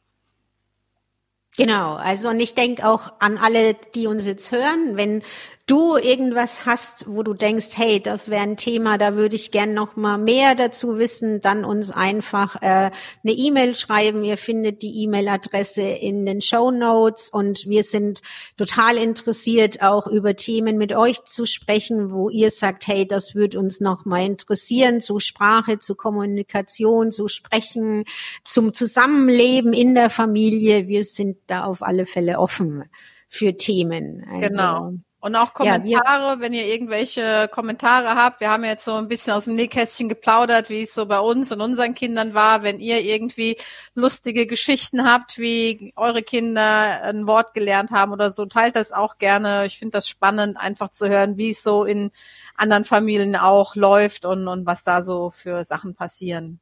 Genau, 1.56 1.94
also 1.94 2.28
und 2.28 2.40
ich 2.40 2.54
denke 2.54 2.86
auch 2.86 3.14
an 3.18 3.38
alle, 3.38 3.74
die 3.94 4.06
uns 4.06 4.26
jetzt 4.26 4.52
hören, 4.52 4.96
wenn 4.96 5.22
du 5.66 5.96
irgendwas 5.96 6.64
hast, 6.64 7.06
wo 7.08 7.24
du 7.24 7.34
denkst, 7.34 7.70
hey, 7.74 8.00
das 8.00 8.30
wäre 8.30 8.42
ein 8.42 8.56
Thema, 8.56 8.98
da 8.98 9.16
würde 9.16 9.34
ich 9.34 9.50
gern 9.50 9.74
noch 9.74 9.96
mal 9.96 10.16
mehr 10.16 10.54
dazu 10.54 10.96
wissen, 10.96 11.40
dann 11.40 11.64
uns 11.64 11.90
einfach 11.90 12.62
äh, 12.62 12.90
eine 13.24 13.32
E-Mail 13.32 13.74
schreiben. 13.74 14.22
Ihr 14.22 14.36
findet 14.36 14.82
die 14.82 15.02
E-Mail-Adresse 15.02 15.82
in 15.82 16.24
den 16.24 16.40
Show 16.40 16.70
Notes 16.70 17.28
und 17.28 17.66
wir 17.66 17.82
sind 17.82 18.20
total 18.56 18.96
interessiert, 18.96 19.82
auch 19.82 20.06
über 20.06 20.36
Themen 20.36 20.78
mit 20.78 20.94
euch 20.94 21.24
zu 21.24 21.46
sprechen, 21.46 22.12
wo 22.12 22.30
ihr 22.30 22.52
sagt, 22.52 22.86
hey, 22.86 23.06
das 23.06 23.34
würde 23.34 23.58
uns 23.58 23.80
noch 23.80 24.04
mal 24.04 24.24
interessieren, 24.24 25.00
zu 25.00 25.18
Sprache, 25.18 25.80
zu 25.80 25.96
Kommunikation, 25.96 27.10
zu 27.10 27.26
Sprechen, 27.26 28.04
zum 28.44 28.72
Zusammenleben 28.72 29.72
in 29.72 29.96
der 29.96 30.10
Familie. 30.10 30.86
Wir 30.86 31.02
sind 31.02 31.38
da 31.48 31.64
auf 31.64 31.82
alle 31.82 32.06
Fälle 32.06 32.38
offen 32.38 32.84
für 33.28 33.56
Themen. 33.56 34.24
Also, 34.30 34.48
genau. 34.48 34.92
Und 35.18 35.34
auch 35.34 35.54
Kommentare, 35.54 35.88
ja, 35.88 36.40
wenn 36.40 36.52
ihr 36.52 36.66
irgendwelche 36.66 37.48
Kommentare 37.50 38.14
habt. 38.14 38.40
Wir 38.40 38.50
haben 38.50 38.64
jetzt 38.64 38.84
so 38.84 38.94
ein 38.94 39.08
bisschen 39.08 39.32
aus 39.32 39.46
dem 39.46 39.56
Nähkästchen 39.56 40.08
geplaudert, 40.08 40.68
wie 40.68 40.82
es 40.82 40.94
so 40.94 41.06
bei 41.06 41.18
uns 41.18 41.50
und 41.50 41.60
unseren 41.60 41.94
Kindern 41.94 42.34
war. 42.34 42.62
Wenn 42.62 42.78
ihr 42.80 43.00
irgendwie 43.00 43.56
lustige 43.94 44.46
Geschichten 44.46 45.04
habt, 45.04 45.38
wie 45.38 45.92
eure 45.96 46.22
Kinder 46.22 47.02
ein 47.02 47.26
Wort 47.26 47.54
gelernt 47.54 47.90
haben 47.90 48.12
oder 48.12 48.30
so, 48.30 48.44
teilt 48.44 48.76
das 48.76 48.92
auch 48.92 49.16
gerne. 49.18 49.64
Ich 49.66 49.78
finde 49.78 49.92
das 49.92 50.06
spannend, 50.06 50.58
einfach 50.58 50.90
zu 50.90 51.08
hören, 51.08 51.38
wie 51.38 51.50
es 51.50 51.62
so 51.62 51.84
in 51.84 52.10
anderen 52.54 52.84
Familien 52.84 53.36
auch 53.36 53.74
läuft 53.74 54.26
und, 54.26 54.46
und 54.46 54.66
was 54.66 54.84
da 54.84 55.02
so 55.02 55.30
für 55.30 55.64
Sachen 55.64 55.94
passieren. 55.94 56.60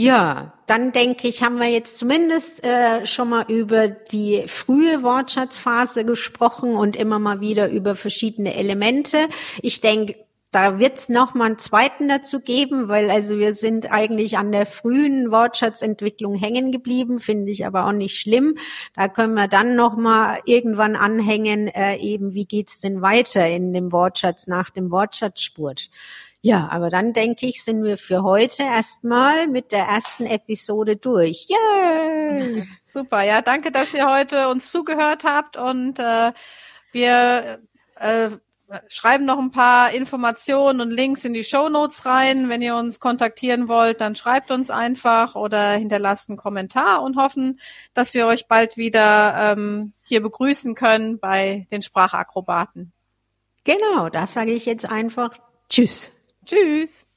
Ja, 0.00 0.52
dann 0.68 0.92
denke 0.92 1.26
ich, 1.26 1.42
haben 1.42 1.58
wir 1.58 1.66
jetzt 1.66 1.96
zumindest 1.96 2.64
äh, 2.64 3.04
schon 3.04 3.30
mal 3.30 3.46
über 3.48 3.88
die 3.88 4.44
frühe 4.46 5.02
Wortschatzphase 5.02 6.04
gesprochen 6.04 6.74
und 6.74 6.94
immer 6.94 7.18
mal 7.18 7.40
wieder 7.40 7.68
über 7.68 7.96
verschiedene 7.96 8.54
Elemente. 8.54 9.26
Ich 9.60 9.80
denke, 9.80 10.14
da 10.52 10.78
wird 10.78 10.98
es 10.98 11.08
noch 11.08 11.34
mal 11.34 11.46
einen 11.46 11.58
zweiten 11.58 12.08
dazu 12.08 12.38
geben, 12.38 12.86
weil 12.86 13.10
also 13.10 13.38
wir 13.38 13.56
sind 13.56 13.90
eigentlich 13.90 14.38
an 14.38 14.52
der 14.52 14.66
frühen 14.66 15.32
Wortschatzentwicklung 15.32 16.36
hängen 16.36 16.70
geblieben, 16.70 17.18
finde 17.18 17.50
ich 17.50 17.66
aber 17.66 17.84
auch 17.84 17.92
nicht 17.92 18.20
schlimm. 18.20 18.54
Da 18.94 19.08
können 19.08 19.34
wir 19.34 19.48
dann 19.48 19.74
noch 19.74 19.96
mal 19.96 20.38
irgendwann 20.46 20.94
anhängen, 20.94 21.66
äh, 21.66 21.96
eben 21.96 22.34
wie 22.34 22.44
geht's 22.44 22.78
denn 22.78 23.02
weiter 23.02 23.48
in 23.48 23.72
dem 23.72 23.90
Wortschatz 23.90 24.46
nach 24.46 24.70
dem 24.70 24.92
Wortschatzspurt. 24.92 25.90
Ja, 26.40 26.68
aber 26.70 26.88
dann 26.88 27.12
denke 27.12 27.46
ich, 27.46 27.64
sind 27.64 27.82
wir 27.82 27.98
für 27.98 28.22
heute 28.22 28.62
erstmal 28.62 29.48
mit 29.48 29.72
der 29.72 29.84
ersten 29.84 30.24
Episode 30.24 30.96
durch. 30.96 31.48
Yay! 31.48 32.64
Super, 32.84 33.22
ja, 33.22 33.42
danke, 33.42 33.72
dass 33.72 33.92
ihr 33.92 34.08
heute 34.08 34.48
uns 34.48 34.70
zugehört 34.70 35.24
habt 35.24 35.56
und 35.56 35.98
äh, 35.98 36.32
wir 36.92 37.60
äh, 37.96 38.30
schreiben 38.88 39.24
noch 39.24 39.38
ein 39.38 39.50
paar 39.50 39.92
Informationen 39.92 40.80
und 40.80 40.90
Links 40.90 41.24
in 41.24 41.34
die 41.34 41.42
Show 41.42 41.68
Notes 41.68 42.06
rein. 42.06 42.48
Wenn 42.48 42.62
ihr 42.62 42.76
uns 42.76 43.00
kontaktieren 43.00 43.68
wollt, 43.68 44.00
dann 44.00 44.14
schreibt 44.14 44.50
uns 44.50 44.70
einfach 44.70 45.34
oder 45.34 45.72
hinterlasst 45.72 46.28
einen 46.28 46.38
Kommentar 46.38 47.02
und 47.02 47.16
hoffen, 47.16 47.58
dass 47.94 48.14
wir 48.14 48.26
euch 48.26 48.46
bald 48.46 48.76
wieder 48.76 49.54
ähm, 49.56 49.92
hier 50.02 50.22
begrüßen 50.22 50.74
können 50.74 51.18
bei 51.18 51.66
den 51.70 51.82
Sprachakrobaten. 51.82 52.92
Genau, 53.64 54.08
das 54.08 54.34
sage 54.34 54.52
ich 54.52 54.66
jetzt 54.66 54.88
einfach. 54.88 55.30
Tschüss. 55.68 56.12
Tschüss. 56.48 57.07